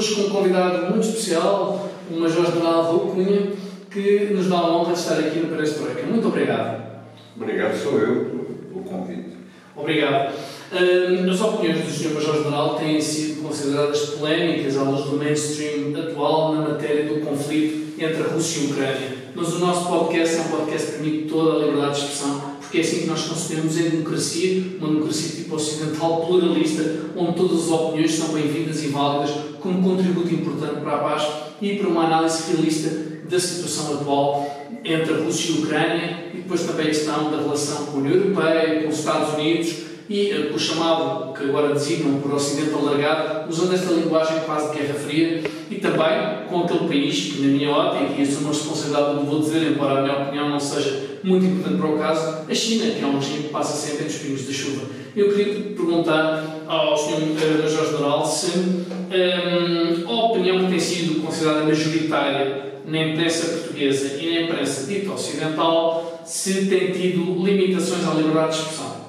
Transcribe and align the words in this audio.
Hoje 0.00 0.14
com 0.14 0.22
um 0.22 0.30
convidado 0.30 0.90
muito 0.90 1.06
especial, 1.06 1.90
o 2.10 2.20
Major-General 2.20 2.84
Raul 2.84 3.10
Cunha, 3.10 3.52
que 3.90 4.30
nos 4.32 4.48
dá 4.48 4.56
a 4.56 4.74
honra 4.74 4.94
de 4.94 4.98
estar 4.98 5.18
aqui 5.18 5.40
no 5.40 5.54
Perestroika. 5.54 6.06
Muito 6.06 6.26
obrigado. 6.26 7.02
Obrigado, 7.36 7.76
sou 7.76 7.98
eu, 7.98 8.30
pelo 8.72 8.82
convite. 8.82 9.28
Obrigado. 9.76 10.32
Uh, 10.72 11.30
as 11.30 11.40
opiniões 11.42 11.84
do 11.84 11.90
Sr. 11.90 12.14
Major-General 12.14 12.76
têm 12.76 12.98
sido 12.98 13.42
consideradas 13.42 14.00
polémicas 14.00 14.78
à 14.78 14.84
luz 14.84 15.04
do 15.04 15.18
mainstream 15.18 15.94
atual 15.94 16.54
na 16.54 16.68
matéria 16.70 17.04
do 17.04 17.20
conflito 17.20 18.02
entre 18.02 18.22
a 18.22 18.28
Rússia 18.28 18.62
e 18.62 18.66
a 18.68 18.70
Ucrânia. 18.70 19.16
Mas 19.34 19.52
o 19.52 19.58
nosso 19.58 19.86
podcast 19.86 20.34
é 20.34 20.40
um 20.40 20.48
podcast 20.48 20.92
que 20.92 20.98
permite 20.98 21.28
toda 21.28 21.56
a 21.56 21.66
liberdade 21.66 21.96
de 21.96 22.06
expressão, 22.06 22.49
porque 22.70 22.78
é 22.78 22.82
assim 22.82 23.00
que 23.00 23.06
nós 23.08 23.24
concebemos 23.24 23.76
em 23.76 23.90
democracia, 23.90 24.62
uma 24.78 24.90
democracia 24.90 25.42
tipo 25.42 25.56
ocidental, 25.56 26.24
pluralista, 26.24 27.00
onde 27.16 27.34
todas 27.34 27.64
as 27.64 27.68
opiniões 27.68 28.12
são 28.12 28.28
bem-vindas 28.28 28.84
e 28.84 28.86
válidas 28.86 29.30
como 29.58 29.82
contributo 29.82 30.32
importante 30.32 30.80
para 30.80 30.94
a 30.94 30.98
paz 30.98 31.28
e 31.60 31.74
para 31.74 31.88
uma 31.88 32.04
análise 32.04 32.52
realista 32.52 32.90
da 33.28 33.40
situação 33.40 33.94
atual 33.94 34.68
entre 34.84 35.14
a 35.14 35.16
Rússia 35.16 35.50
e 35.50 35.56
a 35.56 35.58
Ucrânia 35.58 36.24
e 36.32 36.36
depois 36.36 36.62
também 36.62 36.86
a 36.86 36.88
questão 36.90 37.28
da 37.32 37.38
relação 37.38 37.86
com 37.86 37.96
a 37.96 38.00
União 38.02 38.14
Europeia, 38.14 38.82
com 38.84 38.88
os 38.88 38.98
Estados 39.00 39.34
Unidos 39.34 39.74
e 40.10 40.32
uh, 40.32 40.54
o 40.56 40.58
chamado, 40.58 41.32
que 41.32 41.44
agora 41.44 41.72
designam 41.72 42.20
por 42.20 42.34
Ocidente 42.34 42.74
alargado, 42.74 43.48
usando 43.48 43.72
esta 43.72 43.92
linguagem 43.92 44.40
quase 44.40 44.72
de 44.72 44.78
Guerra 44.80 44.94
Fria, 44.94 45.44
e 45.70 45.76
também 45.76 46.48
com 46.48 46.62
aquele 46.62 46.88
país 46.88 47.32
que, 47.32 47.42
na 47.42 47.46
minha 47.46 47.70
ótica, 47.70 48.12
e 48.18 48.22
assumo 48.22 48.48
a 48.48 48.50
responsabilidade 48.50 49.14
do 49.14 49.24
vou 49.24 49.38
dizer, 49.38 49.70
embora 49.70 50.00
a 50.00 50.02
minha 50.02 50.18
opinião 50.18 50.48
não 50.48 50.58
seja 50.58 51.20
muito 51.22 51.46
importante 51.46 51.76
para 51.76 51.86
o 51.86 51.96
caso, 51.96 52.38
a 52.50 52.54
China, 52.54 52.90
que 52.90 53.04
é 53.04 53.06
um 53.06 53.20
regime 53.20 53.44
que 53.44 53.48
passa 53.50 53.76
sempre 53.76 54.04
entre 54.04 54.16
os 54.16 54.22
pingos 54.22 54.46
da 54.46 54.52
chuva. 54.52 54.86
Eu 55.14 55.28
queria 55.32 55.54
perguntar 55.76 56.44
ao 56.66 56.96
Sr. 56.96 57.20
Major-General 57.62 58.26
se 58.26 58.58
um, 58.58 60.08
a 60.08 60.24
opinião 60.26 60.64
que 60.64 60.70
tem 60.70 60.80
sido 60.80 61.22
considerada 61.22 61.64
majoritária 61.64 62.80
na 62.84 62.98
imprensa 62.98 63.58
portuguesa 63.58 64.20
e 64.20 64.34
na 64.34 64.40
imprensa 64.42 64.86
dita 64.86 65.12
ocidental 65.12 66.20
se 66.24 66.66
tem 66.66 66.90
tido 66.90 67.44
limitações 67.44 68.06
à 68.08 68.14
liberdade 68.14 68.56
de 68.56 68.62
expressão. 68.62 68.99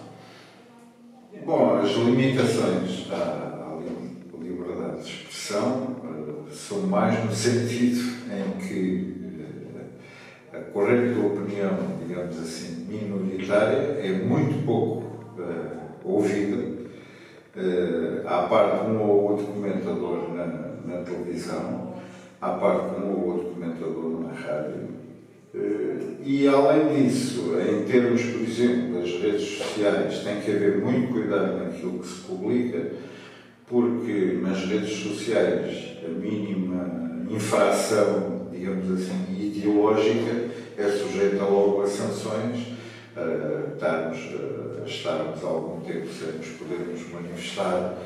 Bom, 1.52 1.80
as 1.80 1.92
limitações 1.98 3.12
à, 3.12 3.78
liberdade 4.42 5.02
de 5.02 5.10
expressão 5.10 5.98
uh, 6.02 6.50
são 6.50 6.84
mais 6.84 7.26
no 7.26 7.34
sentido 7.34 8.00
em 8.32 8.58
que 8.66 9.18
uh, 10.54 10.58
a 10.58 10.60
corrente 10.72 11.14
de 11.14 11.20
opinião, 11.20 11.78
digamos 12.08 12.40
assim, 12.40 12.86
minoritária 12.88 14.00
é 14.02 14.14
muito 14.14 14.66
pouco 14.66 15.04
uh, 15.42 16.00
ouvida. 16.06 16.72
à 18.26 18.44
parte 18.44 18.86
de 18.86 18.92
um 18.92 19.02
ou 19.02 19.32
outro 19.32 19.48
comentador 19.48 20.34
na, 20.34 20.46
na 20.86 21.04
televisão, 21.04 21.96
à 22.40 22.52
parte 22.52 22.96
de 22.96 23.02
um 23.02 23.12
ou 23.12 23.28
outro 23.28 23.50
comentador 23.50 24.22
na 24.22 24.32
rádio, 24.32 24.76
eh, 24.76 25.01
e 25.54 26.48
além 26.48 27.04
disso, 27.04 27.56
em 27.60 27.84
termos, 27.84 28.22
por 28.22 28.42
exemplo, 28.42 29.02
das 29.02 29.12
redes 29.22 29.58
sociais, 29.58 30.20
tem 30.20 30.40
que 30.40 30.52
haver 30.52 30.78
muito 30.78 31.12
cuidado 31.12 31.66
naquilo 31.66 32.00
que 32.00 32.08
se 32.08 32.22
publica, 32.22 32.92
porque 33.68 34.40
nas 34.42 34.66
redes 34.66 34.94
sociais 34.94 35.98
a 36.06 36.08
mínima 36.08 37.26
infração, 37.30 38.48
digamos 38.50 38.92
assim, 38.92 39.26
ideológica 39.38 40.52
é 40.78 40.88
sujeita 40.90 41.44
logo 41.44 41.82
a 41.82 41.88
sanções, 41.88 42.68
a 43.18 43.74
estarmos, 43.74 44.20
a 44.82 44.88
estarmos 44.88 45.44
algum 45.44 45.82
tempo 45.82 46.08
sem 46.08 46.32
nos 46.32 46.48
podermos 46.48 47.02
manifestar, 47.12 47.98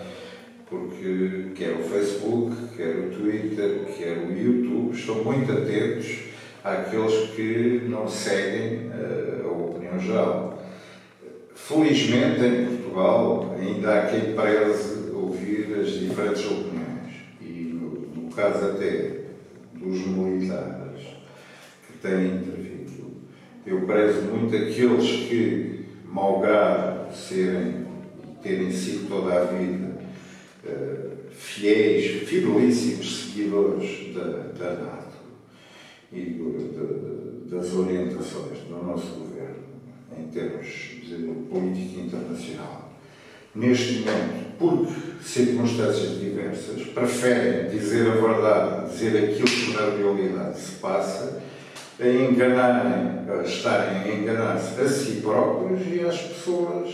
porque 0.67 1.51
quer 1.53 1.73
o 1.73 1.83
Facebook, 1.83 2.55
quer 2.75 2.95
o 2.95 3.11
Twitter, 3.11 3.85
quer 3.95 4.17
o 4.17 4.35
YouTube 4.35 4.95
estão 4.95 5.23
muito 5.23 5.51
atentos 5.51 6.34
àqueles 6.65 7.29
que 7.35 7.83
não 7.87 8.07
seguem 8.07 8.89
eh, 8.91 9.41
a 9.45 9.47
opinião 9.47 9.99
geral. 9.99 10.63
Felizmente, 11.53 12.43
em 12.43 12.65
Portugal, 12.65 13.55
ainda 13.59 13.93
há 13.93 14.07
quem 14.07 14.33
preze 14.33 15.11
ouvir 15.13 15.77
as 15.79 15.91
diferentes 15.91 16.43
opiniões. 16.43 17.13
E, 17.39 17.71
no, 17.71 18.23
no 18.23 18.31
caso 18.31 18.65
até 18.65 19.25
dos 19.73 20.07
militares 20.07 21.01
que 21.85 21.97
têm 22.01 22.37
intervido, 22.37 23.13
eu 23.65 23.81
prezo 23.81 24.21
muito 24.23 24.55
aqueles 24.55 25.27
que, 25.27 25.85
malgrado 26.11 27.13
serem 27.15 27.85
e 28.27 28.41
terem 28.41 28.71
sido 28.71 29.07
toda 29.07 29.35
a 29.35 29.45
vida 29.45 29.91
uh, 30.65 31.11
fiéis, 31.31 32.27
fidelíssimos 32.27 33.25
seguidores 33.25 34.13
da, 34.15 34.23
da 34.57 34.73
NATO, 34.81 35.04
e 36.11 36.21
de, 36.21 37.49
das 37.49 37.73
orientações 37.73 38.59
do 38.67 38.83
nosso 38.83 39.07
governo 39.07 39.55
em 40.17 40.27
termos 40.27 40.67
de 40.67 41.15
política 41.49 42.01
internacional, 42.01 42.91
neste 43.53 43.99
momento, 43.99 44.57
por 44.57 44.87
circunstâncias 45.21 46.19
diversas, 46.19 46.83
preferem 46.87 47.69
dizer 47.69 48.07
a 48.07 48.15
verdade, 48.15 48.91
dizer 48.91 49.17
aquilo 49.17 49.47
que 49.47 49.73
na 49.73 49.89
realidade 49.97 50.59
se 50.59 50.71
passa, 50.73 51.41
a 51.99 52.07
enganarem, 52.07 53.21
a 53.29 53.43
estarem 53.43 54.01
a 54.01 54.15
enganar-se 54.15 54.81
a 54.81 54.87
si 54.87 55.21
próprios 55.21 55.81
e 55.87 56.01
às 56.01 56.19
pessoas 56.21 56.93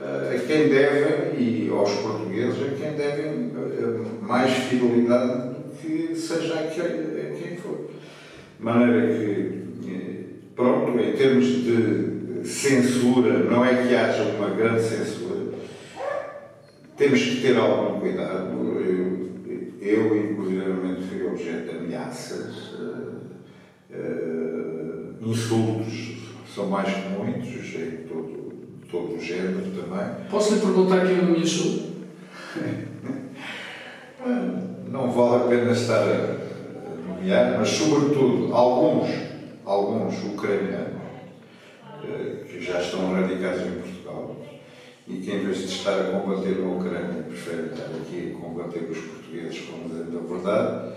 a 0.00 0.38
quem 0.46 0.68
devem, 0.68 1.38
e 1.38 1.70
aos 1.70 1.92
portugueses, 1.96 2.56
a 2.62 2.74
quem 2.74 2.92
devem 2.94 3.52
mais 4.22 4.50
fidelidade 4.50 5.50
do 5.50 5.76
que 5.78 6.14
seja 6.14 6.54
a 6.54 6.66
quem 6.68 6.82
for. 6.82 7.19
De 8.60 8.66
maneira 8.66 9.06
que, 9.06 9.62
eh, 9.88 10.24
pronto, 10.54 11.00
em 11.00 11.12
termos 11.12 11.46
de 11.46 12.46
censura, 12.46 13.38
não 13.38 13.64
é 13.64 13.86
que 13.86 13.94
haja 13.94 14.22
uma 14.36 14.50
grande 14.50 14.82
censura, 14.82 15.54
temos 16.94 17.22
que 17.22 17.40
ter 17.40 17.56
algum 17.56 17.98
cuidado. 17.98 18.50
Eu, 18.82 19.30
eu 19.80 20.30
inclusivamente, 20.30 21.04
fui 21.08 21.26
objeto 21.26 21.70
de 21.70 21.78
ameaças, 21.78 22.74
uh, 22.74 23.22
uh, 23.92 25.14
insultos, 25.22 26.18
são 26.54 26.68
mais 26.68 26.92
que 26.92 27.08
muitos, 27.08 27.74
em 27.76 28.06
todo, 28.06 28.52
todo 28.90 29.16
o 29.16 29.20
género 29.22 29.70
também. 29.70 30.06
Posso 30.30 30.54
lhe 30.54 30.60
perguntar 30.60 31.06
quem 31.06 31.16
é 31.16 31.22
me 31.22 31.34
ameaçou? 31.34 31.94
não 34.86 35.10
vale 35.10 35.44
a 35.44 35.46
pena 35.46 35.72
estar 35.72 36.49
mas 37.58 37.68
sobretudo 37.68 38.54
alguns, 38.54 39.10
alguns 39.64 40.24
ucranianos 40.24 41.00
eh, 42.04 42.44
que 42.48 42.60
já 42.60 42.80
estão 42.80 43.12
radicados 43.12 43.62
em 43.62 43.80
Portugal 43.80 44.36
e 45.06 45.16
que 45.18 45.30
em 45.30 45.40
vez 45.40 45.58
de 45.58 45.64
estar 45.66 46.00
a 46.00 46.04
combater 46.04 46.56
a 46.62 46.66
Ucrânia 46.66 47.22
preferem 47.24 47.66
estar 47.66 47.84
aqui 47.84 48.34
a 48.34 48.40
combater 48.40 48.88
os 48.90 48.98
portugueses, 48.98 49.60
como 49.60 49.88
dizendo 49.88 50.18
a 50.18 50.34
verdade, 50.34 50.92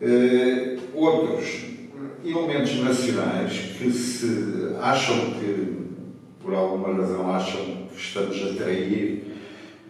eh, 0.00 0.78
outros 0.94 1.76
elementos 2.24 2.76
nacionais 2.82 3.52
que 3.78 3.90
se 3.90 4.74
acham 4.80 5.32
que, 5.32 5.76
por 6.42 6.54
alguma 6.54 6.94
razão, 6.94 7.30
acham 7.30 7.86
que 7.88 7.96
estamos 7.96 8.36
a 8.42 8.54
trair 8.54 9.36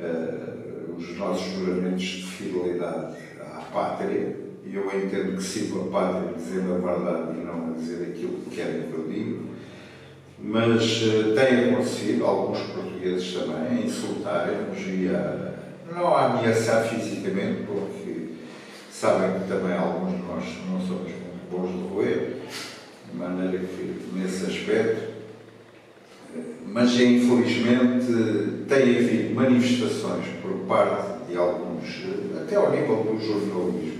uh, 0.01 0.97
os 0.97 1.17
nossos 1.17 1.53
juramentos 1.55 2.05
de 2.05 2.27
fidelidade 2.27 3.17
à 3.41 3.61
pátria, 3.73 4.46
e 4.67 4.75
eu 4.75 4.87
entendo 4.87 5.37
que 5.37 5.43
sirvo 5.43 5.83
a 5.83 5.91
pátria 5.91 6.33
dizendo 6.37 6.75
a 6.75 6.79
verdade 6.79 7.39
e 7.39 7.45
não 7.45 7.71
a 7.71 7.79
dizer 7.79 8.03
aquilo 8.11 8.39
que 8.41 8.57
querem 8.57 8.83
que 8.83 8.93
eu 8.93 9.07
diga, 9.09 9.39
mas 10.39 11.03
uh, 11.03 11.35
tem 11.35 11.71
acontecido, 11.71 12.27
alguns 12.27 12.61
portugueses 12.61 13.33
também, 13.33 13.87
insultarem-nos 13.87 14.79
e 14.87 15.09
a, 15.09 15.55
não 15.95 16.15
a 16.15 16.27
ameaçar 16.27 16.85
fisicamente, 16.85 17.63
porque 17.67 18.31
sabem 18.91 19.41
que 19.41 19.49
também 19.49 19.77
alguns 19.77 20.17
de 20.17 20.23
nós 20.23 20.45
não 20.69 20.81
somos 20.81 21.13
muito 21.13 21.51
bons 21.51 21.73
de 21.73 21.95
roer, 21.95 22.37
de 23.11 23.17
maneira 23.17 23.59
que, 23.59 24.11
nesse 24.15 24.47
aspecto, 24.47 25.13
eh, 26.35 26.41
mas 26.67 26.93
infelizmente 27.01 28.07
tem 28.69 28.97
havido 28.97 29.35
manifestações 29.35 30.27
por 30.43 30.53
parte 30.67 31.31
de 31.31 31.37
alguns, 31.37 32.03
eh, 32.05 32.43
até 32.43 32.57
ao 32.57 32.71
nível 32.73 32.97
do 33.05 33.19
jornalismo, 33.19 33.96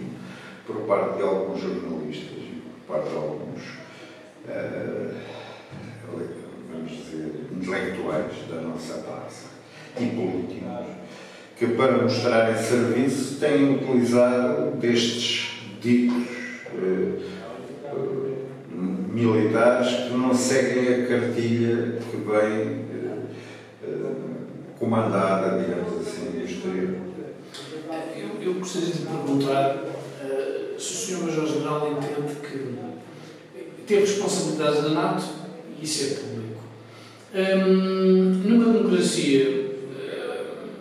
por 0.67 0.77
parte 0.83 1.19
de 1.19 1.23
alguns 1.23 1.61
jornalistas 1.61 2.39
e 2.39 2.63
por 2.65 2.95
parte 2.95 3.11
de 3.11 3.17
alguns, 3.17 3.63
uh, 4.49 5.15
vamos 6.73 6.91
dizer, 6.91 7.47
intelectuais 7.53 8.33
da 8.51 8.61
nossa 8.63 8.95
praça 8.95 9.47
e 9.99 10.07
políticos, 10.07 10.87
que 11.57 11.67
para 11.69 12.03
mostrarem 12.03 12.57
serviço 12.57 13.39
têm 13.39 13.77
utilizado 13.77 14.73
destes 14.73 15.53
ditos 15.81 16.27
uh, 16.75 17.23
uh, 17.93 18.37
militares 19.13 20.09
que 20.09 20.17
não 20.17 20.35
seguem 20.35 21.05
a 21.05 21.07
cartilha 21.07 21.99
que 22.11 22.17
vem 22.17 22.87
comandada, 24.79 25.59
digamos 25.59 26.07
assim, 26.07 26.33
do 26.33 26.45
exterior. 26.45 26.97
Eu, 28.15 28.43
eu 28.43 28.55
gostaria 28.55 28.93
de 28.93 28.99
perguntar 28.99 29.96
se 30.79 30.93
o 30.93 31.17
Sr. 31.17 31.25
Major-General 31.25 31.93
entende 31.93 32.35
que 32.41 32.77
ter 33.87 34.01
responsabilidades 34.01 34.83
da 34.83 34.89
NATO 34.91 35.25
e 35.81 35.85
isso 35.85 36.05
é 36.05 36.17
público. 36.17 36.63
Um, 37.35 38.49
numa 38.49 38.73
democracia 38.73 39.71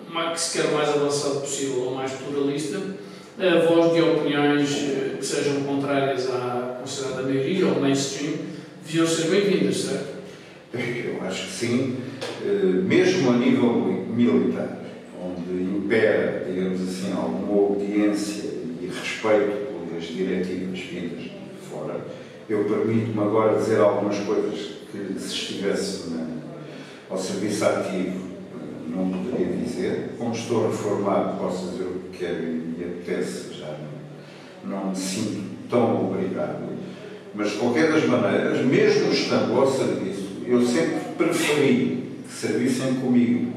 uh, 0.09 0.31
que 0.33 0.39
se 0.39 0.57
quer 0.57 0.71
mais 0.71 0.89
avançado 0.89 1.41
possível 1.41 1.83
ou 1.83 1.95
mais 1.95 2.11
pluralista, 2.13 2.81
a 3.37 3.67
voz 3.67 3.93
de 3.93 4.01
opiniões 4.01 4.71
uh, 4.71 5.17
que 5.17 5.25
sejam 5.25 5.63
contrárias 5.63 6.29
à 6.29 6.77
considerada 6.81 7.23
maioria 7.23 7.67
ou 7.67 7.79
mainstream 7.79 8.33
deviam 8.85 9.07
ser 9.07 9.29
bem-vindas, 9.29 9.77
certo? 9.77 10.15
Eu 10.73 11.25
acho 11.25 11.47
que 11.47 11.53
sim, 11.53 11.97
eh, 12.43 12.81
mesmo 12.83 13.31
a 13.31 13.37
nível 13.37 13.73
militar, 14.13 14.81
onde 15.23 15.63
impera, 15.63 16.45
digamos 16.45 16.81
assim, 16.81 17.13
alguma 17.13 17.71
obediência 17.71 18.49
e 18.81 18.87
respeito 18.87 19.74
diretivas 20.03 20.79
vindas 20.79 21.23
de 21.23 21.67
fora, 21.69 22.05
eu 22.49 22.65
permito-me 22.65 23.21
agora 23.21 23.57
dizer 23.57 23.79
algumas 23.79 24.17
coisas 24.19 24.75
que 24.91 25.19
se 25.19 25.33
estivesse 25.33 26.09
na, 26.11 26.27
ao 27.09 27.17
serviço 27.17 27.65
ativo 27.65 28.19
eh, 28.53 28.95
não 28.95 29.09
poderia 29.09 29.57
dizer. 29.57 30.11
Como 30.17 30.33
estou 30.33 30.67
reformado, 30.67 31.39
posso 31.39 31.71
dizer 31.71 31.85
o 31.85 31.99
que 32.11 32.19
quero 32.19 32.43
e 32.43 32.75
me 32.77 32.83
apetece, 32.83 33.53
já 33.53 33.75
não, 34.63 34.77
não 34.77 34.89
me 34.89 34.95
sinto 34.95 35.55
tão 35.69 36.11
obrigado. 36.11 36.75
Mas, 37.33 37.51
de 37.51 37.57
qualquer 37.57 37.91
das 37.91 38.05
maneiras, 38.05 38.65
mesmo 38.65 39.11
estando 39.11 39.59
ao 39.59 39.69
serviço, 39.69 40.25
eu 40.45 40.65
sempre 40.65 40.99
preferi 41.17 42.03
que 42.25 42.33
servissem 42.33 42.95
comigo, 42.95 43.51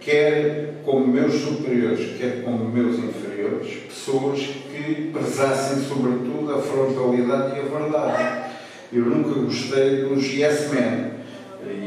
quer 0.00 0.80
como 0.84 1.06
meus 1.06 1.34
superiores, 1.34 2.16
quer 2.18 2.42
como 2.42 2.64
meus 2.70 2.98
inferiores, 2.98 3.74
pessoas 3.88 4.40
que 4.82 5.10
prezassem 5.12 5.82
sobretudo 5.82 6.54
a 6.54 6.58
frontalidade 6.58 7.56
e 7.56 7.60
a 7.60 7.78
verdade. 7.78 8.50
Eu 8.92 9.04
nunca 9.04 9.40
gostei 9.40 10.04
dos 10.04 10.24
yes 10.24 10.70
men 10.70 11.10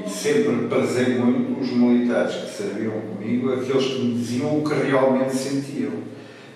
e 0.05 0.09
sempre 0.09 0.67
prezei 0.67 1.15
muito 1.15 1.59
os 1.59 1.71
militares 1.71 2.35
que 2.35 2.51
serviam 2.51 2.93
comigo, 3.01 3.51
aqueles 3.51 3.85
que 3.85 3.99
me 3.99 4.13
diziam 4.13 4.59
o 4.59 4.63
que 4.63 4.73
realmente 4.75 5.35
sentiam. 5.35 5.91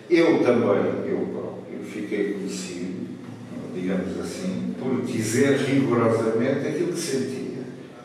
Eu 0.09 0.43
também, 0.43 0.77
eu 1.07 1.27
próprio, 1.33 1.83
fiquei 1.83 2.33
conhecido, 2.33 3.07
digamos 3.73 4.19
assim, 4.19 4.75
por 4.79 5.01
dizer 5.01 5.57
rigorosamente 5.57 6.67
aquilo 6.67 6.93
que 6.93 6.99
sentia 6.99 7.47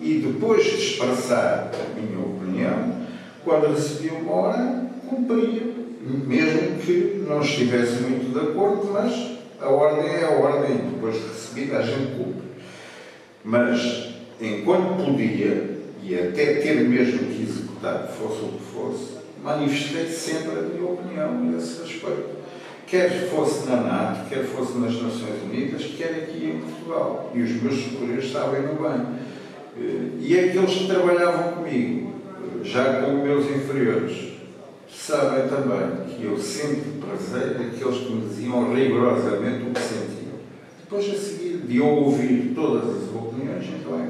e 0.00 0.14
depois 0.14 0.64
de 0.64 0.76
expressar 0.76 1.70
a 1.72 2.00
minha 2.00 2.18
opinião, 2.18 3.02
quando 3.44 3.72
recebia 3.72 4.14
uma 4.14 4.32
hora, 4.32 4.90
cumpria, 5.08 5.81
mesmo 6.02 6.78
que 6.78 7.24
não 7.28 7.40
estivesse 7.40 8.02
muito 8.02 8.32
de 8.32 8.38
acordo, 8.38 8.90
mas 8.92 9.38
a 9.60 9.68
ordem 9.68 10.10
é 10.10 10.24
a 10.24 10.30
ordem, 10.30 10.76
depois 10.92 11.14
de 11.14 11.28
recebida 11.28 11.78
a 11.78 11.82
gente 11.82 12.16
cumpre. 12.16 12.42
Mas, 13.44 14.14
enquanto 14.40 15.04
podia, 15.04 15.78
e 16.02 16.14
até 16.14 16.54
ter 16.54 16.80
mesmo 16.88 17.18
que 17.18 17.42
executar, 17.42 18.08
fosse 18.08 18.42
o 18.42 18.48
que 18.48 18.64
fosse, 18.74 19.22
manifestei 19.42 20.06
sempre 20.06 20.58
a 20.58 20.62
minha 20.62 20.90
opinião 20.90 21.34
nesse 21.44 21.82
respeito. 21.82 22.42
Quer 22.86 23.30
fosse 23.30 23.68
na 23.68 23.76
NATO, 23.76 24.28
quer 24.28 24.44
fosse 24.44 24.76
nas 24.76 24.92
Nações 25.00 25.42
Unidas, 25.44 25.82
quer 25.96 26.24
aqui 26.24 26.44
em 26.44 26.60
Portugal. 26.60 27.30
E 27.34 27.40
os 27.40 27.62
meus 27.62 27.84
superiores 27.84 28.30
sabem 28.30 28.62
no 28.62 28.74
bem. 28.74 29.06
E 30.20 30.38
aqueles 30.38 30.74
que 30.74 30.86
trabalhavam 30.86 31.52
comigo, 31.52 32.12
já 32.62 33.00
como 33.00 33.22
meus 33.22 33.46
inferiores, 33.46 34.31
sabem 34.94 35.48
também 35.48 36.06
que 36.06 36.24
eu 36.24 36.38
sempre 36.38 37.00
prezei 37.00 37.66
aqueles 37.66 37.98
que 37.98 38.12
me 38.12 38.28
diziam 38.28 38.74
rigorosamente 38.74 39.64
o 39.64 39.72
que 39.72 39.80
sentiam. 39.80 40.32
Depois, 40.80 41.08
a 41.08 41.18
seguir, 41.18 41.58
de 41.66 41.80
ouvir 41.80 42.52
todas 42.54 42.84
as 42.84 43.08
opiniões, 43.14 43.66
então 43.66 43.98
é 43.98 44.08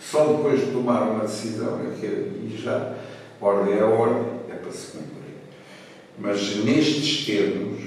só 0.00 0.26
depois 0.26 0.60
de 0.60 0.72
tomar 0.72 1.02
uma 1.02 1.24
decisão 1.24 1.80
é 1.80 1.94
que 1.98 2.06
e 2.06 2.56
já 2.56 2.94
ordem 3.40 3.74
é 3.74 3.84
ordem, 3.84 4.24
é 4.50 4.54
para 4.54 4.72
se 4.72 4.92
cumprir. 4.92 5.36
Mas 6.18 6.64
nestes 6.64 7.26
termos, 7.26 7.80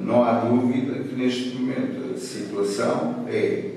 não 0.00 0.22
há 0.22 0.40
dúvida 0.40 0.94
que 1.02 1.14
neste 1.14 1.56
momento 1.56 2.14
a 2.14 2.18
situação 2.18 3.26
é 3.28 3.72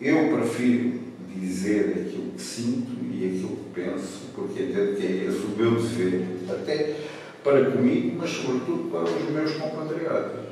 eu 0.00 0.36
prefiro 0.36 1.00
dizer 1.36 2.06
aquilo 2.06 2.32
que 2.32 2.42
sinto 2.42 2.92
e 3.12 3.26
aquilo 3.26 3.56
que 3.56 3.80
penso, 3.80 4.19
porque 4.34 4.62
entendo 4.62 4.96
que 4.96 5.06
é 5.06 5.10
esse 5.28 5.38
o 5.38 5.54
meu 5.56 5.74
dever, 5.80 6.26
até 6.48 6.96
para 7.42 7.70
comigo, 7.70 8.16
mas 8.18 8.30
sobretudo 8.30 8.90
para 8.90 9.04
os 9.04 9.30
meus 9.30 9.52
compatriotas. 9.52 10.50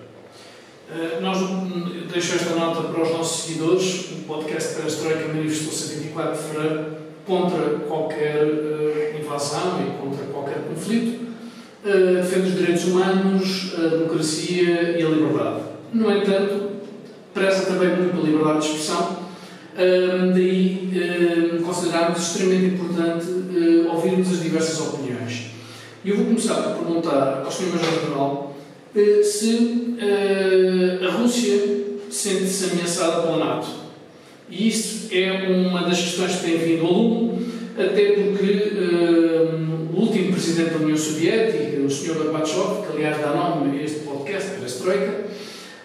Uh, 0.91 1.21
nós 1.21 1.39
deixo 2.11 2.35
esta 2.37 2.55
nota 2.55 2.89
para 2.89 3.03
os 3.03 3.11
nossos 3.11 3.45
seguidores. 3.45 4.11
O 4.13 4.25
podcast 4.27 4.75
Perestroika 4.75 5.29
manifestou-se 5.29 5.93
a 5.93 5.99
24 5.99 6.33
de 6.33 6.43
fevereiro 6.43 6.87
contra 7.27 7.79
qualquer 7.87 8.45
uh, 8.45 9.21
invasão 9.21 9.83
e 9.87 10.03
contra 10.03 10.25
qualquer 10.27 10.63
conflito. 10.67 11.29
Uh, 11.85 12.15
defende 12.23 12.49
os 12.49 12.55
direitos 12.57 12.85
humanos, 12.85 13.75
a 13.77 13.89
democracia 13.89 14.99
e 14.99 15.05
a 15.05 15.09
liberdade. 15.09 15.61
No 15.93 16.11
entanto, 16.11 16.71
preza 17.35 17.67
também 17.67 17.97
muito 17.97 18.19
a 18.19 18.25
liberdade 18.25 18.61
de 18.61 18.67
expressão 18.67 19.28
um, 19.79 20.33
daí 20.33 20.91
um, 21.55 21.63
considerarmos 21.63 22.19
extremamente 22.19 22.75
importante 22.75 23.27
uh, 23.27 23.89
ouvirmos 23.95 24.33
as 24.33 24.43
diversas 24.43 24.81
opiniões. 24.81 25.53
E 26.05 26.11
eu 26.11 26.17
vou 26.17 26.27
começar 26.27 26.55
por 26.55 26.85
perguntar 26.85 27.43
ao 27.45 27.51
Sr. 27.51 27.67
Major-General 27.73 28.57
uh, 28.95 29.25
se 29.25 29.97
uh, 30.01 31.07
a 31.07 31.13
Rússia 31.13 31.59
sente-se 32.11 32.73
ameaçada 32.73 33.23
pela 33.23 33.39
NATO. 33.39 33.69
E 34.51 34.69
isso 34.69 35.09
é 35.13 35.49
uma 35.49 35.83
das 35.83 36.01
questões 36.01 36.37
que 36.37 36.47
tem 36.47 36.59
vindo 36.59 36.87
ao 36.87 36.93
lume, 36.93 37.47
até 37.79 38.13
porque 38.13 38.73
o 39.93 40.01
último 40.01 40.33
presidente 40.33 40.71
da 40.71 40.79
União 40.79 40.97
Soviética, 40.97 41.83
o 41.83 41.91
Sr. 41.91 42.15
Gorbachev, 42.15 42.87
que 42.87 42.97
aliás 42.97 43.21
dá 43.21 43.35
nome 43.35 43.79
a 43.79 43.85
este 43.85 44.01
podcast, 44.01 44.53
Perestroika, 44.53 45.27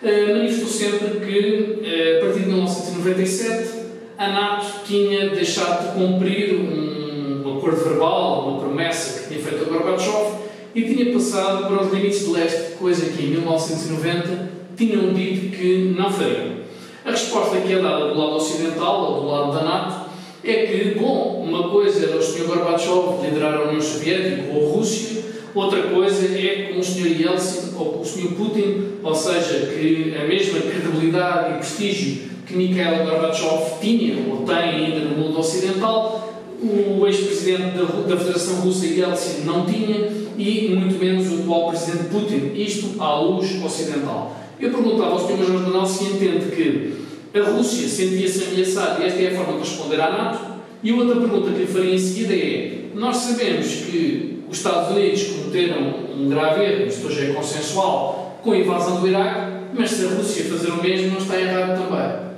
manifestou 0.02 0.70
sempre 0.70 1.20
que, 1.26 2.20
a 2.20 2.26
partir 2.26 2.40
de 2.40 2.46
1997, 2.48 3.83
a 4.24 4.32
NATO 4.32 4.86
tinha 4.86 5.30
deixado 5.30 5.88
de 5.88 6.00
cumprir 6.00 6.54
um 6.56 7.58
acordo 7.58 7.84
verbal, 7.84 8.48
uma 8.48 8.60
promessa 8.60 9.20
que 9.20 9.28
tinha 9.34 9.44
feito 9.44 9.66
a 9.66 9.68
Gorbachev 9.68 10.44
e 10.74 10.82
tinha 10.84 11.14
passado 11.14 11.68
para 11.68 11.84
os 11.84 11.94
limites 11.94 12.26
de 12.26 12.32
leste, 12.32 12.78
coisa 12.78 13.06
que 13.06 13.22
em 13.22 13.32
1990 13.32 14.50
tinham 14.78 15.14
dito 15.14 15.58
que 15.58 15.94
não 15.98 16.10
fariam. 16.10 16.64
A 17.04 17.12
resposta 17.12 17.60
que 17.60 17.74
é 17.74 17.80
dada 17.82 18.08
do 18.08 18.18
lado 18.18 18.38
ocidental, 18.38 19.12
ou 19.12 19.22
do 19.22 19.28
lado 19.28 19.54
da 19.54 19.64
NATO, 19.64 20.10
é 20.42 20.66
que, 20.68 21.00
bom, 21.00 21.44
uma 21.46 21.70
coisa 21.70 22.06
era 22.06 22.18
o 22.18 22.24
Sr. 22.24 22.46
Gorbachev 22.46 23.22
liderar 23.24 23.56
a 23.56 23.64
União 23.66 23.82
Soviética 23.82 24.54
ou 24.54 24.70
a 24.70 24.74
Rússia, 24.74 25.22
outra 25.54 25.84
coisa 25.84 26.26
é 26.26 26.72
com 26.72 26.80
o 26.80 26.84
Sr. 26.84 27.22
Yeltsin 27.22 27.76
ou 27.78 27.94
com 27.94 28.00
o 28.00 28.06
Sr. 28.06 28.36
Putin, 28.36 28.84
ou 29.04 29.14
seja, 29.14 29.68
que 29.68 30.16
a 30.18 30.26
mesma 30.26 30.60
credibilidade 30.62 31.56
e 31.56 31.58
prestígio 31.58 32.33
que 32.46 32.56
Mikhail 32.56 33.06
Gorbachev 33.06 33.80
tinha 33.80 34.16
ou 34.30 34.46
tem 34.46 34.56
ainda 34.56 35.00
no 35.00 35.18
mundo 35.18 35.40
ocidental, 35.40 36.34
o 36.62 37.06
ex-presidente 37.06 37.78
da, 37.78 37.84
da, 37.84 38.18
Federação 38.18 38.62
Russa 38.62 38.86
Yeltsin 38.86 39.42
não 39.44 39.66
tinha 39.66 40.10
e 40.38 40.76
muito 40.76 40.98
menos 40.98 41.30
o 41.32 41.42
atual 41.42 41.70
presidente 41.70 42.06
Putin, 42.06 42.52
isto 42.56 43.02
à 43.02 43.20
luz 43.20 43.62
ocidental. 43.64 44.36
Eu 44.60 44.72
perguntava 44.72 45.12
ao 45.12 45.20
Sr. 45.20 45.38
Major-General 45.38 45.86
se 45.86 46.06
entende 46.06 46.56
que 46.56 46.94
a 47.38 47.44
Rússia 47.44 47.88
sentia-se 47.88 48.46
ameaçada 48.46 49.04
e 49.04 49.08
esta 49.08 49.22
é 49.22 49.28
a 49.28 49.36
forma 49.36 49.54
de 49.54 49.70
responder 49.70 50.00
à 50.00 50.12
NATO. 50.12 50.54
E 50.82 50.92
outra 50.94 51.16
pergunta 51.16 51.52
que 51.52 51.60
lhe 51.60 51.68
faria 51.68 51.96
em 51.96 51.98
seguida 51.98 52.34
é: 52.34 52.84
nós 52.94 53.18
sabemos 53.18 53.68
que 53.68 54.44
os 54.50 54.58
Estados 54.58 54.96
Unidos 54.96 55.24
cometeram 55.24 55.94
um 56.18 56.30
grave 56.30 56.64
erro, 56.64 56.88
isto 56.88 57.08
hoje 57.08 57.32
é 57.32 57.34
consensual, 57.34 58.40
com 58.44 58.52
a 58.52 58.58
invasão 58.58 59.02
do 59.02 59.08
Iraque, 59.08 59.52
mas 59.74 59.90
se 59.92 60.06
a 60.06 60.10
Rússia 60.10 60.46
fazer 60.46 60.72
o 60.72 60.82
mesmo, 60.82 61.12
não 61.12 61.18
está 61.18 61.40
errado 61.40 61.82
também. 61.82 62.33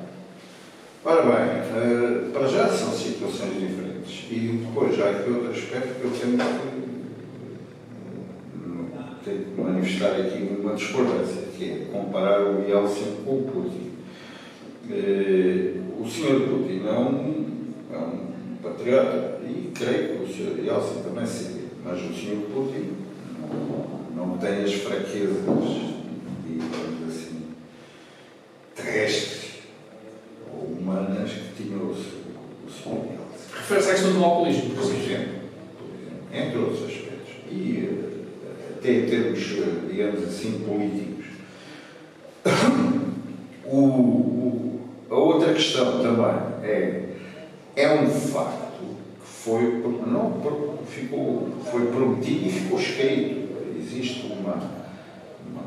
Ora 1.07 1.21
bem, 1.21 1.61
uh, 1.69 2.31
para 2.31 2.47
já 2.47 2.67
são 2.67 2.91
situações 2.91 3.59
diferentes. 3.59 4.25
E 4.31 4.65
depois 4.65 4.99
há 4.99 5.11
aqui 5.11 5.29
outro 5.29 5.51
aspecto 5.51 5.99
que 5.99 6.03
eu 6.03 6.09
tenho 6.09 6.35
que, 9.21 9.23
tenho 9.23 9.45
que 9.45 9.61
manifestar 9.61 10.19
aqui 10.19 10.57
uma 10.59 10.73
discordância, 10.73 11.43
que 11.55 11.63
é 11.63 11.85
comparar 11.91 12.41
o 12.41 12.67
Yeltsin 12.67 13.17
com 13.23 13.37
o 13.37 13.43
Putin. 13.43 13.91
Uh, 14.89 16.01
o 16.01 16.07
Sr. 16.09 16.39
Putin 16.49 16.81
é 16.87 16.91
um, 16.93 17.45
é 17.93 17.97
um 17.99 18.55
patriota 18.63 19.41
e 19.47 19.71
creio 19.75 20.17
que 20.17 20.23
o 20.23 20.27
Sr. 20.27 20.65
Yeltsin 20.65 21.03
também 21.03 21.27
seria, 21.27 21.69
mas 21.83 22.01
o 22.01 22.13
Sr. 22.15 22.47
Putin 22.51 22.93
não, 24.15 24.25
não 24.25 24.37
tem 24.39 24.63
as 24.63 24.73
fraquezas, 24.73 25.37
digamos 26.47 27.07
assim, 27.07 27.43
terrestres 28.75 29.44
uma 30.85 31.25
que 31.25 31.63
tinha 31.63 31.77
o, 31.77 31.89
o 31.89 32.71
segundo 32.71 33.15
Refere-se 33.57 33.89
à 33.89 33.93
questão 33.93 34.13
do 34.13 34.23
alcoolismo, 34.23 34.75
por 34.75 34.83
exemplo, 34.83 35.33
entre 36.31 36.57
outros 36.59 36.83
aspectos. 36.83 37.33
E 37.49 37.89
até 38.77 38.91
em 38.91 39.05
termos, 39.07 39.51
uh, 39.53 39.87
digamos 39.89 40.23
assim, 40.23 40.63
políticos. 40.65 41.25
O, 43.67 43.79
o, 43.79 44.81
a 45.09 45.15
outra 45.15 45.51
questão 45.51 45.99
também 45.99 46.35
é, 46.61 47.15
é 47.75 47.93
um 47.95 48.07
facto 48.07 48.79
que 49.19 49.27
foi, 49.27 49.81
não, 50.05 50.39
ficou, 50.87 51.49
foi 51.71 51.87
prometido 51.87 52.45
e 52.45 52.51
ficou 52.51 52.79
escrito. 52.79 53.75
Existe 53.75 54.27
uma, 54.27 54.53
uma 55.49 55.63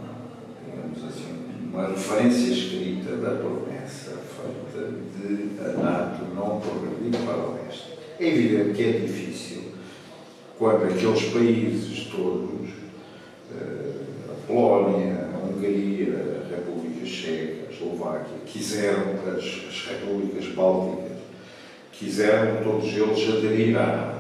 digamos 0.64 1.04
assim, 1.12 1.26
uma 1.72 1.88
referência 1.88 2.52
escrita 2.52 2.87
da 3.18 3.30
promessa 3.30 4.16
feita 4.16 4.92
de 5.16 5.60
a 5.60 5.82
NATO 5.82 6.24
não 6.34 6.60
progredir 6.60 7.20
para 7.24 7.36
o 7.36 7.54
leste. 7.54 7.98
É 8.20 8.26
evidente 8.26 8.74
que 8.74 8.82
é 8.82 8.92
difícil 8.92 9.72
quando 10.58 10.84
aqueles 10.84 11.22
países 11.32 12.08
todos, 12.10 12.68
eh, 13.56 13.92
a 14.28 14.46
Polónia, 14.46 15.28
a 15.32 15.46
Hungria, 15.46 16.42
a 16.44 16.56
República 16.56 17.06
Checa, 17.06 17.68
a 17.68 17.72
Eslováquia, 17.72 18.38
quiseram, 18.44 19.04
as, 19.24 19.44
as 19.68 19.86
repúblicas 19.86 20.46
bálticas, 20.54 21.18
quiseram 21.92 22.64
todos 22.64 22.92
eles 22.92 23.36
aderir 23.36 23.76
à 23.76 23.86
NATO. 23.86 24.18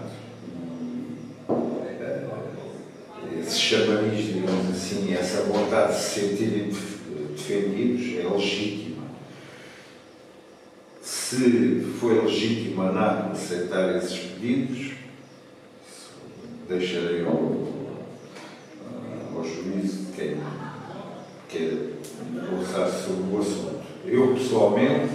Eh, 2.00 3.40
esse 3.40 3.58
chamariz, 3.58 4.26
digamos 4.26 4.70
assim, 4.70 5.12
essa 5.12 5.42
vontade 5.42 5.96
de 5.96 6.00
se 6.00 6.20
sentirem 6.20 6.70
defendidos 7.48 8.24
é 8.24 8.28
legítima. 8.28 8.87
Se 11.28 11.86
foi 12.00 12.22
legítima 12.22 12.88
a 12.88 12.92
NATO 12.92 13.32
aceitar 13.32 13.94
esses 13.96 14.18
pedidos, 14.18 14.92
deixarei 16.66 17.22
ao, 17.26 17.68
ao 19.36 19.44
juízo 19.44 20.06
de 20.06 20.12
quem 20.12 20.40
quer 21.50 21.98
conversar 22.48 22.88
sobre 22.88 23.36
o 23.36 23.40
assunto. 23.40 23.82
Eu, 24.06 24.34
pessoalmente, 24.36 25.12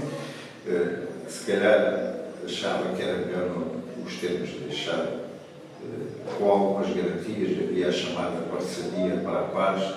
eh, 0.67 1.07
se 1.27 1.51
calhar 1.51 2.13
achava 2.45 2.95
que 2.95 3.01
era 3.01 3.25
melhor 3.25 3.63
os 4.05 4.15
termos 4.17 4.51
deixar 4.51 5.07
eh, 5.07 6.35
com 6.37 6.47
algumas 6.47 6.95
garantias, 6.95 7.57
havia 7.59 7.87
a 7.87 7.91
chamada 7.91 8.39
parceria 8.51 9.17
para 9.23 9.39
a 9.39 9.43
paz, 9.45 9.95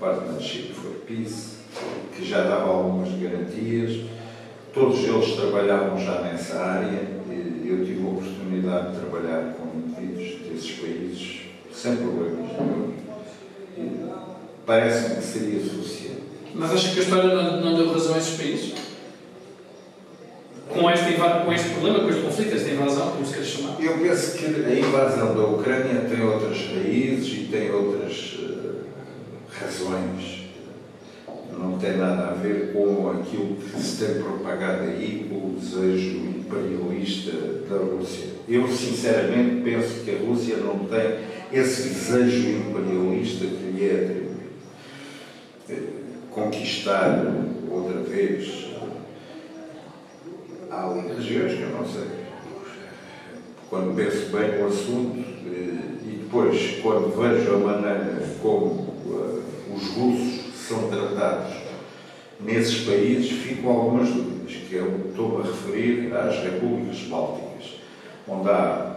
Partnership 0.00 0.72
for 0.72 0.90
Peace, 1.06 1.58
que 2.16 2.28
já 2.28 2.42
dava 2.42 2.70
algumas 2.70 3.10
garantias. 3.20 4.15
Todos 4.76 5.04
eles 5.04 5.36
trabalhavam 5.36 5.98
já 5.98 6.20
nessa 6.20 6.58
área. 6.58 7.00
e 7.30 7.66
Eu 7.66 7.82
tive 7.82 8.04
a 8.04 8.10
oportunidade 8.10 8.92
de 8.92 8.98
trabalhar 8.98 9.54
com 9.54 9.78
indivíduos 9.78 10.42
desses 10.42 10.72
países 10.72 11.40
sem 11.72 11.96
problemas 11.96 12.50
Parece-me 14.66 15.16
que 15.16 15.22
seria 15.22 15.60
suficiente. 15.60 16.22
Mas 16.54 16.72
acha 16.72 16.92
que 16.92 17.00
a 17.00 17.02
história 17.02 17.34
não, 17.34 17.60
não 17.62 17.74
deu 17.74 17.90
razão 17.90 18.16
a 18.16 18.18
esses 18.18 18.36
países? 18.36 18.74
Com 20.68 20.90
este, 20.90 21.12
com 21.14 21.52
este 21.54 21.70
problema, 21.70 22.00
com 22.00 22.10
este 22.10 22.20
conflito, 22.20 22.54
esta 22.54 22.68
invasão, 22.68 23.10
como 23.12 23.24
se 23.26 23.34
quer 23.34 23.44
chamar? 23.44 23.82
Eu 23.82 23.96
penso 23.96 24.36
que 24.36 24.44
a 24.44 24.78
invasão 24.78 25.34
da 25.34 25.42
Ucrânia 25.42 26.02
tem 26.02 26.22
outras 26.22 26.58
raízes 26.58 27.32
e 27.32 27.48
tem 27.50 27.70
outras 27.70 28.40
razões 29.58 30.35
não 31.58 31.78
tem 31.78 31.96
nada 31.96 32.28
a 32.28 32.34
ver 32.34 32.72
com 32.72 33.10
aquilo 33.10 33.56
que 33.56 33.80
se 33.80 34.04
tem 34.04 34.22
propagado 34.22 34.82
aí, 34.82 35.26
com 35.28 35.36
o 35.36 35.56
desejo 35.58 36.16
imperialista 36.18 37.32
da 37.68 37.76
Rússia. 37.78 38.28
Eu, 38.48 38.68
sinceramente, 38.68 39.62
penso 39.62 40.04
que 40.04 40.10
a 40.10 40.18
Rússia 40.18 40.56
não 40.58 40.80
tem 40.80 41.18
esse 41.52 41.88
desejo 41.88 42.48
imperialista 42.50 43.46
que 43.46 43.72
lhe 43.72 43.88
é 43.88 43.94
atribuído. 43.94 44.36
Conquistar 46.30 47.24
outra 47.70 48.02
vez. 48.02 48.66
Há 50.70 50.90
ali 50.90 51.08
regiões 51.14 51.54
que 51.54 51.62
eu 51.62 51.70
não 51.70 51.86
sei. 51.86 52.26
Quando 53.70 53.96
penso 53.96 54.30
bem 54.30 54.60
no 54.60 54.66
assunto 54.66 55.18
e 55.18 56.20
depois, 56.22 56.78
quando 56.82 57.16
vejo 57.16 57.54
a 57.54 57.58
maneira 57.58 58.22
como 58.42 58.94
os 59.74 59.88
russos 59.88 60.35
são 60.66 60.88
tratados 60.88 61.54
nesses 62.40 62.84
países, 62.84 63.30
ficam 63.30 63.70
algumas 63.70 64.08
dúvidas, 64.08 64.52
que 64.68 64.74
eu 64.74 65.06
estou 65.08 65.40
a 65.40 65.42
referir 65.44 66.12
às 66.14 66.42
repúblicas 66.42 67.00
bálticas, 67.02 67.80
onde 68.28 68.48
há 68.50 68.96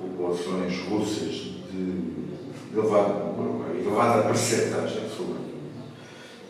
populações 0.00 0.78
russas 0.88 1.52
de 1.70 2.12
elevada, 2.72 3.14
elevada 3.78 4.22
percentagem, 4.22 5.02
sobretudo, 5.14 5.42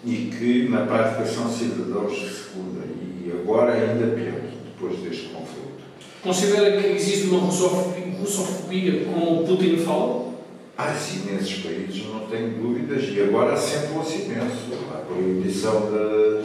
e 0.04 0.30
que 0.36 0.68
na 0.68 0.86
prática 0.86 1.24
são 1.26 1.50
cidadãos 1.50 2.12
de 2.12 2.28
segunda, 2.28 2.84
e 3.24 3.32
agora 3.32 3.72
ainda 3.72 4.14
pior, 4.14 4.40
depois 4.64 4.98
deste 5.00 5.28
conflito. 5.28 5.82
Considera 6.22 6.80
que 6.80 6.88
existe 6.88 7.26
uma 7.28 7.40
russofobia, 7.40 9.04
como 9.04 9.40
o 9.40 9.46
Putin 9.46 9.78
fala? 9.78 10.31
Há 10.76 10.94
sim 10.94 11.30
nesses 11.30 11.62
países, 11.62 12.06
não 12.06 12.26
tenho 12.26 12.50
dúvidas, 12.50 13.04
e 13.08 13.20
agora 13.20 13.52
acentua-se 13.52 14.22
imenso. 14.22 14.72
A 14.94 15.04
proibição 15.04 15.90
da, 15.90 16.42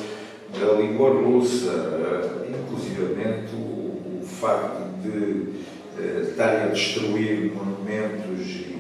da 0.60 0.74
língua 0.74 1.12
russa, 1.12 2.46
inclusivamente 2.50 3.56
o, 3.56 4.22
o 4.22 4.26
facto 4.26 5.02
de 5.02 5.10
uh, 5.10 6.30
estarem 6.30 6.64
a 6.64 6.68
destruir 6.68 7.54
monumentos 7.54 8.46
e, 8.48 8.76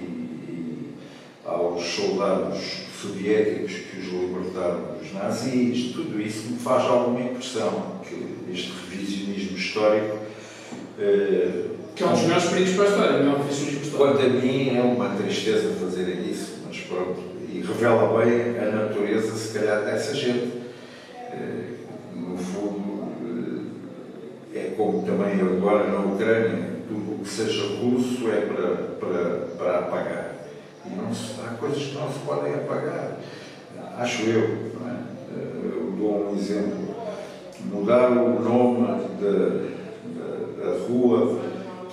e 0.49 0.93
aos 1.45 1.81
soldados 1.85 2.87
soviéticos 3.01 3.71
que 3.71 3.99
os 3.99 4.07
libertaram 4.07 4.97
dos 4.99 5.13
nazis, 5.13 5.93
tudo 5.93 6.21
isso 6.21 6.49
me 6.49 6.59
faz 6.59 6.83
alguma 6.83 7.21
impressão, 7.21 8.01
que 8.03 8.51
este 8.51 8.73
revisionismo 8.89 9.57
histórico. 9.57 10.17
Uh, 10.99 11.76
que 11.97 12.03
é 12.03 12.05
um 12.05 12.11
dos 12.11 12.21
melhores 12.21 12.45
perigos 12.45 12.73
para 12.75 12.83
a 12.83 12.87
história, 12.89 13.15
é 13.15 13.27
um 13.27 13.37
revisionismo 13.37 13.81
histórico. 13.81 13.97
Quanto 13.97 14.21
a 14.21 14.29
mim, 14.29 14.77
é 14.77 14.81
uma 14.81 15.15
tristeza 15.15 15.73
fazerem 15.83 16.29
isso, 16.29 16.59
mas 16.67 16.79
pronto. 16.81 17.19
E 17.51 17.59
revela 17.61 18.23
bem 18.23 18.59
a 18.59 18.65
natureza, 18.71 19.35
se 19.35 19.57
calhar, 19.57 19.83
dessa 19.83 20.13
gente. 20.13 20.61
Eh, 21.31 21.73
no 22.15 22.37
fundo, 22.37 23.11
eh, 24.53 24.59
é 24.59 24.73
como 24.77 25.01
também 25.01 25.41
agora 25.41 25.87
na 25.87 26.01
Ucrânia, 26.01 26.69
tudo 26.87 27.15
o 27.15 27.19
que 27.23 27.29
seja 27.29 27.63
russo 27.81 28.29
é 28.29 28.41
para, 28.41 28.75
para, 28.99 29.47
para 29.57 29.79
apagar. 29.79 30.35
E 30.85 30.89
não 30.95 31.11
se, 31.11 31.41
há 31.43 31.55
coisas 31.55 31.81
que 31.81 31.95
não 31.95 32.13
se 32.13 32.19
podem 32.19 32.53
apagar. 32.53 33.17
Acho 33.97 34.21
eu. 34.21 34.43
É? 34.43 34.91
Eh, 35.35 35.65
eu 35.65 35.95
dou 35.97 36.29
um 36.29 36.35
exemplo. 36.37 36.95
Mudar 37.71 38.11
o 38.11 38.39
nome 38.39 38.85
da 39.19 40.87
rua 40.87 41.46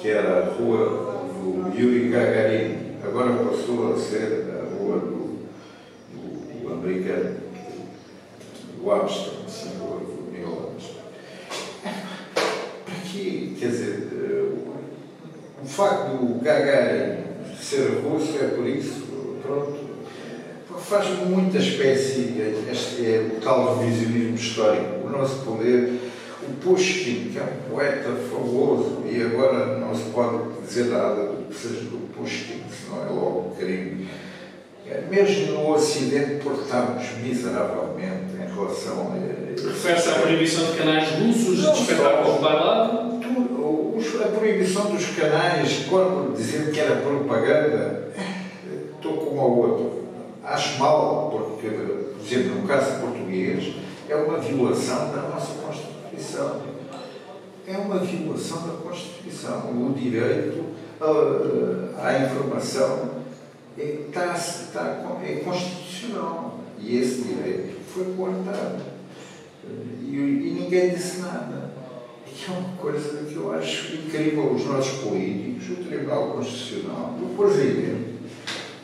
que 0.05 0.11
era 0.11 0.39
a 0.39 0.51
rua 0.51 1.31
do 1.33 1.73
Yuri 1.75 2.11
Gagarin, 2.11 2.99
agora 3.03 3.33
passou 3.43 3.95
a 3.95 3.99
ser 3.99 4.51
a 4.51 4.77
rua 4.77 4.99
do, 4.99 5.47
do, 6.13 6.61
do 6.61 6.75
americano, 6.75 7.37
do 8.77 8.91
Armstrong, 8.91 9.47
rua 9.81 10.01
do 10.01 10.31
Neil 10.31 10.69
Armstrong. 10.69 11.09
Para 12.85 12.95
quê? 13.11 13.53
Quer 13.59 13.69
dizer, 13.69 14.09
o 15.63 15.67
facto 15.67 16.19
do 16.19 16.39
Gagarin 16.45 17.25
ser 17.59 18.03
russo 18.05 18.37
é 18.45 18.49
por 18.49 18.67
isso, 18.67 19.07
pronto, 19.41 19.79
faz 20.81 21.19
muita 21.27 21.57
espécie, 21.57 22.35
este 22.71 23.07
é 23.07 23.31
o 23.35 23.41
tal 23.41 23.79
revisionismo 23.79 24.35
histórico, 24.35 25.07
o 25.07 25.09
nosso 25.09 25.43
poder 25.47 25.99
o 26.47 26.53
Pushkin, 26.63 27.31
que 27.33 27.39
é 27.39 27.43
um 27.43 27.71
poeta 27.71 28.11
famoso, 28.31 28.94
e 29.07 29.23
agora 29.23 29.79
não 29.79 29.95
se 29.95 30.05
pode 30.11 30.61
dizer 30.67 30.87
nada 30.87 31.27
do 31.27 31.49
que 31.49 31.55
seja 31.55 31.81
do 31.83 32.13
Pushkin, 32.15 32.63
senão 32.71 33.07
é 33.07 33.11
logo 33.11 33.57
crime. 33.57 34.09
É, 34.87 35.03
mesmo 35.11 35.53
no 35.55 35.73
Ocidente 35.73 36.43
portamos 36.43 37.05
miseravelmente 37.23 38.35
em 38.35 38.55
relação 38.55 39.13
a. 39.13 39.69
Refere-se 39.69 40.09
à 40.11 40.15
proibição 40.15 40.67
de 40.67 40.79
canais 40.79 41.09
russos, 41.11 41.57
de 41.57 41.81
espetáculos 41.81 42.41
bailado? 42.41 43.15
A 44.23 44.29
proibição 44.29 44.91
dos 44.91 45.07
canais, 45.17 45.87
quando 45.89 46.37
dizer 46.37 46.71
que 46.71 46.79
era 46.79 46.97
propaganda, 46.97 48.11
estou 48.95 49.17
com 49.17 49.37
o 49.37 49.59
outro. 49.59 50.05
Acho 50.43 50.79
mal, 50.79 51.31
porque, 51.31 51.69
por 51.69 52.21
exemplo, 52.23 52.61
no 52.61 52.69
caso 52.69 53.01
português, 53.01 53.75
é 54.09 54.15
uma 54.15 54.39
violação 54.39 55.11
da 55.11 55.23
nossa 55.23 55.53
Constituição. 55.55 56.74
É 57.67 57.77
uma 57.77 57.99
violação 57.99 58.67
da 58.67 58.75
Constituição. 58.75 59.71
O 59.71 59.95
direito 59.95 60.65
à 61.97 62.19
informação 62.19 63.11
está, 63.77 64.35
está, 64.35 65.21
é 65.23 65.37
constitucional. 65.37 66.61
E 66.79 66.99
esse 66.99 67.23
direito 67.23 67.81
foi 67.89 68.05
cortado. 68.17 68.83
E, 70.03 70.15
e 70.15 70.57
ninguém 70.61 70.91
disse 70.91 71.21
nada. 71.21 71.71
E 72.27 72.45
é 72.51 72.59
uma 72.59 72.77
coisa 72.77 73.25
que 73.25 73.37
eu 73.37 73.53
acho 73.53 73.95
incrível. 73.95 74.53
Os 74.53 74.67
nossos 74.67 74.99
políticos, 75.03 75.71
o 75.71 75.85
Tribunal 75.85 76.33
Constitucional, 76.33 77.17
o 77.23 77.35
Presidente, 77.37 78.15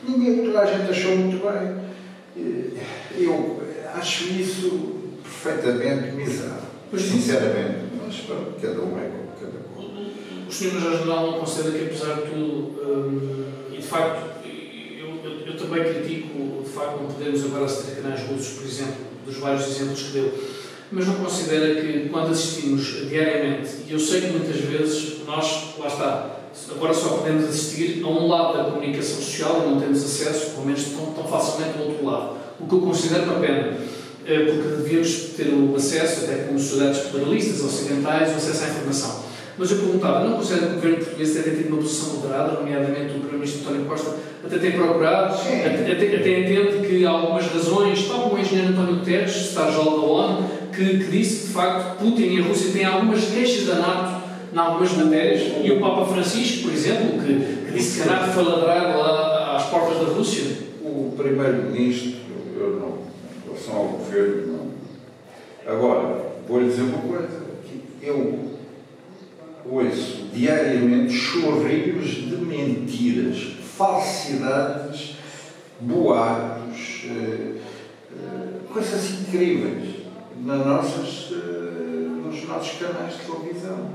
ninguém, 0.07 0.45
toda 0.45 0.61
a 0.61 0.65
gente 0.65 0.89
achou 0.89 1.15
muito 1.17 1.43
bem. 1.45 1.81
Eu 3.17 3.61
acho 3.93 4.23
isso 4.29 5.19
perfeitamente 5.21 6.15
miserável, 6.15 6.63
sinceramente. 6.97 7.80
Mas 8.11 8.19
pronto, 8.25 8.61
cada 8.61 8.81
um 8.81 8.99
é 8.99 9.07
como 9.07 9.31
cada 9.39 9.57
um. 9.79 10.45
O 10.45 10.51
Sr. 10.51 10.73
Major-General 10.73 11.31
não 11.31 11.39
considera 11.39 11.77
que, 11.77 11.85
apesar 11.85 12.15
de 12.15 12.21
tudo, 12.23 12.81
hum, 12.83 13.45
e 13.71 13.77
de 13.77 13.87
facto, 13.87 14.31
eu, 14.45 15.07
eu, 15.23 15.47
eu, 15.47 15.57
também 15.57 15.81
critico, 15.81 16.61
de 16.61 16.69
facto, 16.69 17.01
não 17.01 17.07
podemos 17.09 17.45
agora 17.45 17.65
a 17.65 18.01
canais 18.01 18.27
russos, 18.27 18.57
por 18.57 18.67
exemplo, 18.67 19.05
dos 19.25 19.37
vários 19.37 19.65
exemplos 19.65 20.03
que 20.03 20.11
deu, 20.11 20.33
mas 20.91 21.07
não 21.07 21.15
considera 21.15 21.81
que, 21.81 22.09
quando 22.09 22.31
assistimos 22.31 23.07
diariamente, 23.07 23.69
e 23.87 23.93
eu 23.93 23.99
sei 23.99 24.19
que 24.19 24.27
muitas 24.27 24.57
vezes 24.57 25.25
nós, 25.25 25.75
lá 25.79 25.87
está, 25.87 26.39
agora 26.69 26.93
só 26.93 27.09
podemos 27.19 27.45
assistir 27.45 28.03
a 28.03 28.07
um 28.09 28.27
lado 28.27 28.57
da 28.57 28.63
comunicação 28.65 29.21
social 29.21 29.63
e 29.63 29.69
não 29.69 29.79
temos 29.79 30.03
acesso, 30.03 30.51
pelo 30.51 30.65
menos 30.65 30.83
tão, 30.83 31.13
tão 31.13 31.23
facilmente, 31.23 31.79
ao 31.79 31.87
outro 31.87 32.05
lado. 32.05 32.41
O 32.59 32.67
que 32.67 32.75
eu 32.75 32.81
considero 32.81 33.23
uma 33.23 33.39
pena 33.39 33.77
porque 34.25 34.75
devíamos 34.83 35.09
ter 35.35 35.47
o 35.47 35.75
acesso, 35.75 36.25
até 36.25 36.43
como 36.43 36.59
sociedades 36.59 36.99
pluralistas, 37.09 37.61
ocidentais, 37.61 38.33
o 38.33 38.35
acesso 38.35 38.63
à 38.63 38.67
informação. 38.67 39.23
Mas 39.57 39.71
eu 39.71 39.77
perguntava, 39.77 40.27
não 40.27 40.37
considera 40.37 40.67
que 40.67 40.71
o 40.71 40.75
governo 40.75 40.97
português 40.97 41.37
até 41.37 41.49
tem 41.49 41.57
tido 41.57 41.67
uma 41.69 41.81
posição 41.81 42.15
moderada, 42.15 42.53
nomeadamente 42.53 43.09
o 43.09 43.19
Primeiro-Ministro 43.19 43.61
António 43.61 43.85
Costa, 43.85 44.15
até 44.43 44.57
tem 44.57 44.71
procurado, 44.71 45.35
até, 45.35 45.67
até, 45.67 45.91
até, 45.91 46.39
entende 46.39 46.87
que 46.87 47.05
há 47.05 47.09
algumas 47.09 47.45
razões, 47.45 48.07
tal 48.07 48.21
como 48.21 48.35
o 48.35 48.39
engenheiro 48.39 48.71
António 48.71 48.95
Guterres, 48.95 49.31
secretário-geral 49.31 49.85
da 49.85 50.07
ONU, 50.07 50.49
que, 50.73 50.85
que 50.99 51.11
disse 51.11 51.41
que, 51.41 51.47
de 51.47 51.53
facto, 51.53 51.97
Putin 51.99 52.23
e 52.23 52.39
a 52.41 52.43
Rússia 52.43 52.71
têm 52.71 52.85
algumas 52.85 53.23
queixas 53.25 53.67
da 53.67 53.75
NATO 53.75 54.21
em 54.53 54.57
algumas 54.57 54.93
matérias, 54.93 55.53
e 55.63 55.71
o 55.71 55.79
Papa 55.79 56.05
Francisco, 56.05 56.63
por 56.63 56.73
exemplo, 56.73 57.19
que, 57.19 57.65
que 57.65 57.71
disse 57.73 58.01
que 58.01 58.09
a 58.09 58.11
NATO 58.11 58.31
foi 58.31 58.43
ladrar 58.43 58.97
lá 58.97 59.55
às 59.55 59.65
portas 59.65 59.97
da 59.99 60.13
Rússia. 60.13 60.43
O 60.81 61.13
Primeiro-Ministro, 61.15 62.13
eu 62.57 62.79
não 62.79 63.10
ao 63.75 63.87
governo. 63.87 64.57
Não. 64.57 65.73
Agora, 65.73 66.33
vou-lhe 66.47 66.69
dizer 66.69 66.83
uma 66.83 66.97
coisa: 66.99 67.41
que 67.63 68.07
eu 68.07 68.51
ouço 69.65 70.29
diariamente 70.33 71.13
chorrilhos 71.13 72.07
de 72.09 72.35
mentiras, 72.35 73.57
falsidades, 73.77 75.15
boatos, 75.79 77.05
eh, 77.05 77.55
eh, 78.11 78.47
coisas 78.71 79.21
incríveis 79.21 80.01
nas 80.43 80.65
nossas, 80.65 81.31
eh, 81.31 82.07
nos 82.25 82.47
nossos 82.47 82.79
canais 82.79 83.13
de 83.13 83.25
televisão. 83.25 83.91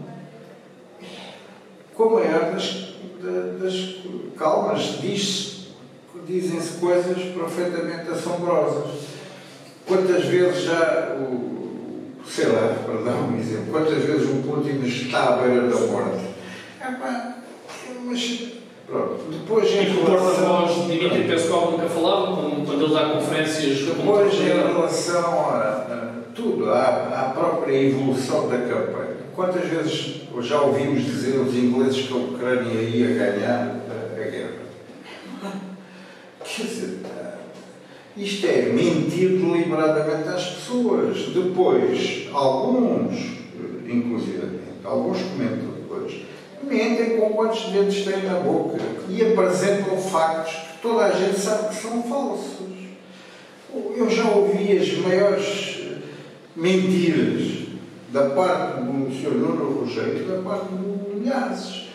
Com 1.95 2.04
a 2.04 2.11
maior 2.21 2.52
das, 2.52 2.95
das 3.61 3.97
calmas, 4.37 5.00
diz 5.00 5.56
dizem-se 6.26 6.78
coisas 6.78 7.23
perfeitamente 7.23 8.11
assombrosas. 8.11 9.15
Quantas 9.87 10.25
vezes 10.25 10.64
já 10.64 11.14
o, 11.16 12.11
sei 12.28 12.47
lá, 12.47 12.76
para 12.85 13.02
dar 13.02 13.14
um 13.23 13.38
exemplo, 13.38 13.66
quantas 13.71 14.02
vezes 14.02 14.28
o 14.28 14.43
Putin 14.43 14.85
está 14.85 15.35
à 15.35 15.37
beira 15.37 15.69
da 15.69 15.81
morte? 15.87 16.25
Epá, 16.81 17.37
mas 18.04 18.49
pronto, 18.84 19.25
depois 19.30 19.71
em 19.71 19.84
relação... 19.84 20.02
O 20.02 20.06
porta-voz 20.06 20.87
Dmitry 20.87 21.28
Peskov 21.28 21.73
nunca 21.73 21.89
falava, 21.89 22.37
quando 22.37 22.84
ele 22.84 22.95
dá 22.95 23.10
conferências... 23.10 23.78
Depois 23.78 24.34
em 24.34 24.73
relação 24.73 25.50
a, 25.50 25.58
a 25.58 26.13
tudo, 26.34 26.69
à, 26.71 26.87
à 26.87 27.32
própria 27.32 27.80
evolução 27.80 28.49
da 28.49 28.58
campanha. 28.58 29.17
Quantas 29.37 29.69
vezes 29.69 30.23
já 30.41 30.60
ouvimos 30.63 31.04
dizer 31.04 31.39
os 31.39 31.54
ingleses 31.54 32.06
que 32.06 32.13
a 32.13 32.17
Ucrânia 32.17 32.80
ia 32.82 33.06
ganhar 33.06 33.76
a, 33.89 34.21
a 34.21 34.25
guerra? 34.25 34.67
Quer 36.45 36.63
dizer, 36.63 37.00
isto 38.17 38.47
é 38.47 38.71
mentir 38.73 39.29
deliberadamente 39.29 40.29
às 40.29 40.45
pessoas. 40.47 41.19
Depois, 41.35 42.29
alguns, 42.33 43.15
inclusive, 43.87 44.59
alguns 44.83 45.19
comentadores, 45.23 46.23
mentem 46.63 47.19
com 47.19 47.31
quantos 47.31 47.67
dentes 47.67 48.05
têm 48.05 48.23
na 48.23 48.41
boca 48.41 48.79
e 49.09 49.23
apresentam 49.23 49.99
factos 49.99 50.55
que 50.55 50.83
toda 50.83 51.05
a 51.05 51.11
gente 51.11 51.39
sabe 51.39 51.69
que 51.69 51.83
são 51.83 52.02
falsos. 52.02 52.67
Eu 53.95 54.09
já 54.09 54.31
ouvi 54.31 54.79
as 54.79 54.97
maiores 54.99 55.83
mentiras 56.57 57.67
da 58.11 58.31
parte 58.31 58.81
do 58.81 59.15
Sr. 59.15 59.33
Nuno 59.33 59.81
Rogério 59.81 60.23
e 60.23 60.25
da 60.25 60.39
parte 60.39 60.69
do 60.71 61.15
Milhazes. 61.15 61.87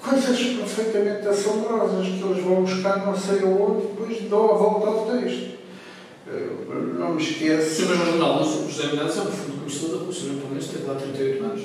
Coisas 0.00 0.38
perfeitamente 0.38 1.26
assombrosas 1.26 2.06
que 2.06 2.22
eles 2.22 2.44
vão 2.44 2.62
buscar 2.62 3.04
não 3.06 3.16
sei 3.16 3.40
aonde, 3.40 3.86
depois 3.86 4.20
dão 4.28 4.50
a 4.50 4.54
volta 4.54 4.86
ao 4.86 5.06
texto. 5.06 5.63
Não 6.26 7.14
me 7.14 7.22
esqueço. 7.22 7.74
Sim, 7.74 7.88
mas 7.88 7.98
no 7.98 8.06
jornal, 8.06 8.42
o 8.42 8.70
José 8.70 8.86
Menezes 8.88 9.18
é 9.18 9.20
um 9.20 9.26
profundo 9.26 9.58
conhecedor 9.58 9.98
da 9.98 10.04
Rússia, 10.06 10.28
pelo 10.28 10.48
menos 10.48 10.68
teve 10.68 10.86
lá 10.86 10.94
38 10.94 11.44
anos. 11.44 11.62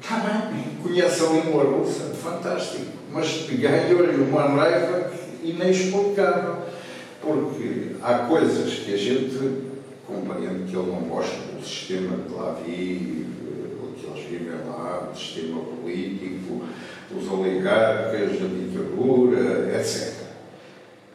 Está 0.00 0.16
bem, 0.16 0.64
conhece 0.82 1.24
a 1.24 1.30
língua 1.30 1.64
russa, 1.64 2.14
fantástico, 2.14 2.86
mas 3.12 3.46
ganhou-lhe 3.50 4.22
uma 4.22 4.42
raiva 4.42 5.12
inexplicável, 5.42 6.58
porque 7.20 7.92
há 8.02 8.20
coisas 8.20 8.74
que 8.74 8.94
a 8.94 8.96
gente 8.96 9.66
compreende 10.06 10.70
que 10.70 10.76
ele 10.76 10.86
não 10.86 11.02
gosta 11.02 11.36
do 11.36 11.64
sistema 11.64 12.16
que 12.16 12.32
lá 12.32 12.56
vive, 12.64 13.26
que 14.00 14.06
eles 14.06 14.24
vivem 14.28 14.66
lá, 14.66 15.10
o 15.12 15.16
sistema 15.16 15.60
político, 15.60 16.64
os 17.16 17.28
oligarcas, 17.30 18.30
a 18.30 18.46
ditadura, 18.46 19.76
etc. 19.78 20.14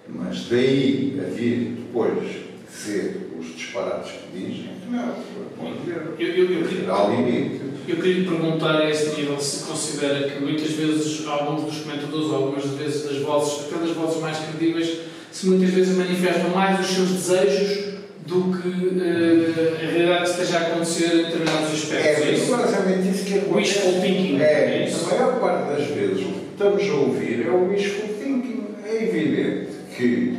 Mas 0.08 0.48
daí 0.50 1.22
a 1.26 1.30
vir 1.30 1.78
depois 1.78 2.43
dizer 2.84 3.30
os 3.40 3.56
disparates 3.56 4.12
que 4.12 4.38
dizem, 4.38 4.70
não, 4.90 5.16
eu, 6.20 6.28
eu, 6.28 6.52
eu, 6.52 6.70
eu, 6.70 6.96
há 6.96 7.08
limite. 7.08 7.62
Eu 7.88 7.98
queria 7.98 8.20
lhe 8.20 8.28
perguntar 8.28 8.78
a 8.78 8.90
esse 8.90 9.16
nível 9.16 9.40
se 9.40 9.66
considera 9.66 10.30
que 10.30 10.40
muitas 10.40 10.72
vezes 10.72 11.26
alguns 11.28 11.64
dos 11.64 11.82
comentadores, 11.82 12.32
algumas 12.32 12.66
vezes 12.66 13.06
das 13.06 13.18
vozes, 13.18 13.66
até 13.66 13.86
das 13.86 13.96
vozes 13.96 14.22
mais 14.22 14.38
credíveis, 14.38 15.00
se 15.32 15.48
muitas 15.48 15.70
vezes 15.72 15.98
manifestam 15.98 16.50
mais 16.52 16.80
os 16.80 16.96
seus 16.96 17.10
desejos 17.10 17.94
do 18.26 18.58
que 18.58 18.68
uh, 18.70 19.76
a 19.76 19.92
realidade 19.92 20.30
esteja 20.30 20.60
a 20.60 20.62
acontecer 20.62 21.14
em 21.14 21.24
determinados 21.24 21.74
aspectos. 21.74 22.26
É, 22.26 22.30
é 22.30 22.34
exatamente 22.34 23.10
isso 23.10 23.26
que 23.26 23.34
acontece. 23.34 23.56
Wishful 23.56 24.02
thinking. 24.02 24.40
É, 24.40 24.46
é 24.46 24.88
isso? 24.88 25.06
a 25.06 25.16
maior 25.16 25.40
parte 25.42 25.70
das 25.72 25.88
vezes 25.88 26.22
o 26.22 26.30
que 26.30 26.48
estamos 26.54 26.90
a 26.90 26.94
ouvir 26.94 27.46
é 27.46 27.50
o 27.50 27.70
wishful 27.70 28.08
thinking. 28.08 28.64
É 28.86 29.04
evidente 29.04 29.72
que 29.98 30.38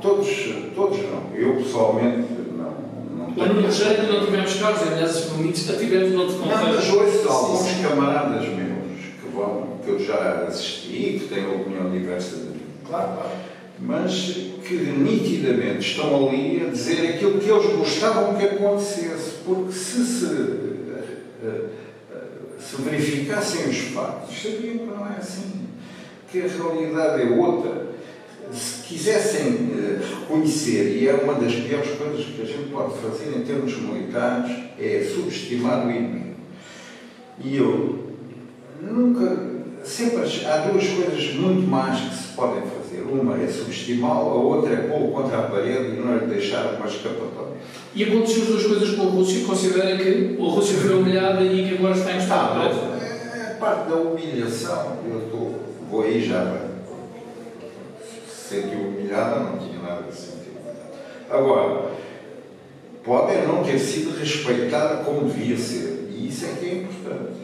todos, 0.00 0.28
todos 0.74 0.98
não, 0.98 1.34
eu 1.34 1.56
pessoalmente 1.56 2.28
não. 2.56 2.74
não 3.16 3.32
tenho. 3.32 3.54
No 3.54 3.62
não 3.62 4.26
tivemos 4.26 4.54
casos, 4.54 4.88
aliás, 4.88 5.16
os 5.16 5.36
limites 5.36 5.64
já 5.64 5.76
tivemos 5.76 6.12
noutro 6.12 6.38
contexto. 6.38 6.64
Não, 6.64 6.74
mas 6.74 6.90
ouço 6.90 7.28
alguns 7.28 7.80
camaradas 7.80 8.48
meus 8.48 9.00
que 9.20 9.28
vão, 9.34 9.78
que 9.84 9.90
eu 9.90 9.98
já 9.98 10.46
assisti, 10.48 11.20
que 11.20 11.28
têm 11.32 11.46
opinião 11.46 11.90
diversa 11.90 12.36
de 12.36 12.42
mim. 12.44 12.60
Claro, 12.86 13.12
claro. 13.14 13.30
Mas 13.82 14.50
que 14.66 14.74
nitidamente 14.74 15.90
estão 15.90 16.28
ali 16.28 16.62
a 16.66 16.70
dizer 16.70 17.14
aquilo 17.14 17.38
que 17.38 17.50
eles 17.50 17.66
gostavam 17.76 18.34
que 18.34 18.44
acontecesse, 18.44 19.38
porque 19.44 19.72
se 19.72 20.04
se, 20.04 20.26
eh, 20.26 21.16
eh, 21.42 21.64
se 22.58 22.82
verificassem 22.82 23.68
os 23.68 23.78
fatos, 23.78 24.36
sabiam 24.40 24.78
que 24.78 24.84
não 24.84 25.06
é 25.06 25.16
assim, 25.18 25.66
que 26.30 26.42
a 26.42 26.46
realidade 26.46 27.22
é 27.22 27.34
outra 27.34 27.89
se 28.52 28.82
quisessem 28.82 29.52
uh, 29.52 30.20
reconhecer, 30.20 30.96
e 30.98 31.08
é 31.08 31.14
uma 31.14 31.34
das 31.34 31.54
piores 31.54 31.90
coisas 31.90 32.24
que 32.26 32.42
a 32.42 32.44
gente 32.44 32.70
pode 32.70 32.98
fazer 32.98 33.36
em 33.36 33.42
termos 33.42 33.76
militares, 33.80 34.50
é 34.78 35.08
subestimar 35.14 35.86
o 35.86 35.90
inimigo. 35.90 36.36
E 37.42 37.56
eu 37.56 37.98
nunca. 38.80 39.50
Sempre 39.82 40.20
há 40.46 40.58
duas 40.58 40.86
coisas 40.88 41.34
muito 41.36 41.66
más 41.66 41.98
que 41.98 42.14
se 42.14 42.34
podem 42.34 42.60
fazer. 42.60 43.00
Uma 43.00 43.42
é 43.42 43.46
subestimá-lo, 43.46 44.28
a 44.28 44.34
outra 44.34 44.74
é 44.74 44.76
pô-lo 44.76 45.10
contra 45.10 45.38
a 45.38 45.42
parede 45.44 45.96
e 45.96 46.00
não 46.00 46.18
lhe 46.18 46.26
deixar 46.26 46.74
uma 46.74 46.86
escapatória. 46.86 47.54
E 47.94 48.04
aconteceu 48.04 48.42
as 48.42 48.48
duas 48.48 48.66
coisas 48.66 48.90
com 48.90 49.02
a 49.02 49.06
Rússia? 49.06 49.46
Considera 49.46 49.96
que 49.96 50.36
a 50.38 50.42
Rússia 50.42 50.76
foi 50.76 50.94
humilhada 50.94 51.42
e 51.42 51.66
que 51.66 51.74
agora 51.76 51.96
está 51.96 52.12
em 52.12 52.18
estado? 52.18 52.60
Ah, 52.60 52.98
é, 53.02 53.54
parte 53.54 53.88
da 53.88 53.96
humilhação. 53.96 54.98
Eu 55.10 55.20
estou, 55.20 55.60
vou 55.90 56.02
aí 56.02 56.22
já 56.22 56.69
sentiu 58.50 58.80
humilhada, 58.80 59.40
não 59.40 59.58
tinha 59.58 59.78
nada 59.80 60.02
de 60.02 60.14
sentir 60.14 60.50
humilhada. 60.50 60.90
Agora, 61.30 61.92
pode 63.04 63.46
não 63.46 63.62
ter 63.62 63.78
sido 63.78 64.18
respeitada 64.18 65.04
como 65.04 65.28
devia 65.28 65.56
ser, 65.56 66.08
e 66.10 66.28
isso 66.28 66.46
é 66.46 66.48
que 66.58 66.66
é 66.66 66.74
importante. 66.74 67.40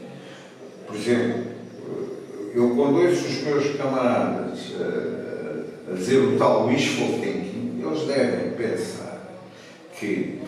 Por 0.87 0.97
exemplo, 0.97 1.45
eu 2.55 2.71
quando 2.71 3.03
ouço 3.03 3.27
os 3.27 3.43
meus 3.43 3.77
camaradas 3.77 4.59
a, 4.81 5.93
a 5.93 5.95
dizer 5.95 6.19
o 6.19 6.37
tal 6.37 6.67
wishful 6.67 7.21
thinking, 7.21 7.83
eles 7.85 8.03
devem 8.07 8.51
pensar 8.53 9.31
que 9.99 10.41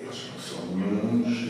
eles 0.00 0.30
não 0.32 0.40
são 0.40 0.76
nenhums 0.76 1.44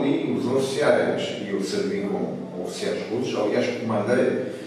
ali 0.00 0.32
os 0.32 0.46
oficiais, 0.46 1.22
e 1.42 1.50
eu 1.50 1.60
servi 1.62 2.02
com 2.02 2.62
oficiais 2.62 3.08
russos, 3.10 3.38
aliás, 3.38 3.66
comandei, 3.78 4.63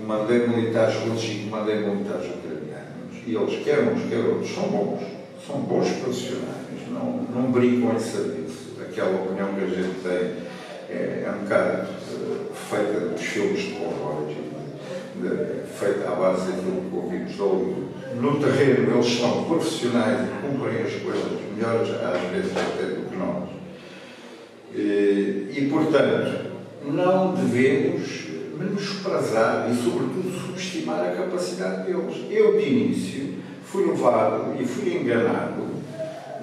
comandei 0.00 0.46
militares 0.46 0.94
russos 0.96 1.30
e 1.30 1.48
comandei 1.48 1.76
militares 1.76 2.26
ucranianos, 2.26 3.16
e 3.26 3.34
eles, 3.34 3.64
quer 3.64 3.80
uns, 3.80 4.08
quer 4.08 4.18
outros, 4.18 4.54
são 4.54 4.64
bons, 4.64 5.00
são 5.46 5.60
bons 5.60 5.88
profissionais, 5.88 6.88
não, 6.90 7.26
não 7.34 7.50
brincam 7.50 7.94
em 7.94 7.98
serviço. 7.98 8.70
Aquela 8.80 9.22
opinião 9.22 9.54
que 9.54 9.64
a 9.64 9.66
gente 9.66 10.00
tem 10.02 10.50
é, 10.88 11.24
é 11.26 11.30
um 11.30 11.44
bocado 11.44 11.82
uh, 11.82 12.52
feita 12.54 13.00
dos 13.00 13.22
filmes 13.22 13.60
de 13.60 13.74
horror, 13.74 14.26
feita 15.78 16.08
à 16.08 16.14
base 16.14 16.50
daquilo 16.50 16.90
que 16.90 16.96
ouvimos 16.96 17.32
de 17.32 17.38
Hollywood. 17.38 17.90
No 18.20 18.40
terreno, 18.40 18.94
eles 18.94 19.18
são 19.18 19.44
profissionais 19.44 20.18
e 20.20 20.46
cumprem 20.46 20.82
as 20.82 20.94
coisas 20.94 21.40
melhores, 21.54 21.90
às 21.90 22.30
vezes, 22.32 22.52
até 22.56 22.84
do 22.84 23.08
que 23.08 23.16
nós. 23.16 23.48
E, 24.74 25.52
e 25.56 25.68
portanto, 25.70 26.50
não 26.84 27.34
devemos 27.34 28.29
menosprezar 28.60 29.70
e, 29.70 29.74
sobretudo, 29.74 30.38
subestimar 30.38 31.00
a 31.00 31.12
capacidade 31.12 31.86
deles. 31.86 32.16
Eu, 32.30 32.58
de 32.58 32.68
início, 32.68 33.34
fui 33.64 33.86
levado 33.86 34.60
e 34.60 34.64
fui 34.64 34.94
enganado 34.94 35.70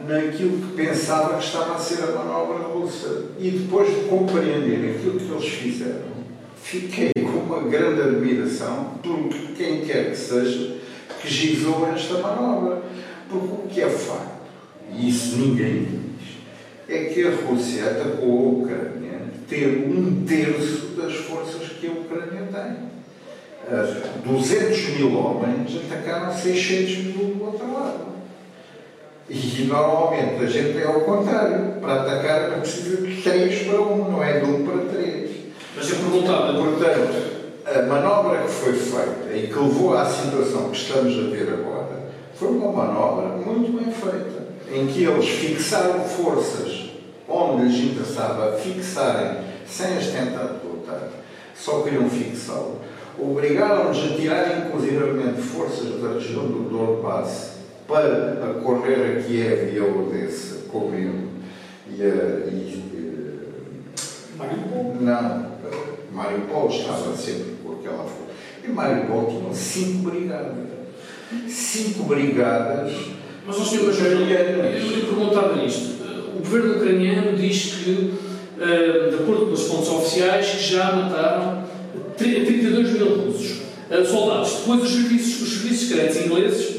naquilo 0.07 0.59
que 0.59 0.75
pensava 0.75 1.37
que 1.37 1.45
estava 1.45 1.75
a 1.75 1.79
ser 1.79 2.03
a 2.03 2.11
manobra 2.11 2.67
russa. 2.67 3.25
E 3.39 3.51
depois 3.51 3.89
de 3.89 4.07
compreender 4.07 4.95
aquilo 4.95 5.19
que 5.19 5.31
eles 5.31 5.47
fizeram, 5.47 6.17
fiquei 6.61 7.11
com 7.13 7.39
uma 7.39 7.69
grande 7.69 8.01
admiração 8.01 8.95
por 9.03 9.29
quem 9.55 9.81
quer 9.81 10.11
que 10.11 10.17
seja 10.17 10.77
que 11.21 11.29
gizou 11.29 11.87
esta 11.93 12.19
manobra. 12.19 12.81
Porque 13.29 13.47
o 13.47 13.67
que 13.67 13.81
é 13.81 13.89
facto, 13.89 14.47
e 14.93 15.09
isso 15.09 15.35
ninguém 15.35 15.85
diz, 15.85 16.37
é 16.87 17.05
que 17.05 17.27
a 17.27 17.35
Rússia 17.35 17.83
atacou 17.83 18.39
a 18.39 18.63
Ucrânia 18.63 19.21
ter 19.49 19.85
um 19.85 20.25
terço 20.25 20.87
das 20.95 21.13
forças 21.15 21.66
Ucrânia 22.17 22.47
tem. 22.51 22.87
200 24.23 24.89
mil 24.97 25.17
homens 25.17 25.75
atacaram 25.75 26.33
600 26.33 26.97
mil 26.97 27.35
do 27.35 27.45
outro 27.45 27.73
lado. 27.73 28.07
E 29.29 29.65
normalmente 29.67 30.43
a 30.43 30.47
gente 30.47 30.77
é 30.77 30.85
ao 30.85 31.01
contrário. 31.01 31.73
Para 31.81 32.01
atacar 32.01 32.51
é 32.51 32.59
preciso 32.59 33.05
de 33.05 33.21
3 33.21 33.67
para 33.67 33.81
1, 33.81 34.11
não 34.11 34.23
é 34.23 34.39
de 34.39 34.45
1 34.49 34.65
para 34.65 34.93
3. 34.93 35.31
Mas 35.75 35.89
eu 35.89 35.95
perguntava. 35.97 36.53
Portanto, 36.53 37.37
a 37.65 37.81
manobra 37.81 38.41
que 38.43 38.49
foi 38.49 38.73
feita 38.73 39.35
e 39.35 39.47
que 39.47 39.59
levou 39.59 39.97
à 39.97 40.05
situação 40.05 40.69
que 40.69 40.77
estamos 40.77 41.13
a 41.17 41.29
ver 41.29 41.53
agora 41.53 42.07
foi 42.33 42.49
uma 42.49 42.71
manobra 42.71 43.29
muito 43.35 43.77
bem 43.77 43.91
feita, 43.91 44.47
em 44.71 44.87
que 44.87 45.03
eles 45.03 45.27
fixaram 45.27 45.99
forças 46.01 46.91
onde 47.27 47.65
lhes 47.65 47.91
interessava 47.91 48.57
fixarem 48.57 49.39
sem 49.67 49.97
as 49.97 50.07
tentar 50.07 50.56
só 51.59 51.81
queriam 51.81 52.09
fixá-lo. 52.09 52.81
Obrigaram-nos 53.19 53.97
a 53.97 54.15
tirar 54.15 54.67
inclusivamente 54.67 55.41
forças 55.41 56.01
da 56.01 56.13
região 56.13 56.45
do 56.45 56.69
Donbass 56.69 57.57
para 57.87 58.59
correr 58.63 59.17
a 59.17 59.23
Kiev 59.23 59.75
e 59.75 59.79
a 59.79 59.83
Odessa 59.83 60.67
com 60.69 60.89
medo. 60.89 61.27
E, 61.89 62.03
a, 62.03 62.05
e, 62.05 62.83
Mariupol? 64.37 64.95
Não, 65.01 65.51
Mariupol 66.11 66.69
estava 66.69 67.15
sempre 67.15 67.55
com 67.63 67.73
aquela 67.73 68.03
força. 68.03 68.33
E 68.63 68.67
Mariupol 68.67 69.25
tinha 69.25 69.53
cinco 69.53 70.09
brigadas. 70.11 70.67
Cinco 71.47 72.03
brigadas. 72.03 72.93
Mas, 73.45 73.57
o 73.57 73.65
senhor, 73.65 73.93
eu 73.93 74.25
lhe 74.25 75.01
perguntava 75.05 75.55
nisto. 75.55 76.03
O 76.35 76.39
governo 76.39 76.75
ucraniano 76.75 77.35
diz 77.37 77.73
que, 77.75 78.13
de 78.57 79.15
acordo 79.15 79.47
com 79.47 79.53
os 79.53 79.63
pontos 79.63 79.89
oficiais, 79.89 80.47
que 80.47 80.63
já 80.63 80.91
mataram 80.91 81.63
32 82.17 82.93
mil 82.93 83.25
russos, 83.25 83.61
soldados. 84.09 84.53
Depois, 84.53 84.83
os 84.83 84.91
serviços, 84.91 85.41
os 85.41 85.53
serviços 85.53 85.87
secretos 85.87 86.17
ingleses 86.17 86.75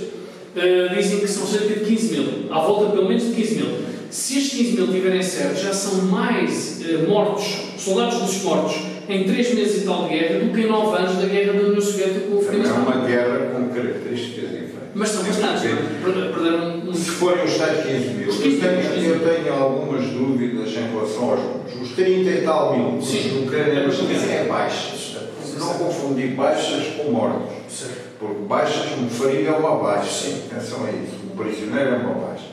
uh, 0.57 0.97
dizem 0.97 1.21
que 1.21 1.29
são 1.29 1.47
cerca 1.47 1.75
de 1.75 1.85
15 1.85 2.13
mil, 2.13 2.53
à 2.53 2.61
volta 2.61 2.91
pelo 2.91 3.09
menos 3.09 3.25
de 3.25 3.33
15 3.35 3.55
mil. 3.55 3.69
Se 4.11 4.39
estes 4.39 4.59
15 4.59 4.73
mil 4.73 4.89
tiverem 4.89 5.23
certo, 5.23 5.61
já 5.61 5.73
são 5.73 6.03
mais 6.07 6.81
mortos, 7.07 7.45
soldados 7.77 8.15
russos 8.17 8.43
mortos, 8.43 8.77
em 9.09 9.25
3 9.25 9.55
meses 9.55 9.83
e 9.83 9.85
tal 9.87 10.05
de 10.05 10.11
guerra, 10.11 10.41
do 10.41 10.53
que 10.53 10.61
em 10.63 10.67
9 10.67 10.97
anos 10.97 11.17
da 11.17 11.27
guerra 11.27 11.53
da 11.53 11.67
União 11.67 11.81
Soviética 11.81 12.21
com 12.21 12.37
o 12.37 12.39
Afeganistão. 12.39 12.77
É 12.77 12.81
uma 12.81 13.07
guerra 13.07 13.39
com 13.53 13.69
características 13.69 14.51
diferentes. 14.51 14.78
Mas 14.95 15.11
são 15.11 15.23
bastantes, 15.23 15.63
perderam 16.03 16.79
um... 16.79 16.95
Se 16.95 17.11
forem 17.11 17.45
os 17.45 17.57
tais 17.57 17.85
15 17.87 18.09
mil, 18.15 18.29
15 18.29 18.49
eu, 18.49 18.61
tenho, 18.61 19.05
eu 19.05 19.21
tenho 19.21 19.55
algumas 19.55 20.05
dúvidas 20.07 20.69
em 20.71 20.91
relação 20.91 21.31
aos 21.31 21.41
números. 21.41 21.83
Os 21.83 21.91
30 21.95 22.31
e 22.31 22.43
tal 22.43 22.77
mil, 22.77 23.03
Sim. 23.03 23.45
ucranianos, 23.45 23.99
é 24.31 24.45
baixas. 24.45 25.17
Não 25.59 25.75
confundir 25.75 26.35
baixas 26.35 26.95
com 26.97 27.11
mortos. 27.11 27.51
Certo. 27.69 28.09
Porque 28.19 28.43
baixas, 28.49 28.99
um 28.99 29.09
ferido 29.09 29.49
é 29.49 29.53
uma 29.53 29.77
baixa. 29.77 30.11
Sim. 30.11 30.43
Atenção 30.51 30.85
a 30.85 30.91
isso. 30.91 31.17
Um 31.25 31.37
prisioneiro 31.37 31.95
é 31.95 31.97
uma 31.99 32.15
baixa. 32.15 32.47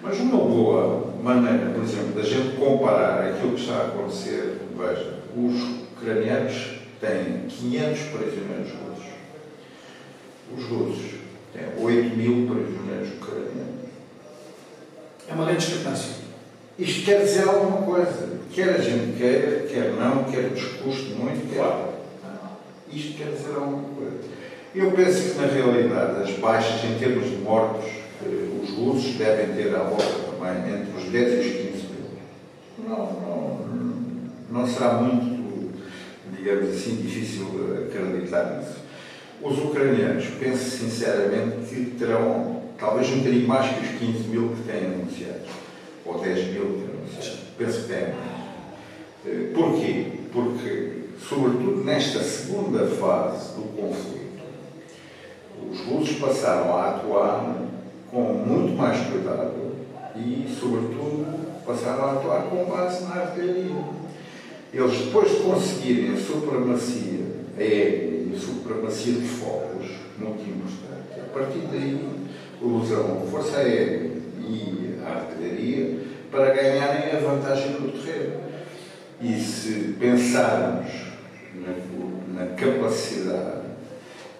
Mas 0.00 0.18
uma 0.20 0.38
boa 0.38 1.12
maneira, 1.22 1.70
por 1.70 1.82
exemplo, 1.82 2.12
da 2.14 2.22
gente 2.22 2.56
comparar 2.56 3.28
aquilo 3.28 3.54
que 3.54 3.60
está 3.60 3.74
a 3.74 3.86
acontecer, 3.86 4.58
veja, 4.76 5.14
os 5.36 5.54
ucranianos 5.96 6.78
têm 7.00 7.46
500 7.48 7.98
prisioneiros 8.00 8.70
russos. 8.70 9.08
Os 10.56 10.64
russos 10.64 11.17
têm 11.52 11.84
8 11.84 12.16
mil 12.16 12.46
prisioneiros 12.46 13.12
ucranianos. 13.14 13.88
É 15.28 15.34
uma 15.34 15.44
grande 15.44 15.66
discrepância. 15.66 16.14
Isto 16.78 17.04
quer 17.04 17.22
dizer 17.22 17.48
alguma 17.48 17.82
coisa. 17.82 18.38
Quer 18.52 18.70
a 18.70 18.78
gente 18.78 19.18
queira, 19.18 19.66
quer 19.66 19.92
não, 19.92 20.24
quer 20.24 20.50
nos 20.50 20.64
custe 20.64 21.10
muito, 21.10 21.48
quer. 21.50 21.56
Claro. 21.56 21.88
Isto 22.90 23.18
quer 23.18 23.32
dizer 23.32 23.54
alguma 23.54 23.82
coisa. 23.94 24.18
Eu 24.74 24.92
penso 24.92 25.34
que, 25.34 25.40
na 25.40 25.46
realidade, 25.46 26.22
as 26.22 26.38
baixas 26.38 26.84
em 26.84 26.98
termos 26.98 27.28
de 27.28 27.36
mortos, 27.36 27.84
eh, 28.24 28.62
os 28.62 28.70
russos 28.70 29.16
devem 29.16 29.54
ter 29.56 29.74
à 29.74 29.82
volta 29.82 30.04
também 30.04 30.80
entre 30.80 30.96
os 30.96 31.10
10 31.10 31.32
e 31.32 31.48
os 31.48 31.56
15 31.56 31.86
mil. 31.88 32.88
Não, 32.88 33.12
não, 33.12 33.60
não 34.50 34.66
será 34.66 34.94
muito, 34.94 35.72
digamos 36.36 36.70
assim, 36.70 36.96
difícil 36.96 37.46
acreditar 37.88 38.58
nisso. 38.58 38.87
Os 39.40 39.56
ucranianos, 39.58 40.24
penso 40.40 40.78
sinceramente 40.78 41.68
que 41.68 41.96
terão 41.96 42.62
talvez 42.76 43.08
um 43.10 43.18
bocadinho 43.18 43.46
mais 43.46 43.72
que 43.72 43.84
os 43.84 43.98
15 43.98 44.28
mil 44.28 44.48
que 44.48 44.62
têm 44.62 44.86
anunciados, 44.86 45.48
ou 46.04 46.18
10 46.18 46.46
mil 46.48 46.62
que 46.62 46.84
anunciados. 46.90 47.40
Penso 47.56 47.82
que 47.82 47.88
têm 47.88 48.14
mais. 48.14 49.52
Porquê? 49.54 50.06
Porque, 50.32 50.92
sobretudo 51.20 51.84
nesta 51.84 52.20
segunda 52.20 52.86
fase 52.86 53.54
do 53.54 53.62
conflito, 53.76 54.42
os 55.70 55.80
russos 55.80 56.18
passaram 56.18 56.76
a 56.76 56.90
atuar 56.90 57.56
com 58.10 58.20
muito 58.20 58.76
mais 58.76 59.06
cuidado 59.08 59.72
e, 60.16 60.48
sobretudo, 60.58 61.26
passaram 61.64 62.04
a 62.04 62.12
atuar 62.12 62.42
com 62.44 62.64
base 62.64 63.04
na 63.04 63.22
artilharia. 63.22 63.84
Eles, 64.72 64.98
depois 64.98 65.30
de 65.30 65.36
conseguirem 65.38 66.14
a 66.14 66.16
supremacia 66.16 67.26
aérea 67.56 68.07
supremacia 68.38 69.14
de 69.14 69.26
focos, 69.26 69.86
muito 70.18 70.42
importante, 70.48 71.20
a 71.20 71.32
partir 71.32 71.60
daí 71.70 72.26
usam 72.60 73.22
a 73.22 73.30
força 73.30 73.58
aérea 73.58 74.10
e 74.40 74.98
a 75.04 75.10
artilharia 75.10 76.00
para 76.30 76.54
ganharem 76.54 77.16
a 77.16 77.20
vantagem 77.20 77.72
no 77.72 77.92
terreno. 77.92 78.40
E 79.20 79.38
se 79.40 79.96
pensarmos 79.98 80.92
na, 81.54 82.40
na 82.40 82.54
capacidade 82.54 83.68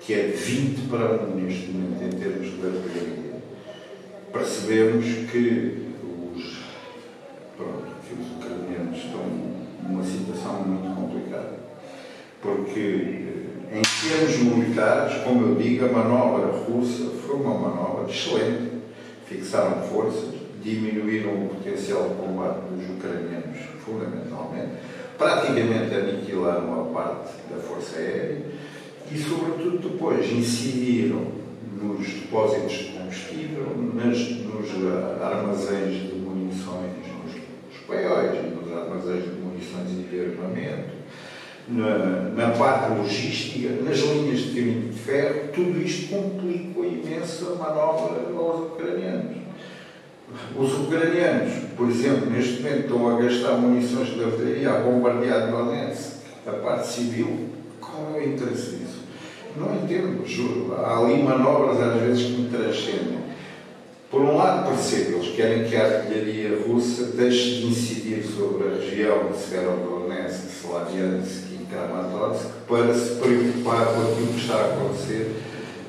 que 0.00 0.14
é 0.14 0.28
de 0.28 0.36
20 0.36 0.88
para 0.88 1.22
1 1.22 1.36
neste 1.36 1.66
momento 1.70 2.02
em 2.02 2.18
termos 2.18 2.46
de 2.46 2.66
artilharia, 2.66 3.42
percebemos 4.32 5.04
que 5.30 5.88
os, 6.34 6.58
pronto, 7.56 7.84
que 8.06 8.14
os 8.14 8.30
ucranianos 8.36 8.96
estão 8.96 9.24
numa 9.86 10.02
situação 10.02 10.62
muito 10.62 10.94
complicada. 10.94 11.58
Porque, 12.40 13.27
em 13.98 14.08
termos 14.08 14.38
militares, 14.38 15.22
como 15.24 15.48
eu 15.48 15.54
digo, 15.56 15.84
a 15.84 15.88
manobra 15.88 16.52
russa 16.52 17.10
foi 17.26 17.36
uma 17.36 17.54
manobra 17.54 18.08
excelente. 18.08 18.78
Fixaram 19.26 19.82
forças, 19.82 20.34
diminuíram 20.62 21.30
o 21.30 21.48
potencial 21.48 22.08
de 22.08 22.14
combate 22.14 22.60
dos 22.70 22.96
ucranianos, 22.96 23.58
fundamentalmente, 23.84 24.72
praticamente 25.18 25.94
aniquilaram 25.94 26.80
a 26.80 26.84
parte 26.94 27.32
da 27.50 27.60
força 27.60 27.98
aérea 27.98 28.40
e, 29.10 29.18
sobretudo, 29.18 29.90
depois 29.90 30.30
incidiram 30.30 31.26
nos 31.80 32.06
depósitos 32.06 32.72
de 32.72 32.84
combustível, 32.92 33.66
nas, 33.94 34.18
nos 34.18 35.22
armazéns 35.22 36.08
de 36.08 36.14
munições, 36.14 36.92
nos, 37.24 37.34
nos 37.34 37.80
paióis, 37.86 38.54
nos 38.54 38.72
armazéns 38.72 39.24
de 39.24 39.40
munições 39.40 39.90
e 39.90 40.08
de 40.08 40.20
armamento, 40.20 40.97
na, 41.68 42.30
na 42.34 42.50
parte 42.52 42.98
logística, 42.98 43.68
nas 43.82 43.98
linhas 43.98 44.40
de 44.40 44.60
caminho 44.60 44.88
de 44.88 44.98
ferro, 44.98 45.48
tudo 45.54 45.80
isto 45.80 46.08
complicou 46.08 46.84
imenso 46.84 47.52
a 47.52 47.54
manobra 47.56 48.22
aos 48.36 48.72
ucranianos. 48.72 49.36
Os 50.56 50.72
ucranianos, 50.74 51.52
por 51.76 51.88
exemplo, 51.88 52.30
neste 52.30 52.62
momento 52.62 52.80
estão 52.80 53.16
a 53.16 53.20
gastar 53.20 53.52
munições 53.52 54.08
de 54.08 54.24
artilharia 54.24 54.70
a 54.70 54.80
bombardear 54.80 55.50
Donetsk, 55.50 56.18
a 56.46 56.52
parte 56.52 56.86
civil. 56.86 57.48
Qual 57.80 58.14
é 58.14 58.20
o 58.20 58.28
interesse 58.28 58.76
disso? 58.76 58.98
Não 59.56 59.74
entendo, 59.74 60.26
juro. 60.26 60.74
Há 60.74 60.98
ali 60.98 61.22
manobras 61.22 61.80
às 61.80 62.00
vezes 62.00 62.26
que 62.26 62.32
me 62.32 62.50
transcendem. 62.50 63.18
Por 64.10 64.22
um 64.22 64.36
lado, 64.36 64.68
percebo, 64.68 65.18
eles 65.18 65.34
querem 65.34 65.68
que 65.68 65.76
a 65.76 65.84
artilharia 65.84 66.62
russa 66.66 67.04
deixe 67.14 67.60
de 67.60 67.66
incidir 67.66 68.22
sobre 68.24 68.68
a 68.68 68.74
região 68.76 69.30
de 69.30 69.36
Severodonetsk, 69.36 70.46
Slaviansk 70.62 71.47
Kramatorsk 71.70 72.46
para 72.66 72.94
se 72.94 73.16
preocupar 73.16 73.86
com 73.86 74.00
aquilo 74.00 74.32
que 74.34 74.40
está 74.40 74.54
a 74.54 74.64
acontecer 74.66 75.42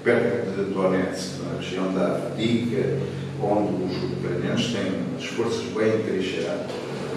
perto 0.04 0.52
de 0.52 0.74
Donetsk, 0.74 1.44
na 1.44 1.58
região 1.58 1.94
da 1.94 2.15
Avdiivka, 2.15 3.00
onde 3.42 3.84
os 3.84 4.04
ucranianos 4.12 4.74
têm 4.74 4.92
as 5.18 5.26
forças 5.26 5.63
bem 5.76 5.96
entrincheiradas. 5.96 6.72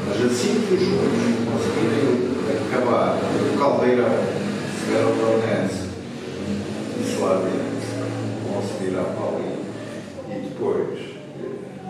Mas 0.07 0.17
assim 0.25 0.65
que 0.67 0.75
os 0.75 0.83
russos 0.83 1.37
conseguirem 1.49 2.33
acabar 2.67 3.19
o 3.19 3.59
caldeirão 3.59 4.43
Severodonetsk 4.81 5.91
e 6.99 7.13
Slaviansk, 7.13 7.93
vão 8.45 8.63
se 8.63 8.85
virar 8.85 9.05
para 9.05 9.27
ali 9.37 9.53
depois, 10.43 10.99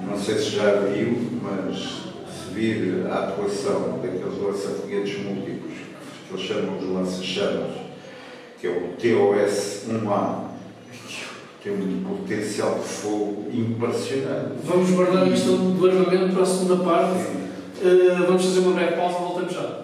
não 0.06 0.18
sei 0.18 0.36
se 0.36 0.56
já 0.56 0.80
viu, 0.80 1.16
mas 1.42 1.76
se 1.76 2.54
vir 2.54 3.06
a 3.10 3.28
atuação 3.28 4.00
daqueles 4.02 4.42
lança-foguetes 4.42 5.24
múltiplos, 5.24 5.91
que 6.32 6.38
eles 6.38 6.46
chamam 6.46 6.78
de 6.78 6.86
lança-chamas, 6.86 7.76
que 8.58 8.66
é 8.66 8.70
o 8.70 8.96
TOS-1A, 8.96 10.52
tem 11.62 11.72
um 11.72 12.02
potencial 12.02 12.78
de 12.78 12.84
fogo 12.84 13.48
impressionante. 13.52 14.58
Vamos 14.64 14.90
guardar 14.90 15.28
isto 15.28 15.56
do 15.56 15.86
armamento 15.86 16.34
para 16.34 16.42
a 16.42 16.46
segunda 16.46 16.82
parte. 16.82 17.20
Uh, 17.82 18.26
vamos 18.26 18.44
fazer 18.44 18.60
uma 18.60 18.72
breve 18.72 18.96
pausa, 18.96 19.18
voltamos 19.18 19.52
já. 19.52 19.82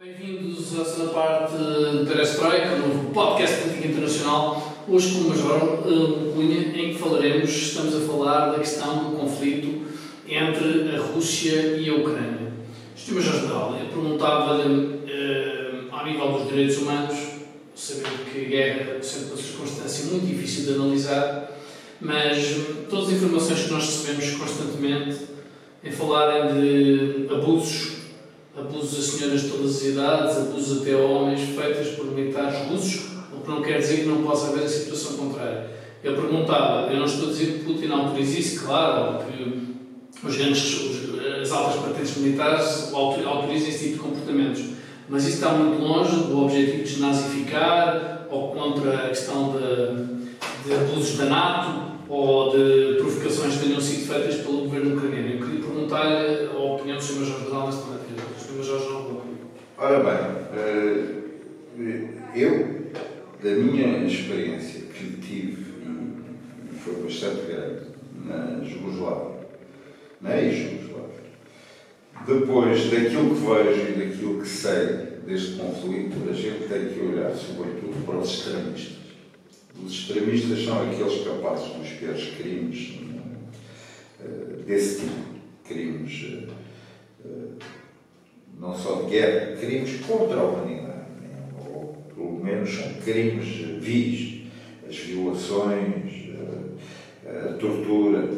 Bem-vindos 0.00 0.78
à 0.80 0.84
segunda 0.84 1.12
parte 1.12 1.56
de 1.56 2.06
Perestroika, 2.06 2.76
no 2.76 3.10
podcast 3.10 3.62
Política 3.62 3.88
Internacional. 3.88 4.73
Hoje 4.86 5.14
com 5.14 5.20
o 5.20 5.28
Major 5.30 5.62
uh, 5.86 6.32
Cunha, 6.34 6.60
em 6.60 6.92
que 6.92 6.98
falaremos, 6.98 7.50
estamos 7.50 7.96
a 7.96 8.00
falar 8.00 8.50
da 8.50 8.58
questão 8.58 9.10
do 9.10 9.16
conflito 9.16 9.82
entre 10.28 10.94
a 10.94 11.00
Rússia 11.00 11.78
e 11.78 11.88
a 11.88 11.94
Ucrânia. 11.94 12.52
Sr. 12.94 13.14
Major-General, 13.14 13.78
eu 13.80 13.86
perguntava-lhe, 13.86 14.74
uh, 14.74 15.88
ao 15.90 16.04
nível 16.04 16.32
dos 16.32 16.48
direitos 16.48 16.76
humanos, 16.76 17.16
sabendo 17.74 18.30
que 18.30 18.44
a 18.44 18.48
guerra 18.48 19.02
sempre 19.02 19.28
uma 19.28 19.36
circunstância 19.38 20.04
muito 20.12 20.26
difícil 20.26 20.64
de 20.64 20.78
analisar, 20.78 21.58
mas 21.98 22.44
todas 22.90 23.08
as 23.08 23.14
informações 23.14 23.62
que 23.62 23.72
nós 23.72 23.86
recebemos 23.86 24.30
constantemente 24.32 25.16
em 25.82 25.90
falarem 25.90 26.60
de 26.60 27.32
abusos 27.32 27.94
abusos 28.54 28.98
a 28.98 29.18
senhoras 29.18 29.42
de 29.42 29.48
todas 29.48 29.76
as 29.76 29.82
idades, 29.82 30.36
abusos 30.36 30.82
até 30.82 30.92
a 30.92 30.98
homens 30.98 31.40
feitos 31.40 31.94
por 31.96 32.06
militares 32.06 32.68
russos, 32.68 33.13
que 33.44 33.50
não 33.50 33.62
quer 33.62 33.78
dizer 33.78 33.98
que 33.98 34.06
não 34.06 34.22
possa 34.22 34.48
haver 34.48 34.64
a 34.64 34.68
situação 34.68 35.16
contrária. 35.16 35.70
Eu 36.02 36.14
perguntava, 36.14 36.90
eu 36.92 36.98
não 36.98 37.04
estou 37.06 37.28
a 37.28 37.32
dizer 37.32 37.46
que 37.52 37.64
Putin 37.64 37.90
autoriza 37.90 38.38
isso, 38.38 38.64
claro, 38.64 39.24
que 39.24 39.74
os 40.26 40.36
grandes, 40.36 40.80
os, 40.80 41.40
as 41.42 41.52
altas 41.52 41.82
patentes 41.82 42.16
militares 42.16 42.92
autorizam 42.92 43.68
esse 43.68 43.78
tipo 43.78 43.94
de 43.94 43.98
comportamentos, 44.00 44.64
mas 45.08 45.24
isso 45.24 45.36
está 45.36 45.50
muito 45.50 45.82
longe 45.82 46.16
do 46.16 46.44
objetivo 46.44 46.78
de 46.78 46.82
desnazificar 46.84 48.26
ou 48.30 48.52
contra 48.52 49.06
a 49.06 49.08
questão 49.08 49.52
de, 49.52 50.66
de 50.66 50.74
abusos 50.74 51.16
da 51.16 51.26
NATO 51.26 51.94
ou 52.08 52.50
de 52.50 52.96
provocações 52.98 53.56
que 53.56 53.66
tenham 53.66 53.80
sido 53.80 54.06
feitas 54.06 54.36
pelo 54.36 54.62
governo 54.62 54.96
ucraniano. 54.96 55.34
Eu 55.34 55.46
queria 55.46 55.60
perguntar-lhe 55.60 56.46
a 56.46 56.58
opinião 56.58 56.96
do 56.96 57.02
Sr. 57.02 57.20
Major-General 57.20 57.66
nesta 57.66 57.86
matéria. 57.86 58.24
Sr. 58.38 58.58
Major-General 58.58 59.22
Ora 59.76 59.98
bem, 59.98 60.14
eh, 60.56 62.08
eu, 62.36 62.83
da 63.44 63.50
minha 63.50 64.06
experiência 64.06 64.80
que 64.86 65.18
tive, 65.20 65.74
e 66.72 66.74
foi 66.78 66.94
bastante 66.94 67.42
grande, 67.42 67.88
na 68.24 68.64
Jugoslávia, 68.64 69.46
na 70.22 70.40
ex-Jugoslávia, 70.40 71.24
depois 72.26 72.90
daquilo 72.90 73.34
que 73.34 73.40
vejo 73.42 73.90
e 73.90 74.06
daquilo 74.06 74.40
que 74.40 74.48
sei 74.48 74.86
deste 75.26 75.58
conflito, 75.58 76.26
a 76.26 76.32
gente 76.32 76.68
tem 76.68 76.88
que 76.88 77.00
olhar, 77.00 77.34
sobretudo, 77.34 78.06
para 78.06 78.16
os 78.16 78.30
extremistas. 78.30 78.96
Os 79.84 79.92
extremistas 79.92 80.64
são 80.64 80.82
aqueles 80.82 81.24
capazes 81.24 81.68
dos 81.74 81.88
piores 81.90 82.34
crimes 82.36 82.98
eh, 84.22 84.62
desse 84.66 85.00
tipo, 85.00 85.34
crimes 85.64 86.48
eh, 87.26 87.64
não 88.58 88.74
só 88.74 89.02
de 89.02 89.10
guerra, 89.10 89.56
crimes 89.56 90.00
contra 90.06 90.40
a 90.40 90.44
humanidade, 90.44 90.83
menos 92.44 92.78
crimes 93.02 93.46
vis, 93.80 94.42
as 94.88 94.96
violações, 94.98 96.30
a, 97.26 97.48
a 97.48 97.52
tortura. 97.54 98.28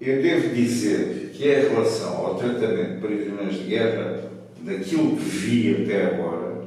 Eu 0.00 0.22
devo 0.22 0.54
dizer 0.54 1.30
que 1.34 1.44
em 1.48 1.68
relação 1.68 2.16
ao 2.16 2.34
tratamento 2.36 3.00
de 3.00 3.06
prisioneiros 3.06 3.58
de 3.58 3.64
guerra, 3.64 4.30
daquilo 4.60 5.16
que 5.16 5.24
vi 5.24 5.82
até 5.82 6.06
agora, 6.06 6.64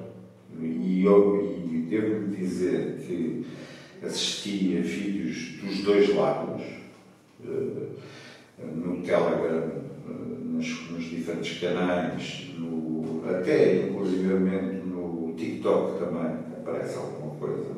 e, 0.60 1.06
e 1.06 1.86
devo 1.90 2.28
dizer 2.36 2.98
que 3.06 3.46
assisti 4.04 4.78
a 4.78 4.82
vídeos 4.82 5.60
dos 5.64 5.84
dois 5.84 6.16
lados, 6.16 6.64
eh, 7.46 8.66
no 8.76 9.02
Telegram, 9.02 9.64
eh, 9.64 10.14
nos, 10.44 10.92
nos 10.92 11.04
diferentes 11.04 11.60
canais, 11.60 12.48
no, 12.58 13.24
até 13.30 13.88
inclusivamente 13.88 14.83
TikTok 15.36 16.00
também 16.00 16.32
aparece 16.58 16.98
alguma 16.98 17.36
coisa, 17.36 17.72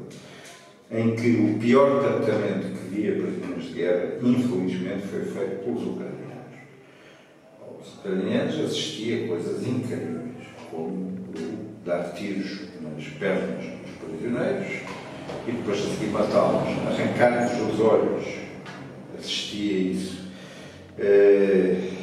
em 0.92 1.16
que 1.16 1.36
o 1.38 1.60
pior 1.60 2.02
tratamento 2.02 2.78
que 2.78 2.96
via 2.96 3.14
prisioneiros 3.14 3.66
de 3.66 3.74
guerra, 3.74 4.16
infelizmente, 4.22 5.08
foi 5.08 5.26
feito 5.26 5.64
pelos 5.64 5.84
ucranianos. 5.84 6.26
Os 7.82 7.94
ucranianos 7.96 8.60
assistiam 8.60 9.28
coisas 9.28 9.66
incríveis, 9.68 10.48
como 10.70 11.16
dar 11.86 12.14
tiros 12.14 12.62
nas 12.82 13.08
pernas 13.20 13.64
dos 13.64 14.10
prisioneiros 14.10 14.68
e 15.48 15.52
depois 15.52 15.80
a 15.80 15.90
seguir 15.90 16.12
matá-los, 16.12 16.68
arrancar-lhes 16.88 17.74
os 17.74 17.80
olhos, 17.80 18.26
assistia 19.18 19.76
a 19.76 19.80
isso. 19.80 20.26
Uh, 20.98 21.94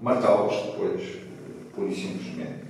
matá-los 0.00 0.54
depois, 0.66 1.02
pura 1.74 1.88
e 1.88 1.94
simplesmente. 1.94 2.65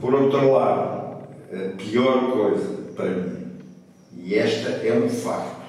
Por 0.00 0.14
outro 0.14 0.52
lado, 0.52 1.26
a 1.52 1.76
pior 1.76 2.32
coisa 2.32 2.78
para 2.94 3.10
mim, 3.10 3.58
e 4.16 4.34
esta 4.34 4.68
é 4.86 4.92
um 4.96 5.08
facto, 5.08 5.66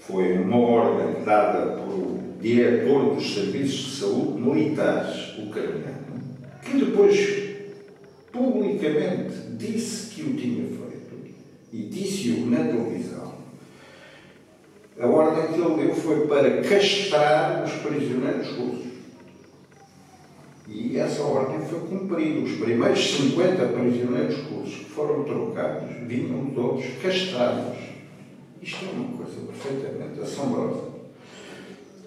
foi 0.00 0.38
uma 0.38 0.58
ordem 0.58 1.22
dada 1.24 1.76
pelo 1.76 2.18
diretor 2.40 3.14
dos 3.14 3.34
serviços 3.34 3.84
de 3.84 4.00
saúde 4.00 4.40
militares 4.40 5.38
ucraniano, 5.38 6.20
que 6.62 6.84
depois 6.84 7.44
publicamente 8.32 9.34
disse 9.56 10.14
que 10.14 10.22
o 10.22 10.34
tinha 10.34 10.66
feito 10.66 10.84
e 11.72 11.82
disse-o 11.82 12.46
na 12.46 12.58
televisão. 12.58 13.34
A 15.00 15.06
ordem 15.06 15.52
que 15.52 15.60
ele 15.60 15.86
deu 15.86 15.94
foi 15.94 16.26
para 16.26 16.60
castrar 16.62 17.64
os 17.64 17.72
prisioneiros 17.72 18.48
russos. 18.56 18.93
E 20.68 20.98
essa 20.98 21.22
ordem 21.22 21.60
foi 21.66 21.80
cumprida. 21.80 22.40
Os 22.40 22.52
primeiros 22.52 23.16
50 23.16 23.66
prisioneiros 23.66 24.36
russos 24.44 24.76
que 24.76 24.90
foram 24.90 25.24
trocados 25.24 25.90
vinham 26.06 26.46
todos 26.54 26.84
castrados. 27.02 27.78
Isto 28.62 28.86
é 28.86 28.88
uma 28.92 29.18
coisa 29.18 29.40
perfeitamente 29.42 30.20
assombrosa, 30.20 30.84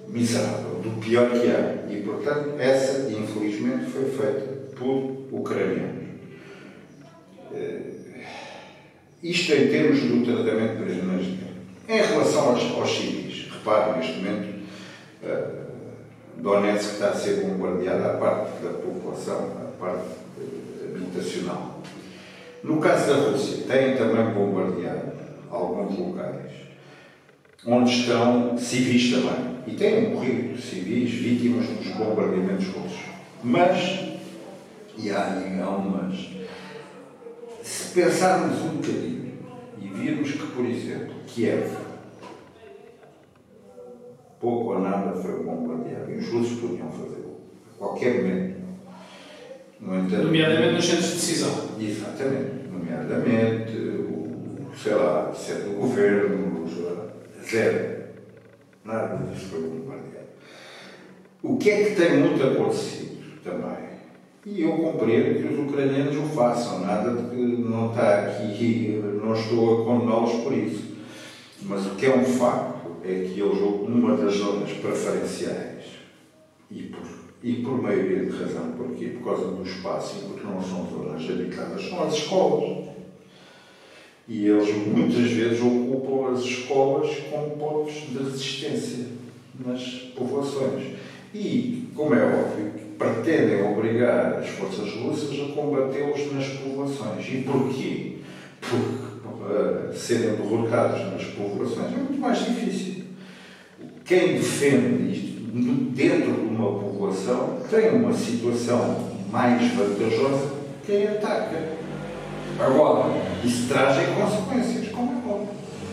miserável, 0.08 0.82
do 0.82 1.00
pior 1.00 1.30
que 1.30 1.48
há. 1.48 1.86
E, 1.92 2.02
portanto, 2.02 2.56
essa, 2.58 3.12
infelizmente, 3.12 3.92
foi 3.92 4.06
feita 4.06 4.58
por 4.76 5.28
ucranianos. 5.32 6.08
Eh, 7.54 7.98
isto 9.22 9.52
em 9.54 9.68
termos 9.68 10.00
do 10.02 10.24
tratamento 10.24 10.78
de 10.78 10.84
prisioneiros 10.84 11.26
de 11.26 11.32
guerra. 11.32 11.48
Em 11.90 12.02
relação 12.02 12.50
aos, 12.50 12.64
aos 12.72 12.90
civis, 12.90 13.50
repare, 13.52 13.98
neste 13.98 14.18
momento, 14.18 14.60
uh, 15.24 15.57
Donetsk 16.38 16.94
está 16.94 17.10
a 17.10 17.16
ser 17.16 17.46
bombardeada 17.46 18.14
a 18.14 18.18
parte 18.18 18.64
da 18.64 18.70
população, 18.70 19.52
a 19.62 19.84
parte 19.84 20.08
uh, 20.38 20.96
habitacional. 20.96 21.82
No 22.64 22.80
caso 22.80 23.08
da 23.08 23.30
Rússia, 23.30 23.64
têm 23.68 23.98
também 23.98 24.34
bombardeado 24.34 25.12
alguns 25.50 25.98
locais 25.98 26.52
onde 27.66 27.92
estão 27.92 28.58
civis 28.58 29.12
também. 29.12 29.58
E 29.68 29.72
têm 29.72 30.14
morrido 30.14 30.62
civis 30.62 31.12
vítimas 31.12 31.68
dos 31.68 31.88
bombardeamentos 31.96 32.68
russos. 32.68 33.02
Mas 33.44 34.08
E 34.98 35.12
há, 35.12 35.44
há 35.64 35.70
umas. 35.70 36.30
Se 37.62 37.94
pensarmos 37.94 38.60
um 38.62 38.78
bocadinho 38.78 39.34
e 39.80 39.88
virmos 39.88 40.32
que, 40.32 40.48
por 40.48 40.66
exemplo, 40.66 41.14
Kiev, 41.28 41.70
pouco 44.40 44.74
ou 44.74 44.80
nada 44.80 45.14
foi 45.14 45.44
bombardeado, 45.44 46.12
e 46.12 46.18
os 46.18 46.30
russos 46.30 46.60
podiam 46.60 46.92
fazê-lo, 46.92 47.38
a 47.76 47.78
qualquer 47.78 48.24
momento. 48.24 48.58
No 49.80 50.00
entanto, 50.00 50.24
nomeadamente 50.24 50.74
nos 50.74 50.86
centros 50.86 51.08
de 51.08 51.16
decisão. 51.16 51.70
Exatamente. 51.80 52.68
Nomeadamente, 52.72 53.78
o, 53.78 54.72
sei 54.76 54.96
lá, 54.96 55.32
sede 55.34 55.70
do 55.70 55.80
governo, 55.80 56.66
zero. 57.50 57.98
Nada 58.84 59.18
disso 59.18 59.46
foi 59.48 59.62
bombardeado. 59.62 60.28
O 61.44 61.58
que 61.58 61.70
é 61.70 61.84
que 61.84 61.96
tem 61.96 62.18
muito 62.18 62.44
acontecido 62.44 63.42
também? 63.44 63.88
E 64.46 64.62
eu 64.62 64.72
compreendo 64.78 65.42
que 65.42 65.54
os 65.54 65.60
ucranianos 65.68 66.16
o 66.16 66.24
façam, 66.24 66.80
nada 66.80 67.12
de 67.12 67.30
que 67.30 67.42
não 67.42 67.90
está 67.90 68.22
aqui, 68.22 69.02
não 69.22 69.34
estou 69.34 69.82
a 69.82 69.86
condená-los 69.86 70.44
por 70.44 70.54
isso. 70.54 70.98
Mas 71.64 71.86
o 71.86 71.96
que 71.96 72.06
é 72.06 72.16
um 72.16 72.24
facto 72.24 72.77
é 73.04 73.08
que 73.08 73.40
eles, 73.40 73.60
uma 73.60 74.18
das 74.18 74.36
zonas 74.36 74.72
preferenciais, 74.72 75.84
e 76.70 76.84
por, 76.84 77.08
e 77.44 77.54
por 77.56 77.82
maioria 77.82 78.26
de 78.26 78.38
razão, 78.38 78.74
porquê? 78.78 79.08
Por 79.08 79.24
causa 79.24 79.52
do 79.52 79.64
espaço 79.64 80.18
e 80.18 80.28
porque 80.28 80.46
não 80.46 80.62
são 80.62 80.88
zonas 80.90 81.30
habitadas, 81.30 81.90
são 81.90 82.04
as 82.04 82.14
escolas. 82.14 82.88
E 84.28 84.46
eles 84.46 84.76
muitas 84.88 85.32
vezes 85.32 85.62
ocupam 85.62 86.34
as 86.34 86.42
escolas 86.42 87.16
como 87.32 87.52
pontos 87.52 87.94
de 87.94 88.18
resistência 88.18 89.06
nas 89.66 89.82
povoações. 90.16 90.98
E, 91.34 91.88
como 91.96 92.14
é 92.14 92.26
óbvio, 92.26 92.72
pretendem 92.98 93.64
obrigar 93.64 94.40
as 94.40 94.50
forças 94.50 94.92
russas 94.96 95.40
a 95.40 95.54
combatê-los 95.54 96.34
nas 96.34 96.48
povoações. 96.48 97.26
E 97.26 97.44
porquê? 97.44 98.18
Porque 98.60 99.07
serem 99.94 100.36
derrotados 100.36 101.02
nas 101.12 101.24
povoações 101.26 101.94
é 101.94 101.98
muito 101.98 102.20
mais 102.20 102.40
difícil. 102.40 103.04
Quem 104.06 104.36
defende 104.36 105.12
isto 105.12 105.42
dentro 105.94 106.34
de 106.34 106.56
uma 106.56 106.80
povoação 106.80 107.58
tem 107.70 107.90
uma 107.90 108.14
situação 108.14 109.12
mais 109.32 109.72
vantajosa 109.74 110.52
que 110.86 110.92
quem 110.92 111.08
ataca. 111.08 111.78
Agora, 112.60 113.14
isso 113.44 113.68
traz 113.68 113.98
consequências, 114.08 114.90
como 114.90 115.12
é 115.12 115.32
óbvio. 115.32 115.50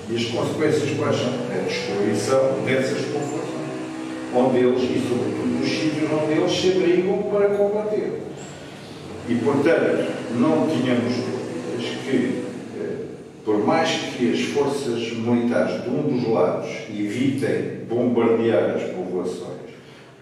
E 0.09 0.17
as 0.17 0.25
consequências 0.25 0.97
quais 0.97 1.17
são? 1.17 1.29
A 1.29 1.65
destruição 1.67 2.65
dessas 2.65 3.05
povoações 3.07 3.45
onde 4.35 4.59
eles, 4.59 4.83
e 4.83 5.09
sobretudo 5.09 5.61
nos 5.61 5.69
sítios 5.69 6.11
onde 6.11 6.33
eles 6.33 6.53
se 6.53 6.71
abrigam 6.73 7.23
para 7.31 7.49
combater. 7.51 8.21
E, 9.29 9.35
portanto, 9.37 10.11
não 10.35 10.67
tínhamos 10.67 11.15
dúvidas 11.15 11.91
que, 12.05 12.44
por 13.45 13.59
mais 13.65 13.91
que 13.91 14.33
as 14.33 14.41
forças 14.41 15.13
militares 15.13 15.83
de 15.83 15.91
um 15.91 16.03
dos 16.03 16.29
lados 16.29 16.71
evitem 16.89 17.85
bombardear 17.89 18.77
as 18.77 18.83
povoações, 18.85 19.55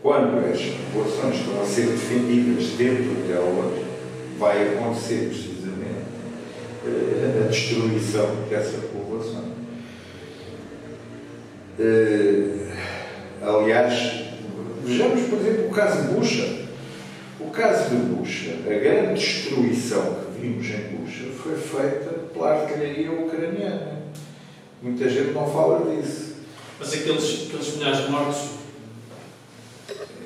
quando 0.02 0.38
as 0.38 0.60
povoações 0.92 1.36
estão 1.36 1.60
a 1.60 1.64
ser 1.64 1.86
defendidas 1.86 2.66
dentro 2.70 3.14
delas, 3.26 3.84
vai 4.38 4.74
acontecer 4.74 5.28
precisamente 5.28 6.02
eh, 6.84 7.44
a 7.44 7.48
destruição 7.48 8.28
dessa 8.50 8.78
povoação. 8.88 9.52
Uh, 11.78 12.62
Aliás, 13.42 14.22
vejamos, 14.84 15.22
por 15.22 15.40
exemplo, 15.40 15.66
o 15.66 15.70
caso 15.70 16.02
de 16.02 16.14
Bucha. 16.14 16.61
O 17.52 17.54
caso 17.54 17.90
de 17.90 17.96
Bucha, 17.96 18.54
a 18.64 18.78
grande 18.78 19.20
destruição 19.20 20.24
que 20.24 20.40
vimos 20.40 20.66
em 20.70 20.96
Bucha 20.96 21.24
foi 21.36 21.54
feita 21.54 22.08
pela 22.32 22.62
artilharia 22.62 23.12
ucraniana. 23.12 24.04
Muita 24.82 25.06
gente 25.06 25.32
não 25.32 25.46
fala 25.52 25.94
disso. 25.94 26.36
Mas 26.78 26.94
aqueles, 26.94 27.48
aqueles 27.48 27.76
milhares 27.76 28.06
de 28.06 28.10
mortos? 28.10 28.48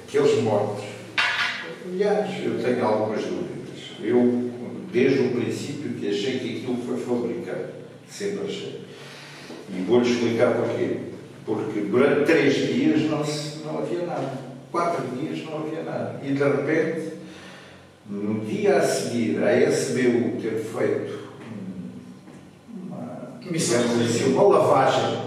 Aqueles 0.06 0.40
mortos. 0.44 0.84
Aliás, 1.84 2.30
eu 2.44 2.62
tenho 2.62 2.86
algumas 2.86 3.24
dúvidas. 3.24 3.80
Eu, 4.00 4.52
desde 4.92 5.22
o 5.22 5.32
princípio, 5.32 5.94
que 5.94 6.08
achei 6.08 6.38
que 6.38 6.58
aquilo 6.58 6.76
foi 6.76 6.96
fabricado. 6.96 7.70
Sempre 8.08 8.46
achei. 8.46 8.82
E 9.76 9.82
vou-lhe 9.82 10.08
explicar 10.08 10.54
porquê. 10.54 10.98
Porque 11.44 11.80
durante 11.80 12.24
três 12.24 12.54
dias 12.54 13.10
não, 13.10 13.24
se, 13.24 13.64
não 13.64 13.78
havia 13.78 14.06
nada. 14.06 14.46
Quatro 14.70 15.04
dias 15.16 15.44
não 15.44 15.58
havia 15.58 15.82
nada. 15.82 16.20
E 16.22 16.32
de 16.32 16.42
repente, 16.42 17.15
no 18.09 18.40
dia 18.45 18.77
a 18.77 18.83
seguir, 18.83 19.42
a 19.42 19.53
SBU 19.69 20.40
ter 20.40 20.62
feito 20.62 21.27
uma, 22.88 23.37
assim, 23.55 24.33
uma 24.33 24.42
lavagem, 24.42 25.19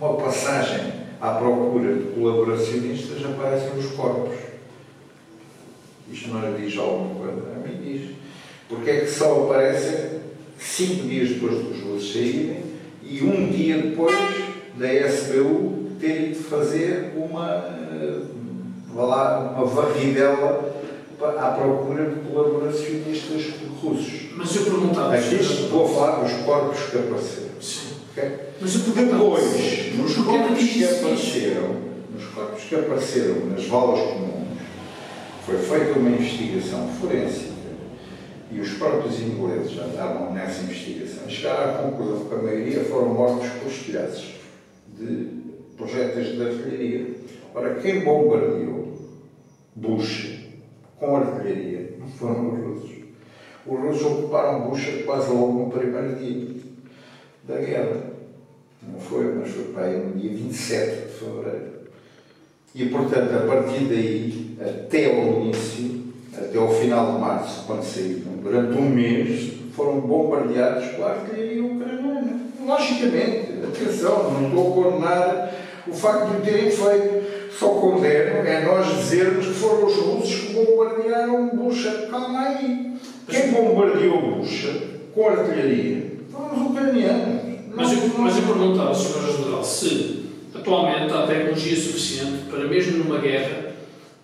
uma 0.00 0.14
passagem 0.14 0.92
à 1.20 1.30
procura 1.32 1.94
de 1.94 2.12
colaboracionistas, 2.12 3.24
aparecem 3.24 3.78
os 3.78 3.86
corpos. 3.92 4.34
Isto 6.10 6.28
não 6.28 6.40
lhe 6.40 6.66
diz 6.66 6.78
alguma 6.78 7.14
coisa? 7.14 7.42
A 7.54 7.66
mim 7.66 7.80
diz. 7.82 8.10
Porque 8.68 8.90
é 8.90 9.00
que 9.00 9.10
só 9.10 9.44
aparecem 9.44 10.20
cinco 10.58 11.06
dias 11.06 11.30
depois 11.30 11.62
dos 11.62 11.80
russos 11.82 12.12
saírem 12.12 12.62
e 13.02 13.22
um 13.22 13.50
dia 13.50 13.78
depois 13.78 14.16
da 14.76 14.92
SBU 14.92 15.90
ter 16.00 16.30
ido 16.30 16.42
fazer 16.44 17.12
uma, 17.16 17.64
lá, 18.94 19.52
uma 19.54 19.66
varridela 19.66 20.74
à 21.20 21.50
procura 21.50 22.10
de 22.10 22.20
colaboracionistas 22.28 23.54
russos. 23.82 24.30
Mas 24.36 24.56
eu 24.56 24.64
perguntava. 24.64 25.14
Aqui 25.14 25.36
estou 25.36 25.84
a 25.84 25.88
falar 25.88 26.22
dos 26.22 26.32
corpos 26.44 26.80
que 26.90 26.98
apareceram. 26.98 27.60
Sim. 27.60 27.94
Okay? 28.12 28.30
Mas 28.60 28.74
eu 28.74 28.80
perguntava. 28.92 29.24
Depois, 29.24 29.96
nos 29.96 30.14
corpos 30.16 30.58
que 30.58 30.84
apareceram, 30.84 31.76
nos 32.12 32.24
corpos 32.26 32.64
que 32.64 32.74
apareceram 32.74 33.46
nas 33.46 33.66
valas 33.66 34.00
comuns, 34.00 34.58
foi 35.44 35.58
feita 35.58 35.98
uma 35.98 36.10
investigação 36.10 36.88
forense 37.00 37.52
e 38.50 38.60
os 38.60 38.70
próprios 38.74 39.20
ingleses 39.20 39.72
já 39.72 39.86
estavam 39.86 40.32
nessa 40.32 40.62
investigação 40.62 41.28
chegaram 41.28 41.74
à 41.74 41.78
conclusão 41.78 42.24
que 42.26 42.34
a 42.34 42.38
maioria 42.38 42.84
foram 42.84 43.12
mortos 43.12 43.48
por 43.50 43.70
estilhaços 43.70 44.34
de 44.96 45.28
projéteis 45.76 46.36
de 46.36 46.42
artilharia. 46.42 47.14
Ora, 47.54 47.74
quem 47.76 48.04
bombardeou 48.04 48.94
Bucha 49.76 50.33
com 51.04 51.16
artilharia 51.16 51.94
foram 52.18 52.54
os 52.54 52.60
russos. 52.60 52.96
Os 53.66 53.80
russos 53.80 54.06
ocuparam 54.06 54.68
Bucha 54.68 55.02
quase 55.04 55.30
logo 55.30 55.64
no 55.64 55.70
primeiro 55.70 56.16
dia 56.16 56.46
da 57.44 57.56
guerra. 57.56 58.14
Não 58.82 59.00
foi, 59.00 59.34
mas 59.34 59.50
foi 59.50 59.64
para 59.64 59.84
aí 59.84 59.98
no 59.98 60.18
dia 60.18 60.30
27 60.30 61.06
de 61.06 61.12
fevereiro. 61.14 61.74
E, 62.74 62.86
portanto, 62.86 63.32
a 63.34 63.46
partir 63.46 63.84
daí, 63.84 64.56
até 64.60 65.06
ao 65.06 65.40
início, 65.40 66.02
até 66.36 66.58
ao 66.58 66.68
final 66.68 67.12
de 67.12 67.20
março, 67.20 67.64
quando 67.66 67.82
saíram, 67.82 68.36
durante 68.42 68.76
um 68.76 68.90
mês, 68.90 69.54
foram 69.74 70.00
bombardeados 70.00 70.88
pela 70.88 71.12
artilharia 71.12 71.64
ucraniana. 71.64 72.40
Logicamente, 72.66 73.52
atenção, 73.64 74.32
não 74.32 74.48
estou 74.48 74.70
a 74.70 74.90
condenar 74.90 75.54
o 75.86 75.92
facto 75.92 76.30
de 76.30 76.36
o 76.36 76.40
terem 76.40 76.70
feito. 76.70 77.43
Só 77.58 77.68
condeno 77.68 78.46
é 78.46 78.64
nós 78.64 78.86
dizermos 78.96 79.46
que 79.46 79.52
foram 79.52 79.86
os 79.86 79.94
russos 79.94 80.34
que 80.34 80.52
bombardearam 80.54 81.48
Bucha. 81.48 82.08
Calma 82.10 82.40
aí. 82.40 82.94
Quem 83.28 83.52
bombardeou 83.52 84.36
Bucha 84.36 84.94
com 85.14 85.28
artilharia 85.28 86.14
foram 86.32 86.54
os 86.54 86.70
ucranianos. 86.70 87.54
Mas 87.74 87.92
eu, 87.92 88.18
mas 88.18 88.36
eu 88.36 88.42
perguntava, 88.42 88.94
Sr. 88.94 89.36
General, 89.36 89.64
se 89.64 90.24
atualmente 90.54 91.12
há 91.12 91.26
tecnologia 91.26 91.76
suficiente 91.76 92.44
para, 92.48 92.64
mesmo 92.64 93.04
numa 93.04 93.18
guerra, 93.18 93.72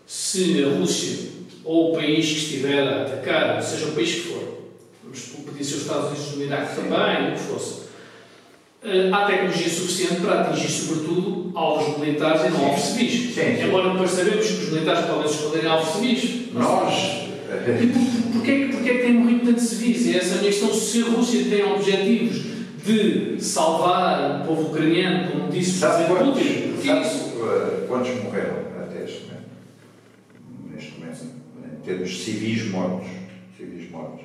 se 0.06 0.64
a 0.64 0.68
Rússia 0.68 1.30
ou 1.64 1.92
o 1.92 1.96
país 1.96 2.26
que 2.26 2.38
estiver 2.38 2.82
a 2.82 3.02
atacar, 3.02 3.62
seja 3.62 3.86
o 3.86 3.92
país 3.92 4.14
que 4.14 4.20
for, 4.20 4.42
vamos 5.02 5.20
pedir 5.20 5.64
se 5.64 5.74
os 5.74 5.82
Estados 5.82 6.10
Unidos 6.10 6.36
no 6.36 6.44
Iraque 6.44 6.76
também, 6.76 7.28
o 7.28 7.32
que 7.32 7.38
fosse, 7.38 7.80
eh, 8.82 9.10
há 9.12 9.24
tecnologia 9.26 9.68
suficiente 9.68 10.20
para 10.20 10.40
atingir, 10.40 10.70
sobretudo, 10.70 11.39
alvos 11.54 11.98
militares 11.98 12.46
e 12.46 12.50
não 12.50 12.66
alvos 12.66 12.82
civis. 12.82 13.36
Embora 13.64 13.90
depois 13.90 14.10
sabemos 14.10 14.46
que 14.46 14.52
os 14.52 14.72
militares 14.72 15.06
podem 15.06 15.28
se 15.28 15.66
alvos 15.66 15.88
civis. 15.94 16.52
Nós. 16.52 17.30
E 17.50 17.86
por, 17.86 18.32
porquê, 18.32 18.68
porquê 18.70 18.90
é 18.90 18.94
que 18.94 19.02
tem 19.02 19.14
morrido 19.14 19.46
tanto 19.46 19.60
civis? 19.60 20.06
E 20.06 20.16
essa 20.16 20.34
é 20.34 20.38
a 20.38 20.40
minha 20.40 20.50
questão. 20.50 20.72
Se 20.72 21.02
a 21.02 21.06
Rússia 21.06 21.44
tem 21.44 21.64
objetivos 21.64 22.42
de 22.84 23.42
salvar 23.42 24.42
o 24.42 24.46
povo 24.46 24.70
ucraniano, 24.70 25.30
como 25.30 25.50
disse 25.50 25.84
o 25.84 25.88
Presidente 25.88 26.24
Putin, 26.24 26.72
porquê 26.72 26.88
sabe, 26.88 27.06
isso? 27.06 27.32
Eh, 27.42 27.86
quantos 27.88 28.10
morreram 28.22 28.56
até 28.80 29.04
este 29.04 29.22
momento? 29.24 29.40
Neste 30.72 30.92
momento, 30.98 31.24
em 31.66 31.84
termos 31.84 32.24
civis 32.24 32.70
mortos. 32.70 33.08
Civis 33.56 33.90
mortos. 33.90 34.24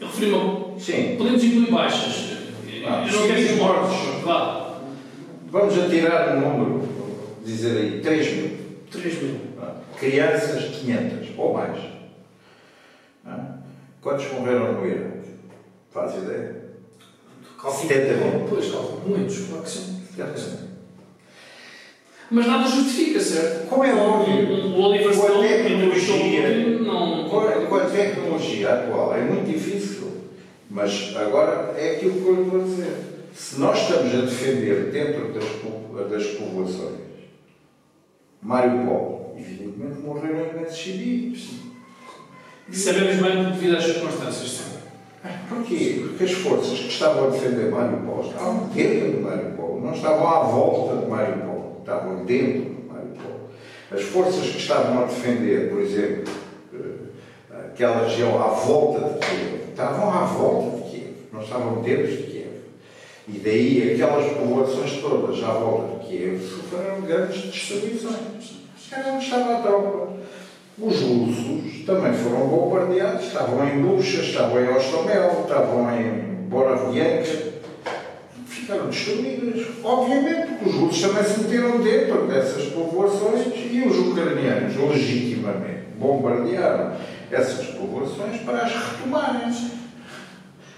Eu 0.00 0.06
referi-me. 0.08 0.80
Sim. 0.80 1.14
Podemos 1.16 1.44
incluir 1.44 1.70
baixas 1.70 2.40
ah, 2.84 3.06
eu 3.06 3.20
não 3.20 3.26
quero 3.26 3.56
mortos. 3.56 3.96
Vá. 4.24 4.69
Vamos 5.50 5.76
atirar 5.76 6.36
um 6.36 6.40
número, 6.40 6.88
dizer 7.44 7.76
aí, 7.76 8.00
3 8.00 8.32
mil. 8.34 8.50
3 8.90 9.22
mil. 9.22 9.40
Ah, 9.60 9.74
crianças, 9.98 10.76
500 10.76 11.28
ou 11.36 11.52
mais. 11.52 12.00
Quantos 14.00 14.32
morreram 14.32 14.74
no 14.74 14.86
Iraque? 14.86 15.28
Faz 15.90 16.14
ideia? 16.16 16.56
70 17.62 18.14
mil. 18.14 18.46
Pois, 18.48 18.70
calculo, 18.70 19.02
muitos, 19.06 19.46
claro 19.48 19.62
que 19.62 19.70
sim. 19.70 20.00
Mas 22.30 22.46
nada 22.46 22.68
justifica, 22.68 23.20
certo? 23.20 23.68
Como 23.68 23.84
é 23.84 23.92
óbvio. 23.92 24.54
O 24.76 24.82
Oliver 24.82 25.12
com 25.12 25.22
a 25.22 25.28
Stone 25.28 25.48
tecnologia, 25.48 26.78
não. 26.78 27.28
Com 27.28 27.40
a, 27.40 27.52
com 27.66 27.74
a 27.74 27.86
tecnologia 27.86 28.72
atual 28.72 29.14
é 29.16 29.22
muito 29.22 29.52
difícil. 29.52 30.12
Mas 30.70 31.12
agora 31.16 31.74
é 31.76 31.96
aquilo 31.96 32.12
que 32.12 32.28
eu 32.28 32.34
lhe 32.36 32.50
vou 32.50 32.62
dizer. 32.62 33.19
Se 33.40 33.58
nós 33.58 33.80
estamos 33.80 34.14
a 34.14 34.20
defender 34.20 34.90
dentro 34.92 35.32
das, 35.32 36.10
das 36.10 36.26
povoações 36.34 37.00
Mariupol, 38.42 39.34
evidentemente 39.38 39.98
morreram 40.02 40.50
imensos 40.50 40.78
civis. 40.78 41.50
Sabemos 42.70 43.16
bem 43.16 43.44
devido 43.50 43.78
às 43.78 43.84
circunstâncias, 43.84 44.50
sim. 44.50 44.78
Porquê? 45.48 46.04
Porque 46.06 46.24
as 46.24 46.32
forças 46.32 46.80
que 46.80 46.88
estavam 46.88 47.28
a 47.28 47.30
defender 47.30 47.70
Mariupol 47.70 48.26
estavam 48.26 48.68
dentro 48.68 49.10
de 49.10 49.16
Mariupol, 49.16 49.80
não 49.80 49.94
estavam 49.94 50.28
à 50.28 50.40
volta 50.40 51.00
de 51.02 51.10
Mariupol, 51.10 51.76
estavam 51.80 52.24
dentro 52.26 52.60
de 52.60 52.88
Mariupol. 52.88 53.48
As 53.90 54.02
forças 54.02 54.50
que 54.50 54.58
estavam 54.58 55.02
a 55.02 55.06
defender, 55.06 55.70
por 55.70 55.80
exemplo, 55.80 56.32
eh, 56.74 57.66
aquela 57.72 58.06
região 58.06 58.40
à 58.40 58.48
volta 58.48 59.00
de 59.00 59.26
Kiev, 59.26 59.70
estavam 59.70 60.12
à 60.12 60.24
volta 60.26 60.76
de 60.76 60.90
Kiev, 60.90 61.14
não 61.32 61.40
estavam 61.40 61.82
dentro 61.82 62.06
de 62.06 62.16
Kiev. 62.18 62.29
E 63.32 63.38
daí 63.38 63.92
aquelas 63.94 64.32
povoações 64.32 65.00
todas 65.00 65.42
à 65.44 65.52
volta 65.52 65.98
de 65.98 66.06
Kiev 66.06 66.40
sofreram 66.42 67.00
grandes 67.02 67.42
destruições. 67.42 68.60
Era 68.90 69.12
onde 69.12 69.24
estava 69.24 69.54
a 69.54 69.62
tropa. 69.62 70.08
Os 70.76 71.00
russos 71.00 71.84
também 71.86 72.12
foram 72.12 72.48
bombardeados, 72.48 73.26
estavam 73.26 73.68
em 73.68 73.80
Bucha, 73.80 74.20
estavam 74.22 74.60
em 74.60 74.68
Ostomel, 74.68 75.42
estavam 75.42 75.90
em 75.94 76.48
Borovianka, 76.48 77.52
ficaram 78.46 78.88
destruídas. 78.88 79.66
Obviamente, 79.84 80.48
porque 80.48 80.68
os 80.70 80.74
russos 80.74 81.02
também 81.02 81.22
se 81.22 81.40
meteram 81.40 81.78
dentro 81.80 82.26
dessas 82.26 82.64
povoações 82.66 83.46
e 83.54 83.84
os 83.86 83.96
ucranianos, 83.96 84.76
legitimamente, 84.76 85.84
bombardearam 85.98 86.96
essas 87.30 87.66
povoações 87.66 88.40
para 88.40 88.62
as 88.62 88.72
retomarem. 88.72 89.79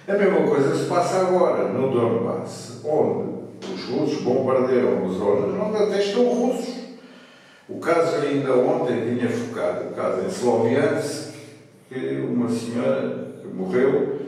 A 0.08 0.12
mesma 0.14 0.48
coisa 0.48 0.74
se 0.74 0.86
passa 0.86 1.18
agora 1.18 1.68
no 1.68 1.90
Donbass, 1.90 2.80
onde 2.84 3.42
os 3.72 3.84
russos 3.84 4.22
bombardeiam 4.22 5.08
zonas 5.08 5.54
onde 5.60 5.76
até 5.76 6.02
estão 6.02 6.24
russos. 6.24 6.74
O 7.68 7.78
caso 7.78 8.16
ainda 8.16 8.52
ontem 8.52 9.16
tinha 9.16 9.30
focado, 9.30 9.90
o 9.90 9.92
caso 9.92 10.22
em 10.22 10.28
Sloviansk, 10.28 11.34
que 11.88 12.26
uma 12.28 12.48
senhora 12.48 13.28
que 13.40 13.48
morreu 13.48 14.22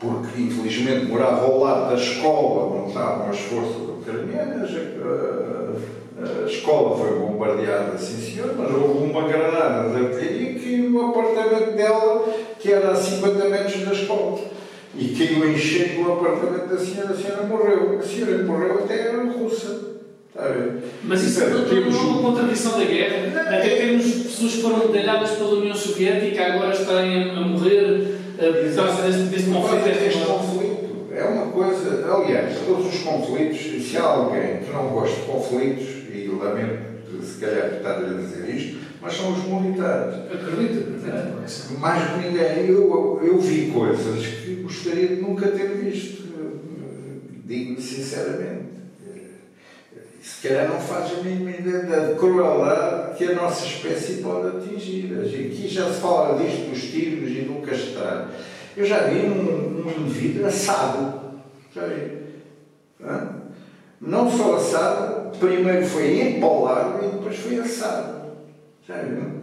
porque 0.00 0.40
infelizmente 0.40 1.04
morava 1.06 1.44
ao 1.44 1.60
lado 1.60 1.90
da 1.90 2.02
escola 2.02 2.74
onde 2.74 2.88
estavam 2.88 3.28
as 3.28 3.38
forças 3.38 3.76
ucranianas. 3.76 4.70
A, 4.70 6.42
a 6.42 6.46
escola 6.46 6.96
foi 6.96 7.18
bombardeada, 7.18 7.96
sim 7.98 8.18
senhor, 8.18 8.54
mas 8.56 8.70
houve 8.72 9.10
uma 9.10 9.28
granada 9.28 9.90
de 9.90 10.06
artilharia 10.06 10.54
que 10.54 10.76
no 10.78 11.10
apartamento 11.10 11.76
dela, 11.76 12.24
que 12.60 12.72
era 12.72 12.90
a 12.90 12.96
50 12.96 13.48
metros 13.48 13.84
da 13.84 13.92
escola. 13.92 14.38
E 14.96 15.08
caiu 15.16 15.48
em 15.48 15.56
cheio 15.56 16.02
no 16.02 16.12
apartamento 16.14 16.68
da 16.68 16.78
senhora, 16.78 17.10
a 17.12 17.16
senhora 17.16 17.42
morreu. 17.44 17.98
A 17.98 18.02
senhora 18.02 18.42
morreu 18.42 18.80
até 18.84 19.00
era 19.08 19.22
russa. 19.24 19.88
Está 20.28 20.46
a 20.46 20.48
ver? 20.48 20.72
Mas 21.04 21.22
isso 21.22 21.40
não, 21.48 21.64
temos 21.64 21.94
não 21.94 22.00
é 22.00 22.04
um- 22.04 22.08
uma 22.18 22.22
contradição 22.32 22.78
da 22.78 22.84
guerra. 22.84 23.40
Até 23.56 23.76
temos 23.76 24.04
pessoas 24.06 24.52
que 24.54 24.62
foram 24.62 24.78
medalhadas 24.88 25.30
pela 25.30 25.50
União 25.50 25.74
Soviética 25.74 26.44
agora 26.46 26.72
estarem 26.74 27.30
a 27.30 27.40
morrer 27.40 28.16
por 28.36 28.74
causa 28.76 29.02
deste, 29.02 29.22
deste 29.24 29.50
conflito. 29.50 29.86
Este 29.88 30.18
É 30.18 30.24
conflito 30.24 30.90
é 31.14 31.24
uma 31.24 31.46
coisa, 31.52 32.06
aliás, 32.14 32.56
todos 32.66 32.86
os 32.94 33.00
conflitos, 33.02 33.58
se 33.90 33.96
há 33.96 34.02
alguém 34.04 34.58
que 34.58 34.72
não 34.72 34.88
gosta 34.88 35.16
de 35.16 35.22
conflitos, 35.26 35.86
e 36.12 36.28
lamento 36.28 36.90
se 37.22 37.38
calhar 37.40 37.74
estar 37.74 37.96
a 37.98 38.02
dizer 38.02 38.48
isto, 38.54 38.78
mas 39.00 39.16
são 39.16 39.32
os 39.32 39.44
militares. 39.44 40.14
Acredito. 40.32 41.78
Mais 41.78 42.10
que 42.10 42.28
ninguém, 42.28 42.66
eu, 42.68 43.20
eu 43.22 43.38
vi 43.40 43.70
coisas 43.70 44.26
que 44.26 44.56
gostaria 44.56 45.08
de 45.08 45.22
nunca 45.22 45.48
ter 45.48 45.68
visto, 45.76 46.22
digo 47.44 47.80
sinceramente. 47.80 48.70
Se 50.22 50.46
calhar 50.46 50.68
não 50.68 50.78
faz 50.78 51.12
a 51.12 51.22
mínima 51.22 51.50
ideia 51.50 51.82
da 51.84 52.14
crueldade 52.14 53.16
que 53.16 53.24
a 53.24 53.34
nossa 53.34 53.64
espécie 53.64 54.22
pode 54.22 54.58
atingir. 54.58 55.18
Aqui 55.18 55.66
já 55.66 55.90
se 55.90 56.00
fala 56.00 56.38
disto 56.38 56.70
dos 56.70 56.82
tiros 56.82 57.30
e 57.30 57.40
do 57.42 57.66
castrar. 57.66 58.30
Eu 58.76 58.84
já 58.84 59.04
vi 59.04 59.20
um, 59.20 59.86
um 59.86 59.90
indivíduo 60.00 60.46
assado. 60.46 61.40
Já 61.74 61.86
vi. 61.86 62.18
Hã? 63.02 63.40
Não 64.00 64.30
só 64.30 64.56
assado, 64.56 65.36
primeiro 65.38 65.86
foi 65.86 66.20
empolado 66.20 67.04
e 67.04 67.08
depois 67.08 67.36
foi 67.36 67.58
assado. 67.58 68.19
Viu? 68.98 69.40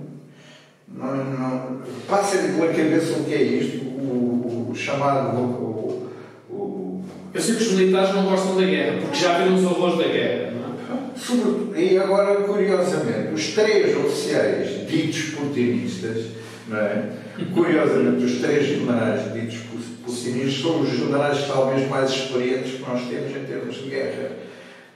Não, 0.90 1.16
não, 1.16 1.82
Passa-lhe 2.08 2.54
pela 2.54 2.68
cabeça 2.74 3.20
o 3.20 3.24
que 3.24 3.34
é 3.34 3.42
isto, 3.44 3.86
o, 3.86 4.70
o 4.72 4.76
chamado. 4.76 5.38
O, 5.38 6.12
o, 6.50 7.04
Eu 7.34 7.42
sei 7.42 7.56
que 7.56 7.64
os 7.64 7.72
militares 7.74 8.16
não 8.16 8.24
gostam 8.26 8.56
da 8.56 8.66
guerra, 8.66 9.02
porque 9.02 9.18
já 9.18 9.38
viram 9.38 9.56
os 9.56 9.64
horrores 9.64 9.98
da 9.98 10.08
guerra. 10.08 10.54
Não 10.54 11.76
é? 11.76 11.80
E 11.80 11.98
agora, 11.98 12.36
curiosamente, 12.44 13.34
os 13.34 13.54
três 13.54 13.96
oficiais 13.98 14.88
ditos 14.88 15.36
putinistas, 15.36 16.26
não 16.68 16.78
é? 16.78 17.10
Curiosamente, 17.54 18.24
os 18.24 18.40
três 18.40 18.66
generais 18.66 19.34
ditos 19.34 19.60
putinistas 20.06 20.62
são 20.62 20.82
os 20.82 20.90
generais 20.90 21.46
talvez 21.48 21.88
mais 21.90 22.10
experientes 22.10 22.74
que 22.74 22.82
nós 22.82 23.02
temos 23.08 23.36
em 23.36 23.46
termos 23.46 23.76
de 23.76 23.90
guerra, 23.90 24.32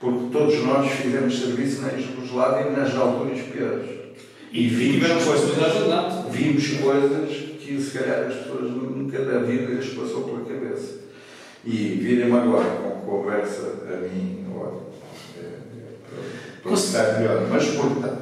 porque 0.00 0.32
todos 0.32 0.64
nós 0.64 0.90
fizemos 0.90 1.38
serviço 1.38 1.82
na 1.82 1.90
Jugoslávia 1.90 2.70
e 2.70 2.76
nas 2.76 2.96
alturas 2.96 3.40
piores. 3.40 4.01
E 4.52 4.68
de 4.68 5.84
andar. 5.84 6.26
Vimos 6.30 6.68
coisas 6.78 7.30
que 7.58 7.80
se 7.80 7.98
calhar 7.98 8.26
as 8.26 8.34
pessoas 8.34 8.70
nunca 8.70 9.24
da 9.24 9.38
vida 9.38 9.72
lhes 9.72 9.94
passou 9.94 10.24
pela 10.24 10.44
cabeça. 10.44 11.00
E 11.64 11.72
virem-me 11.72 12.36
agora 12.36 12.68
com 12.82 13.22
conversa 13.22 13.62
a 13.90 13.96
mim, 13.96 14.44
olha, 14.54 14.80
é, 15.38 16.70
é, 16.70 16.74
está 16.74 17.18
melhor. 17.18 17.48
Mas, 17.50 17.66
portanto, 17.68 18.18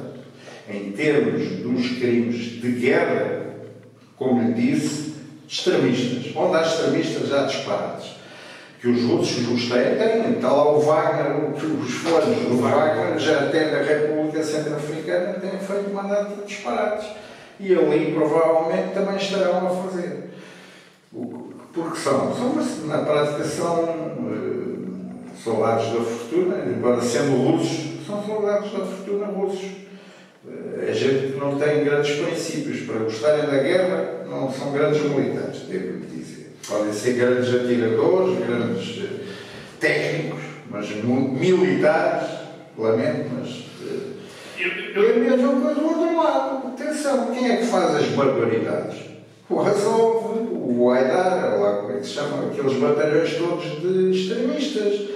em 0.69 0.91
termos 0.91 1.47
dos 1.57 1.97
crimes 1.97 2.61
de 2.61 2.71
guerra, 2.73 3.41
como 4.15 4.41
lhe 4.41 4.53
disse, 4.53 5.15
extremistas. 5.49 6.31
Onde 6.33 6.55
há 6.55 6.61
extremistas, 6.61 7.33
há 7.33 7.43
disparates. 7.43 8.11
Que 8.79 8.87
os 8.87 9.03
russos 9.03 9.47
os 9.49 9.69
têm, 9.69 9.95
têm. 9.97 10.35
Está 10.35 10.51
lá 10.51 10.71
o 10.71 10.79
Wagner, 10.79 11.53
os 11.55 11.91
fones 11.91 12.39
do 12.47 12.57
Wagner, 12.57 13.19
já 13.19 13.41
até 13.41 13.69
na 13.69 13.83
República 13.83 14.20
Centro-Africana, 14.43 15.33
têm 15.39 15.59
feito 15.59 15.93
mandato 15.93 16.35
de 16.35 16.45
disparates. 16.45 17.07
E 17.59 17.73
ali, 17.75 18.11
provavelmente, 18.13 18.93
também 18.93 19.17
estarão 19.17 19.67
a 19.67 19.83
fazer. 19.83 20.29
Porque 21.73 21.99
são, 21.99 22.33
são 22.35 22.55
na 22.87 22.99
prática, 22.99 23.43
são 23.43 23.83
eh, 23.85 25.37
soldados 25.41 25.85
da 25.93 25.99
fortuna, 26.01 26.55
embora 26.65 27.01
sendo 27.01 27.35
russos, 27.37 28.05
são 28.05 28.23
soldados 28.25 28.71
da 28.71 28.79
fortuna 28.79 29.27
russos. 29.27 29.69
Eh, 30.47 30.89
É 30.89 30.93
gente 30.93 31.33
que 31.33 31.39
não 31.39 31.57
tem 31.57 31.83
grandes 31.83 32.15
princípios. 32.19 32.81
Para 32.81 32.99
gostarem 32.99 33.45
da 33.45 33.57
guerra, 33.57 34.25
não 34.27 34.51
são 34.51 34.71
grandes 34.71 35.01
militares, 35.03 35.59
devo-lhe 35.69 36.07
dizer. 36.07 36.55
Podem 36.67 36.91
ser 36.93 37.13
grandes 37.13 37.53
atiradores, 37.53 38.39
grandes 38.39 39.03
eh, 39.03 39.25
técnicos, 39.79 40.41
mas 40.69 40.89
militares, 40.95 42.27
lamento, 42.77 43.29
mas. 43.37 43.71
Eh, 44.63 44.93
é 44.95 45.11
a 45.11 45.37
mesma 45.37 45.61
coisa 45.61 45.79
do 45.79 45.85
outro 45.85 46.17
lado. 46.17 46.67
Atenção, 46.67 47.31
quem 47.33 47.51
é 47.51 47.57
que 47.57 47.65
faz 47.65 47.95
as 47.95 48.07
barbaridades? 48.07 48.97
O 49.49 49.59
Azov, 49.59 50.37
o 50.49 50.89
Haidar, 50.91 51.59
lá 51.59 51.77
como 51.77 51.91
é 51.91 51.97
que 51.97 52.07
se 52.07 52.13
chama, 52.13 52.47
aqueles 52.47 52.77
batalhões 52.77 53.35
todos 53.35 53.81
de 53.81 54.11
extremistas, 54.11 55.09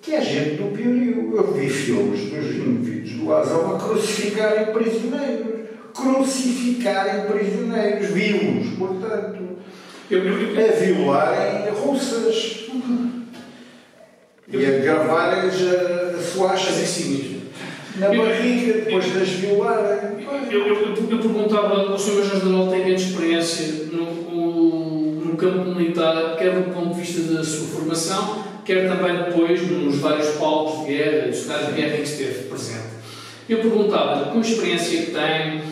que 0.00 0.14
é 0.14 0.20
gente 0.20 0.62
do 0.62 0.76
piorio. 0.76 1.36
Eu 1.36 1.52
vi 1.52 1.68
filmes 1.68 2.30
dos 2.30 2.54
indivíduos 2.54 3.12
do 3.12 3.34
Azov 3.34 3.74
a 3.74 3.78
crucificarem 3.78 4.72
prisioneiros. 4.72 5.60
Crucificarem 5.92 7.26
prisioneiros 7.26 8.06
vivos, 8.10 8.78
portanto. 8.78 9.50
Eu, 10.10 10.24
eu, 10.24 10.54
eu, 10.54 10.68
A 10.68 10.72
violarem 10.72 11.70
russas. 11.72 12.66
E 14.52 14.66
a 14.66 14.78
gravarem-lhes 14.78 15.62
a, 15.72 16.16
a 16.16 16.22
suacha 16.22 16.70
as 16.70 16.78
insígnias. 16.80 17.39
Na 17.96 18.08
barriga 18.08 18.72
depois 18.72 19.04
de 19.04 19.18
as 19.18 19.28
violarem. 19.28 20.26
Eu, 20.50 20.66
eu, 20.66 21.18
perguntava, 21.18 21.92
o 21.92 21.98
Sr. 21.98 22.16
Major-General 22.16 22.68
tem 22.68 22.84
grande 22.84 23.02
experiência 23.02 23.86
no, 23.92 25.14
no 25.24 25.36
campo 25.36 25.70
militar, 25.74 26.36
quer 26.36 26.54
do 26.54 26.74
ponto 26.74 26.94
de 26.94 27.00
vista 27.00 27.32
da 27.32 27.42
sua 27.42 27.68
formação, 27.68 28.44
quer 28.64 28.88
também 28.88 29.16
depois 29.24 29.68
nos 29.70 29.96
vários 29.96 30.28
palcos 30.36 30.86
de 30.86 30.94
guerra, 30.94 31.28
os 31.28 31.36
cenários 31.36 31.68
de 31.68 31.80
guerra 31.80 31.94
em 31.94 32.02
que 32.02 32.08
esteve 32.08 32.44
presente. 32.44 32.90
Eu 33.48 33.58
perguntava, 33.58 34.30
com 34.30 34.40
experiência 34.40 35.02
que 35.02 35.10
tem, 35.10 35.62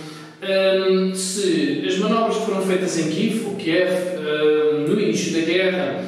um, 0.41 1.15
se 1.15 1.85
as 1.87 1.99
manobras 1.99 2.39
que 2.39 2.47
foram 2.47 2.63
feitas 2.63 2.99
em 2.99 3.09
Kiev, 3.09 3.57
Kiev, 3.57 3.91
um, 4.19 4.89
no 4.89 5.01
início 5.01 5.33
da 5.33 5.41
guerra, 5.41 6.05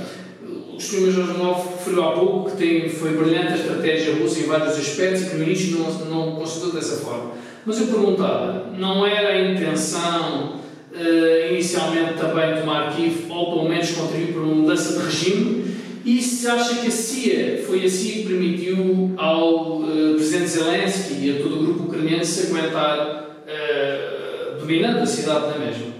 o 0.80 0.82
Sr. 0.82 1.00
Major 1.02 1.26
Janov 1.26 1.68
referiu 1.76 2.04
há 2.04 2.12
pouco 2.12 2.50
que 2.50 2.56
tem, 2.56 2.88
foi 2.88 3.12
brilhante 3.12 3.52
a 3.52 3.56
estratégia 3.56 4.14
russa 4.14 4.40
em 4.40 4.44
vários 4.44 4.78
aspectos 4.78 5.22
e 5.22 5.26
que 5.26 5.36
no 5.36 5.42
início 5.42 5.78
não, 5.78 5.92
não 6.06 6.36
considerou 6.36 6.72
dessa 6.72 6.96
forma. 6.96 7.32
Mas 7.66 7.78
eu 7.78 7.88
perguntava, 7.88 8.72
não 8.78 9.06
era 9.06 9.28
a 9.28 9.52
intenção 9.52 10.54
uh, 10.90 11.52
inicialmente 11.52 12.14
também 12.14 12.58
tomar 12.58 12.96
Kiev 12.96 13.30
ou 13.30 13.52
pelo 13.52 13.68
menos 13.68 13.90
contribuir 13.90 14.32
para 14.32 14.42
uma 14.42 14.54
mudança 14.54 14.98
de 14.98 15.04
regime? 15.04 15.70
E 16.02 16.22
se 16.22 16.48
acha 16.48 16.76
que 16.76 16.86
a 16.86 16.90
CIA 16.90 17.62
foi 17.66 17.84
assim 17.84 18.12
que 18.12 18.28
permitiu 18.28 19.12
ao 19.18 19.80
uh, 19.82 20.14
presidente 20.14 20.48
Zelensky 20.48 21.26
e 21.26 21.36
a 21.36 21.42
todo 21.42 21.56
o 21.56 21.64
grupo 21.64 21.82
ucraniano 21.84 22.24
se 22.24 22.46
aguentar 22.46 23.42
uh, 23.44 24.58
dominando 24.58 25.02
a 25.02 25.06
cidade 25.06 25.52
da 25.52 25.58
mesma? 25.58 25.90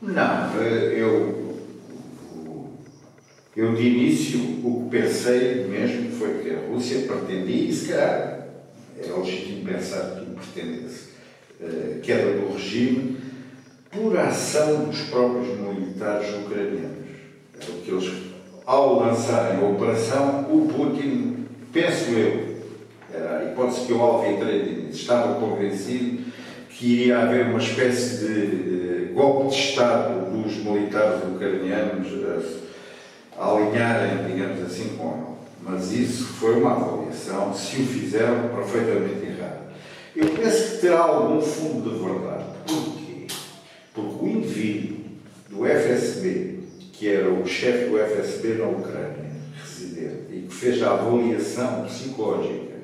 Não, 0.00 0.62
eu, 0.62 1.43
eu 3.56 3.74
de 3.74 3.86
início 3.86 4.40
o 4.64 4.84
que 4.84 4.98
pensei 4.98 5.64
mesmo 5.64 6.10
foi 6.12 6.42
que 6.42 6.50
a 6.50 6.68
Rússia 6.68 7.06
pretendia, 7.06 7.70
e 7.70 7.72
se 7.72 7.88
calhar 7.88 8.48
é 8.98 9.12
legítimo 9.12 9.64
pensar 9.64 10.20
que 10.20 10.52
pretendesse, 10.52 11.08
uh, 11.60 12.00
queda 12.00 12.40
do 12.40 12.52
regime 12.52 13.16
por 13.90 14.18
ação 14.18 14.86
dos 14.86 15.00
próprios 15.02 15.48
militares 15.58 16.28
ucranianos. 16.34 17.04
É 17.60 17.70
o 17.70 17.80
que 17.80 17.90
eles 17.90 18.34
ao 18.66 18.98
lançarem 18.98 19.58
a 19.58 19.68
operação, 19.68 20.46
o 20.50 20.66
Putin, 20.68 21.46
penso 21.72 22.10
eu, 22.12 22.54
era 23.12 23.38
a 23.38 23.44
hipótese 23.44 23.86
que 23.86 23.92
eu 23.92 24.00
alvetrei, 24.00 24.88
estava 24.90 25.38
convencido 25.38 26.24
que 26.70 26.86
iria 26.86 27.18
haver 27.18 27.46
uma 27.46 27.58
espécie 27.58 28.24
de 28.24 29.12
golpe 29.12 29.50
de 29.50 29.60
Estado 29.60 30.30
dos 30.30 30.56
militares 30.56 31.22
ucranianos 31.22 32.08
a 32.08 32.63
alinharem, 33.38 34.26
digamos 34.26 34.62
assim, 34.62 34.96
com 34.96 35.12
ele. 35.12 35.34
Mas 35.62 35.92
isso 35.92 36.24
foi 36.24 36.60
uma 36.60 36.72
avaliação, 36.72 37.54
se 37.54 37.80
o 37.80 37.86
fizeram, 37.86 38.48
perfeitamente 38.48 39.26
errada. 39.26 39.62
Eu 40.14 40.28
penso 40.28 40.72
que 40.72 40.80
terá 40.82 41.00
algum 41.00 41.40
fundo 41.40 41.90
de 41.90 42.04
verdade. 42.04 42.44
Porquê? 42.66 43.26
Porque 43.94 44.24
o 44.24 44.28
indivíduo 44.28 44.98
do 45.48 45.64
FSB 45.64 46.54
que 47.04 47.08
era 47.08 47.28
o 47.28 47.46
chefe 47.46 47.90
do 47.90 47.98
FSB 47.98 48.54
na 48.54 48.68
Ucrânia, 48.68 49.30
residente, 49.62 50.32
e 50.32 50.46
que 50.48 50.54
fez 50.54 50.82
a 50.82 50.92
avaliação 50.92 51.84
psicológica 51.84 52.76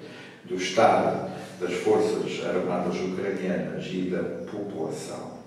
do 0.45 0.57
Estado, 0.57 1.31
das 1.61 1.73
Forças 1.75 2.45
Armadas 2.45 2.97
Ucranianas 2.97 3.87
e 3.91 4.11
da 4.11 4.23
população, 4.51 5.39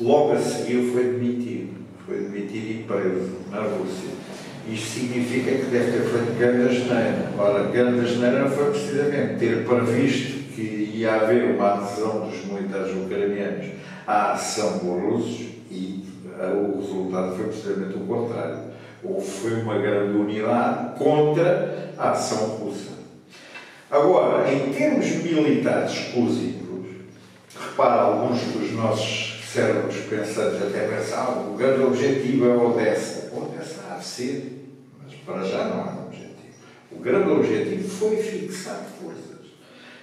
logo 0.00 0.32
a 0.32 0.38
seguir 0.38 0.90
foi 0.92 1.04
demitido. 1.04 1.80
Foi 2.06 2.18
demitido 2.18 2.70
e 2.70 2.84
preso 2.84 3.36
na 3.50 3.60
Rússia. 3.60 4.10
Isto 4.68 5.00
significa 5.00 5.50
que 5.50 5.64
deve 5.64 5.92
ter 5.92 6.04
feito 6.04 6.38
grande 6.38 6.76
asneira. 6.76 7.32
Ora, 7.38 7.64
grande 7.64 8.00
asneira 8.00 8.48
foi 8.50 8.70
precisamente 8.70 9.38
ter 9.38 9.64
previsto 9.64 10.54
que 10.54 10.92
ia 10.94 11.14
haver 11.14 11.54
uma 11.54 11.74
adesão 11.74 12.28
dos 12.28 12.44
militares 12.44 12.92
ucranianos 12.94 13.66
à 14.06 14.32
ação 14.32 14.78
dos 14.78 15.02
russos 15.02 15.46
e 15.70 16.04
o 16.38 16.80
resultado 16.80 17.36
foi 17.36 17.46
precisamente 17.46 17.96
o 17.96 18.00
contrário. 18.00 18.58
Houve 19.02 19.26
foi 19.26 19.62
uma 19.62 19.78
grande 19.78 20.16
unidade 20.16 20.98
contra 20.98 21.92
a 21.96 22.10
ação 22.10 22.56
russa. 22.56 22.90
Agora, 23.90 24.52
em 24.52 24.72
termos 24.72 25.06
militares 25.06 25.92
exclusivos, 25.92 26.86
repara, 27.58 28.02
alguns 28.02 28.40
dos 28.42 28.72
nossos 28.72 29.29
cérebros 29.52 29.96
pensantes 30.08 30.62
até 30.62 30.86
pensavam 30.86 31.52
o 31.52 31.56
grande 31.56 31.82
objetivo 31.82 32.46
é 32.46 32.56
Odessa. 32.56 33.32
Odessa 33.34 33.80
há 33.90 33.96
de 33.96 34.04
ser, 34.04 34.66
mas 35.02 35.14
para 35.26 35.42
já 35.42 35.64
não 35.64 35.80
há 35.82 36.06
objetivo. 36.06 36.30
O 36.92 37.00
grande 37.00 37.30
objetivo 37.30 37.88
foi 37.88 38.16
fixar 38.16 38.86
forças. 39.00 39.50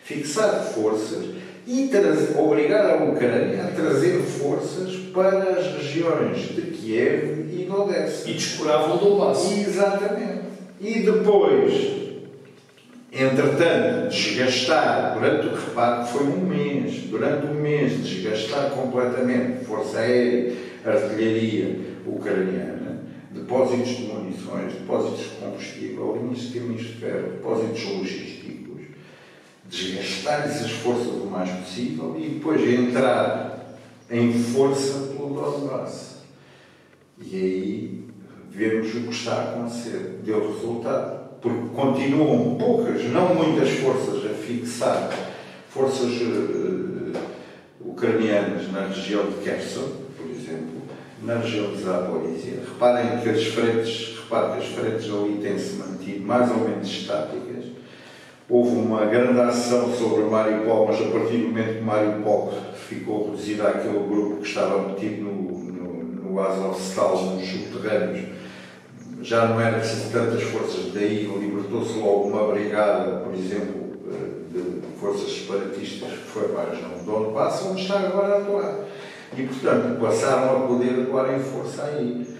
Fixar 0.03 0.63
forças 0.73 1.25
e 1.65 1.89
obrigar 2.37 2.89
a 2.89 3.03
Ucrânia 3.03 3.65
a 3.65 3.71
trazer 3.71 4.21
forças 4.21 4.95
para 5.13 5.51
as 5.51 5.65
regiões 5.75 6.37
de 6.55 6.61
Kiev 6.61 7.49
e 7.51 7.65
de 7.65 7.71
Odessa. 7.71 8.29
E 8.29 8.33
descuravam 8.33 8.95
o 8.95 8.99
Donbass. 8.99 9.51
Exatamente. 9.51 10.47
E 10.79 10.99
depois, 10.99 12.06
entretanto, 13.11 14.09
desgastar, 14.09 15.13
durante 15.13 15.47
o 15.47 15.55
reparo 15.55 16.05
foi 16.05 16.23
um 16.23 16.41
mês, 16.41 17.03
durante 17.09 17.47
um 17.47 17.53
mês, 17.53 18.03
desgastar 18.03 18.71
completamente 18.71 19.65
força 19.65 19.99
aérea, 19.99 20.55
artilharia 20.85 21.79
ucraniana, 22.05 23.03
depósitos 23.31 23.89
de 23.89 24.03
munições, 24.03 24.73
depósitos 24.73 25.19
de 25.19 25.35
combustível, 25.39 26.19
linhas 26.21 26.39
de 26.39 26.59
caminhos 26.59 26.81
de 26.81 26.93
ferro, 26.93 27.31
depósitos 27.31 27.83
logísticos 27.85 28.37
desgastar 29.69 30.45
essas 30.45 30.71
forças 30.71 31.07
o 31.07 31.25
mais 31.25 31.49
possível 31.49 32.15
e 32.17 32.29
depois 32.29 32.61
entrar 32.61 33.77
em 34.09 34.31
força 34.33 35.13
pelo 35.13 35.33
Donbass. 35.33 36.17
E 37.19 37.35
aí 37.35 38.07
vemos 38.49 38.95
o 38.95 39.01
que 39.01 39.09
está 39.09 39.33
a 39.33 39.51
acontecer. 39.51 40.21
Deu 40.23 40.53
resultado. 40.53 41.16
Porque 41.41 41.75
continuam 41.75 42.55
poucas, 42.55 43.03
não 43.05 43.35
muitas 43.35 43.69
forças 43.79 44.25
a 44.25 44.33
fixar 44.33 45.09
forças 45.69 46.21
uh, 46.21 47.13
ucranianas 47.81 48.71
na 48.71 48.87
região 48.87 49.25
de 49.27 49.43
Kherson, 49.43 49.91
por 50.17 50.29
exemplo, 50.29 50.81
na 51.23 51.35
região 51.35 51.71
de 51.71 51.83
Zaporizhia. 51.83 52.61
Reparem 52.67 53.19
que 53.19 53.29
as 53.29 53.43
frentes, 53.45 54.17
reparem 54.17 54.59
que 54.59 54.65
as 54.65 54.73
frentes 54.73 55.13
ali 55.13 55.39
têm-se 55.41 55.75
mantido 55.75 56.25
mais 56.25 56.49
ou 56.49 56.57
menos 56.57 56.87
estáticas 56.87 57.47
Houve 58.49 58.77
uma 58.77 59.03
grande 59.03 59.41
ação 59.41 59.93
sobre 59.93 60.23
Mariupol, 60.23 60.87
mas 60.87 61.01
a 61.01 61.11
partir 61.11 61.35
do 61.39 61.49
momento 61.49 61.79
que 61.79 61.83
Mariupol 61.83 62.53
ficou 62.87 63.25
reduzida 63.25 63.67
àquele 63.67 64.07
grupo 64.07 64.37
que 64.37 64.47
estava 64.47 64.87
metido 64.87 65.23
no, 65.23 65.59
no, 65.59 66.03
no 66.31 66.39
Azovstal, 66.39 67.25
nos 67.25 67.45
subterrâneos, 67.45 68.25
já 69.21 69.45
não 69.47 69.59
era 69.59 69.79
preciso 69.79 70.11
tantas 70.11 70.43
forças, 70.43 70.93
daí 70.93 71.25
libertou-se 71.25 71.97
logo 71.97 72.29
uma 72.29 72.47
brigada, 72.53 73.19
por 73.19 73.33
exemplo, 73.33 73.87
de 74.51 74.99
forças 74.99 75.31
separatistas 75.31 76.09
que 76.09 76.17
foi 76.17 76.47
para 76.49 76.63
a 76.63 76.69
região 76.69 76.89
de 76.97 77.03
Donbass, 77.03 77.65
onde 77.65 77.81
está 77.81 77.99
agora 77.99 78.35
a 78.35 78.37
atuar. 78.39 78.75
E, 79.37 79.43
portanto, 79.43 79.99
passaram 79.99 80.57
a 80.57 80.67
poder 80.67 81.01
atuar 81.01 81.33
em 81.33 81.39
força 81.39 81.83
aí 81.83 82.37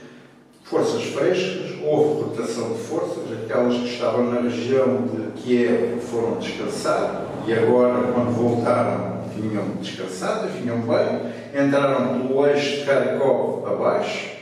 forças 0.64 1.04
frescas, 1.04 1.78
houve 1.82 2.24
rotação 2.24 2.74
de 2.74 2.80
forças, 2.80 3.24
aquelas 3.42 3.74
que 3.76 3.88
estavam 3.88 4.30
na 4.30 4.42
região 4.42 5.04
de 5.04 5.42
Kiev 5.42 6.00
foram 6.02 6.38
descansar 6.40 7.26
e 7.48 7.54
agora, 7.54 8.12
quando 8.12 8.36
voltaram, 8.36 9.22
vinham 9.34 9.64
descansadas, 9.80 10.52
vinham 10.52 10.80
bem, 10.82 11.66
entraram 11.66 12.20
pelo 12.20 12.46
eixo 12.46 12.82
de 12.82 12.86
Kharkov 12.86 13.66
abaixo 13.66 14.37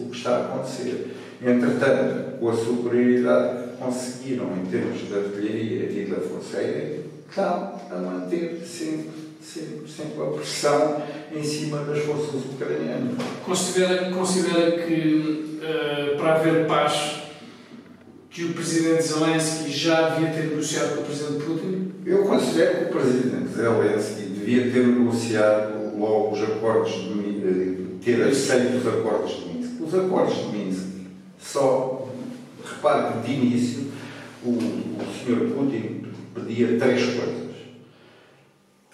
o 0.00 0.10
que 0.10 0.16
está 0.16 0.36
a 0.36 0.44
acontecer. 0.46 1.14
Entretanto, 1.42 2.38
com 2.38 2.48
a 2.48 2.56
superioridade 2.56 3.70
que 3.70 3.76
conseguiram 3.76 4.56
em 4.56 4.66
termos 4.66 5.06
de 5.06 5.14
artilharia 5.14 5.90
e 5.90 6.06
da 6.06 6.20
força 6.20 6.58
aérea, 6.58 7.00
estão 7.28 7.80
a 7.90 7.96
manter 7.96 8.62
sempre 8.64 9.24
sempre, 9.44 9.88
sempre 9.88 10.22
a 10.22 10.26
pressão 10.30 11.02
em 11.34 11.44
cima 11.44 11.78
das 11.84 12.02
forças 12.04 12.44
ucranianas. 12.46 13.14
Considera, 13.44 14.10
considera 14.10 14.82
que 14.82 15.60
uh, 15.60 16.16
para 16.16 16.36
haver 16.36 16.66
paz 16.66 17.22
que 18.30 18.44
o 18.44 18.54
presidente 18.54 19.02
Zelensky 19.02 19.70
já 19.70 20.10
devia 20.10 20.32
ter 20.32 20.48
negociado 20.48 20.96
com 20.96 21.02
o 21.02 21.04
presidente 21.04 21.44
Putin? 21.44 21.92
Eu 22.04 22.24
considero 22.24 22.78
que 22.78 22.84
o 22.84 22.88
presidente 22.88 23.48
Zelensky 23.54 24.22
devia 24.22 24.72
ter 24.72 24.86
negociado 24.86 25.96
logo 25.98 26.32
os 26.32 26.42
acordos 26.42 26.92
de 26.92 27.14
Ter 28.02 28.22
aceito 28.22 28.78
os 28.78 28.86
acordos 28.86 29.32
de 29.32 29.48
Minsk. 29.48 29.82
Os 29.82 29.94
acordos 29.94 30.36
de 30.36 30.56
Minsk 30.56 30.86
só, 31.38 32.08
repare 32.64 33.20
que 33.20 33.26
de 33.26 33.32
início 33.34 33.92
o, 34.42 34.50
o 34.50 34.98
Sr. 35.12 35.54
Putin 35.54 36.06
pedia 36.34 36.78
três 36.78 37.04
coisas 37.04 37.44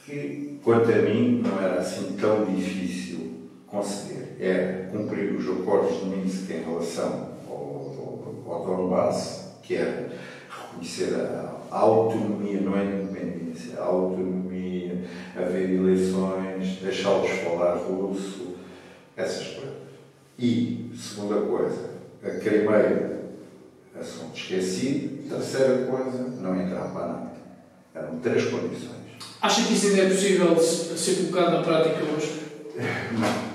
que, 0.04 0.58
quanto 0.62 0.90
a 0.90 0.96
mim, 0.96 1.42
não 1.44 1.62
era 1.62 1.80
assim 1.80 2.16
tão 2.20 2.44
difícil 2.44 3.30
conceder. 3.66 4.36
Era 4.40 4.88
cumprir 4.90 5.34
os 5.34 5.48
acordos 5.48 6.00
de 6.00 6.06
Minsk 6.06 6.50
em 6.50 6.64
relação 6.64 7.28
ao, 7.48 8.34
ao, 8.46 8.52
ao 8.52 8.66
Donbass, 8.66 9.58
que 9.62 9.76
era 9.76 10.10
reconhecer 10.48 11.14
a, 11.14 11.60
a 11.70 11.78
autonomia, 11.78 12.60
não 12.60 12.76
é 12.76 12.84
independência, 12.84 13.78
a 13.78 13.84
autonomia, 13.84 15.04
haver 15.36 15.70
eleições, 15.70 16.78
deixá-los 16.82 17.30
falar 17.30 17.76
russo, 17.76 18.49
essas 19.20 19.46
coisas. 19.48 19.74
E, 20.38 20.90
segunda 20.96 21.40
coisa, 21.42 21.90
a 22.22 22.30
Crimeia, 22.30 23.20
assunto 23.98 24.36
esquecido. 24.36 25.28
Terceira 25.28 25.86
coisa, 25.86 26.18
não 26.40 26.60
entrar 26.60 26.88
para 26.88 27.06
nada. 27.06 27.30
Eram 27.94 28.18
três 28.18 28.44
condições. 28.46 29.00
Acha 29.40 29.64
que 29.64 29.74
isso 29.74 29.86
ainda 29.88 30.02
é 30.02 30.08
possível 30.08 30.58
ser 30.58 31.14
colocado 31.16 31.52
na 31.52 31.62
prática 31.62 32.02
hoje? 32.04 32.40
Não. 33.18 33.50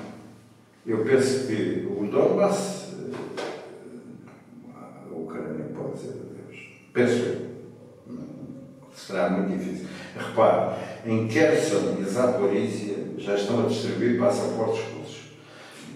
Eu 0.85 1.03
penso 1.03 1.47
que 1.47 1.87
o 1.89 2.05
Donbass, 2.05 2.93
a 4.73 5.15
Ucrânia 5.15 5.65
pode 5.75 5.93
dizer 5.93 6.11
adeus. 6.11 6.67
Penso 6.93 7.13
eu. 7.13 7.45
Será 8.95 9.29
muito 9.29 9.57
difícil. 9.57 9.87
Repare, 10.15 10.75
em 11.05 11.27
Kherson 11.27 11.97
e 11.99 12.03
Zaporizhia 12.03 12.95
já 13.17 13.35
estão 13.35 13.65
a 13.65 13.67
distribuir 13.67 14.19
passaportes. 14.19 14.83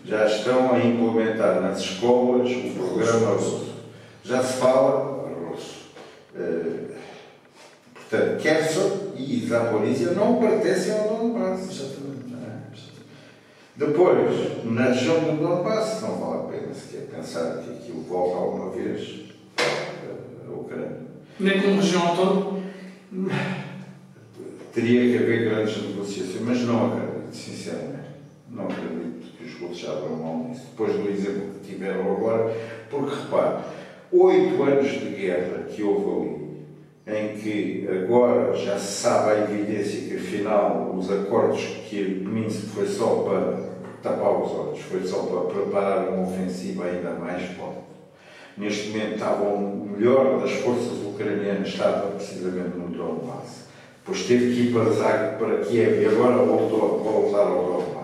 Já 0.09 0.25
estão 0.25 0.73
a 0.73 0.79
implementar 0.79 1.61
nas 1.61 1.81
escolas 1.81 2.49
o 2.49 2.73
programa 2.73 3.33
russo. 3.33 3.75
Já 4.23 4.43
se 4.43 4.57
fala 4.57 5.29
russo. 5.47 5.91
Uh, 6.35 6.95
portanto, 7.93 8.41
Kherson 8.41 9.13
e 9.15 9.45
Zaporizhia 9.47 10.13
não 10.13 10.39
pertencem 10.39 10.97
ao 10.97 11.09
Donbass. 11.09 11.69
Exatamente. 11.69 12.09
Depois, 13.77 14.65
na 14.65 14.85
região 14.85 15.19
do 15.19 15.43
Donbass, 15.43 16.01
não 16.01 16.15
vale 16.17 16.39
a 16.39 16.59
pena 16.59 16.73
sequer 16.73 17.05
pensar 17.15 17.59
que 17.59 17.69
aquilo 17.69 18.01
volta 18.01 18.37
alguma 18.37 18.71
vez 18.71 19.25
à 19.59 20.51
Ucrânia. 20.51 20.97
Nem 21.39 21.61
como 21.61 21.75
região 21.75 22.07
autónoma? 22.07 22.59
Teria 24.73 25.01
que 25.01 25.23
haver 25.23 25.49
grandes 25.49 25.77
negociações, 25.83 26.41
mas 26.41 26.61
não 26.61 26.87
acredito, 26.87 27.31
sinceramente. 27.31 28.09
Não 28.49 28.63
acredito 28.63 29.18
os 29.43 29.53
russos 29.59 29.89
abram 29.89 30.15
mão 30.15 30.49
disso. 30.49 30.67
Depois 30.71 30.93
do 30.93 31.09
exemplo 31.09 31.53
que 31.61 31.71
tiveram 31.71 32.11
agora, 32.11 32.55
porque 32.89 33.15
repare, 33.15 33.63
oito 34.11 34.63
anos 34.63 34.91
de 34.91 35.09
guerra 35.09 35.63
que 35.63 35.83
houve 35.83 36.09
ali, 36.09 36.49
em 37.07 37.37
que 37.37 37.87
agora 37.87 38.53
já 38.53 38.77
se 38.77 39.01
sabe 39.01 39.31
a 39.31 39.43
evidência 39.43 40.07
que 40.07 40.15
afinal 40.15 40.93
os 40.95 41.11
acordos 41.11 41.63
que 41.89 42.23
Minsk 42.27 42.67
foi 42.67 42.87
só 42.87 43.23
para 43.23 43.69
tapar 44.01 44.41
os 44.41 44.51
olhos, 44.51 44.79
foi 44.79 45.03
só 45.03 45.23
para 45.23 45.53
preparar 45.53 46.09
uma 46.09 46.27
ofensiva 46.27 46.85
ainda 46.85 47.11
mais 47.11 47.43
forte. 47.55 47.79
Neste 48.57 48.89
momento 48.89 49.13
estava 49.13 49.43
o 49.43 49.89
melhor 49.89 50.41
das 50.41 50.51
forças 50.51 51.01
ucranianas, 51.05 51.69
estava 51.69 52.11
precisamente 52.11 52.77
no 52.77 52.89
Donbass. 52.89 53.67
Depois 53.99 54.25
teve 54.25 54.53
que 54.53 54.61
ir 54.67 54.73
para 54.73 54.91
Zagreb, 54.91 55.37
para 55.37 55.57
Kiev 55.59 56.01
e 56.01 56.05
agora 56.05 56.37
voltou 56.37 56.83
a 56.83 57.11
voltar 57.11 57.47
ao 57.47 57.63
Donbass. 57.63 57.98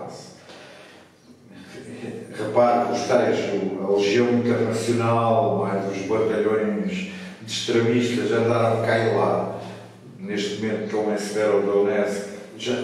Repare 2.56 2.86
que 2.86 2.92
os 2.94 3.06
tais, 3.06 3.38
a 3.84 3.90
Legião 3.90 4.32
Internacional, 4.32 5.58
mais 5.58 5.94
os 5.94 6.06
batalhões 6.06 6.90
de 7.42 7.52
extremistas 7.52 8.32
andaram 8.32 8.80
cá 8.80 8.98
e 8.98 9.14
lá. 9.14 9.60
Neste 10.18 10.62
momento, 10.62 10.90
com 10.90 11.14
esse 11.14 11.34
Severodonetsk, 11.34 12.28
já 12.56 12.78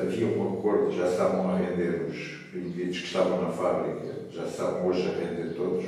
havia 0.00 0.26
um 0.28 0.54
acordo, 0.54 0.96
já 0.96 1.08
estavam 1.08 1.50
a 1.50 1.58
render 1.58 2.06
os 2.08 2.56
indivíduos 2.56 3.00
que 3.00 3.06
estavam 3.06 3.42
na 3.42 3.50
fábrica 3.50 4.16
já 4.32 4.44
estavam 4.44 4.86
hoje 4.86 5.06
a 5.06 5.10
render 5.10 5.52
todos 5.54 5.84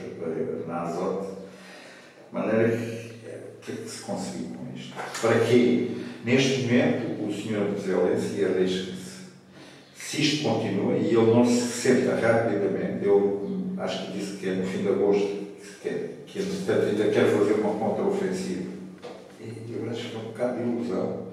na 0.67 0.83
Azote, 0.83 1.29
de 2.29 2.35
maneira 2.35 2.69
que 2.77 2.83
o 2.83 3.61
que 3.63 3.73
é 3.73 3.75
que 3.77 3.89
se 3.89 4.03
conseguiu 4.03 4.49
com 4.49 4.77
isto? 4.77 4.95
Para 5.23 5.41
quê? 5.41 5.89
Neste 6.27 6.63
momento, 6.63 7.25
o 7.25 7.33
Sr. 7.33 7.81
Zelensky 7.81 8.45
arrisca-se. 8.45 9.00
Se 10.11 10.23
isto 10.23 10.43
continua 10.43 10.97
e 10.97 11.07
ele 11.07 11.33
não 11.33 11.45
se 11.45 11.69
senta 11.69 12.17
rapidamente, 12.17 13.07
eu 13.07 13.49
acho 13.79 14.07
que 14.07 14.19
disse 14.19 14.39
que 14.39 14.49
é 14.49 14.55
no 14.55 14.67
fim 14.67 14.83
de 14.83 14.89
agosto, 14.89 15.47
que, 15.81 15.89
é, 15.89 16.11
que 16.27 16.41
ainda 16.41 17.11
quer 17.13 17.27
fazer 17.27 17.53
uma 17.53 17.75
contra-ofensiva. 17.75 18.73
Eu 19.41 19.89
acho 19.89 20.09
que 20.09 20.17
é 20.17 20.19
um 20.19 20.23
bocado 20.23 20.57
de 20.57 20.69
ilusão. 20.69 21.29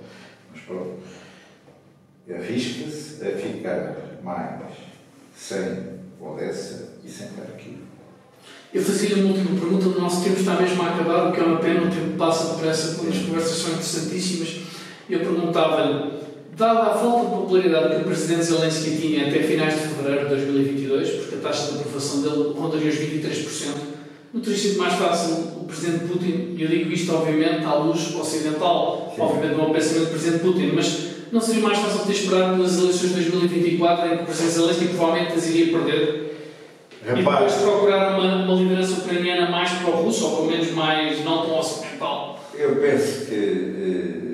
Mas 0.53 0.61
pronto. 0.61 0.93
Arrisca-se 2.29 3.27
a 3.27 3.35
ficar 3.35 3.95
mais 4.23 4.73
sem 5.35 5.59
Odessa 6.21 6.99
e 7.03 7.09
sem 7.09 7.29
Kharkiv. 7.29 7.77
Eu 8.71 8.83
fazia-lhe 8.83 9.21
uma 9.21 9.31
última 9.31 9.59
pergunta, 9.59 9.87
o 9.87 9.99
nosso 9.99 10.23
tempo 10.23 10.39
está 10.39 10.53
mesmo 10.61 10.83
a 10.83 10.93
acabar, 10.93 11.29
o 11.29 11.33
que 11.33 11.39
é 11.39 11.43
uma 11.43 11.59
pena, 11.59 11.81
o 11.81 11.89
tempo 11.89 12.15
passa 12.15 12.53
depressa, 12.53 12.91
as 12.91 13.17
conversas 13.25 13.57
são 13.57 13.71
interessantíssimas. 13.71 14.61
Eu 15.09 15.21
perguntava-lhe, 15.21 16.26
dada 16.57 16.79
a 16.79 16.89
falta 16.95 17.25
de 17.25 17.35
popularidade 17.35 17.95
que 17.95 18.01
o 18.01 18.05
Presidente 18.05 18.43
Zelensky 18.43 18.97
tinha 18.97 19.27
até 19.27 19.43
finais 19.43 19.75
de 19.75 19.79
fevereiro 19.81 20.23
de 20.23 20.35
2022, 20.35 21.09
porque 21.11 21.35
a 21.35 21.37
taxa 21.37 21.71
de 21.71 21.79
aprovação 21.79 22.21
dele 22.23 22.53
rondaria 22.57 22.89
os 22.89 22.95
23%, 22.95 23.75
não 24.33 24.41
teria 24.41 24.57
sido 24.57 24.79
mais 24.79 24.93
fácil 24.95 25.35
o 25.61 25.65
Presidente 25.65 26.05
Putin, 26.05 26.55
e 26.57 26.63
eu 26.63 26.67
digo 26.67 26.91
isto 26.91 27.13
obviamente 27.13 27.63
à 27.63 27.75
luz 27.75 28.13
ocidental, 28.15 29.13
Sim. 29.15 29.21
obviamente 29.21 29.55
não 29.55 29.65
ao 29.65 29.71
pensamento 29.71 30.05
do 30.05 30.09
Presidente 30.09 30.41
Putin, 30.41 30.71
mas 30.73 31.07
não 31.31 31.39
seria 31.39 31.61
mais 31.61 31.77
fácil 31.77 32.05
ter 32.05 32.13
esperado 32.13 32.57
nas 32.57 32.77
eleições 32.77 33.09
de 33.09 33.29
2024 33.31 34.05
em 34.05 34.17
que 34.17 34.23
o 34.23 34.25
presidente 34.25 34.53
Zelensky 34.53 34.87
provavelmente 34.87 35.33
as 35.33 35.49
iria 35.49 35.77
perder? 35.77 36.27
Repare. 37.05 37.21
E 37.21 37.23
depois 37.23 37.53
procurar 37.53 38.19
uma, 38.19 38.45
uma 38.45 38.55
liderança 38.55 39.01
ucraniana 39.01 39.51
mais 39.51 39.71
pró-russa, 39.73 40.25
ou 40.25 40.35
pelo 40.37 40.51
menos 40.51 40.71
mais 40.71 41.23
não 41.23 41.45
tão 41.45 41.59
ocidental? 41.59 42.39
Eu 42.57 42.77
penso 42.77 43.25
que. 43.27 44.26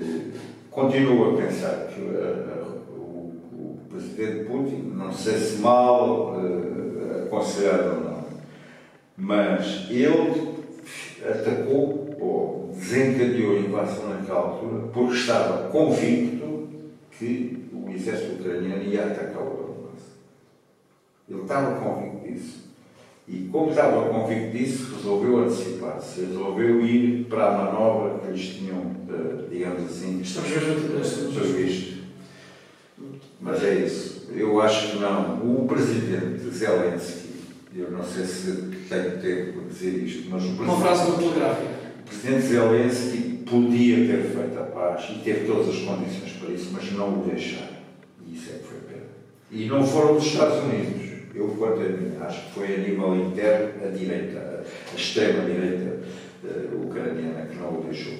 Eh, 0.73 0.79
continuo 0.81 1.33
a 1.33 1.37
pensar 1.37 1.87
que 1.87 2.01
uh, 2.01 2.81
o, 2.89 3.39
o, 3.53 3.79
presidente 3.89 4.45
Putin, 4.45 4.93
não 4.95 5.13
sei 5.13 5.37
se 5.37 5.57
mal 5.57 6.35
uh, 6.35 7.25
aconselhado 7.25 7.95
ou 7.95 8.01
não, 8.01 8.25
mas 9.15 9.87
ele 9.89 10.63
atacou 11.23 12.15
ou 12.19 12.71
desencadeou 12.73 13.57
a 13.57 13.59
invasão 13.59 14.09
naquela 14.09 14.39
altura 14.39 14.87
porque 14.91 15.13
estava 15.13 15.69
convicto 15.69 16.69
que 17.11 17.69
o 17.71 17.89
exército 17.89 18.41
ucraniano 18.41 18.83
ia 18.83 19.05
atacar 19.05 19.43
o 19.43 19.49
Donbass. 19.49 20.03
Ele 21.29 21.41
estava 21.41 21.79
convicto 21.79 22.27
disso. 22.27 22.62
E 23.27 23.47
como 23.51 23.69
estava 23.69 24.09
convicto 24.09 24.57
disso, 24.57 24.95
resolveu 24.95 25.43
antecipar-se, 25.43 26.21
resolveu 26.21 26.85
ir 26.85 27.25
para 27.29 27.47
a 27.47 27.57
manobra 27.57 28.19
que 28.19 28.27
eles 28.27 28.45
tinham, 28.55 28.91
eh, 29.09 29.45
digamos 29.49 29.83
assim, 29.85 30.21
previsto. 31.33 32.03
Mas 33.39 33.63
é 33.63 33.75
isso. 33.75 34.27
Eu 34.35 34.59
acho 34.61 34.91
que 34.91 34.97
não. 34.97 35.35
O 35.37 35.65
presidente 35.67 36.49
Zelensky, 36.49 37.29
eu 37.75 37.91
não 37.91 38.03
sei 38.03 38.25
se 38.25 38.51
tenho 38.89 39.21
tempo 39.21 39.59
para 39.59 39.67
dizer 39.69 40.03
isto, 40.03 40.29
mas 40.29 40.43
o 40.43 40.47
presidente. 40.47 40.69
Uma 40.69 40.81
frase 40.81 41.11
muito 41.11 41.35
gráfica. 41.35 41.71
O 41.99 42.09
presidente 42.09 42.47
Zelensky 42.47 43.43
podia 43.49 43.95
ter 44.07 44.23
feito 44.23 44.59
a 44.59 44.63
paz 44.63 45.05
e 45.09 45.19
teve 45.19 45.45
todas 45.45 45.69
as 45.69 45.81
condições 45.81 46.31
para 46.39 46.51
isso, 46.51 46.69
mas 46.73 46.91
não 46.91 47.21
o 47.21 47.25
deixaram. 47.25 47.77
E 48.25 48.35
isso 48.35 48.49
é 48.49 48.57
que 48.57 48.65
foi 48.65 48.77
pena. 48.79 49.05
E 49.51 49.65
não 49.65 49.85
foram 49.85 50.17
os 50.17 50.25
Estados 50.25 50.63
Unidos. 50.63 51.12
Eu, 51.35 51.47
quanto 51.57 51.81
a 51.81 51.85
mim, 51.85 52.15
acho 52.21 52.45
que 52.45 52.51
foi 52.51 52.75
a 52.75 52.77
nível 52.77 53.15
interno 53.15 53.69
a 53.83 53.89
direita, 53.89 54.63
a 54.91 54.95
extrema-direita 54.95 55.99
uh, 56.43 56.85
ucraniana 56.85 57.47
que 57.47 57.55
não 57.57 57.79
o 57.79 57.83
deixou. 57.83 58.13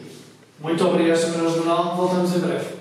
Muito 0.59 0.87
obrigado, 0.87 1.17
Sr. 1.17 1.49
General. 1.49 1.95
Voltamos 1.95 2.35
em 2.35 2.39
breve. 2.39 2.72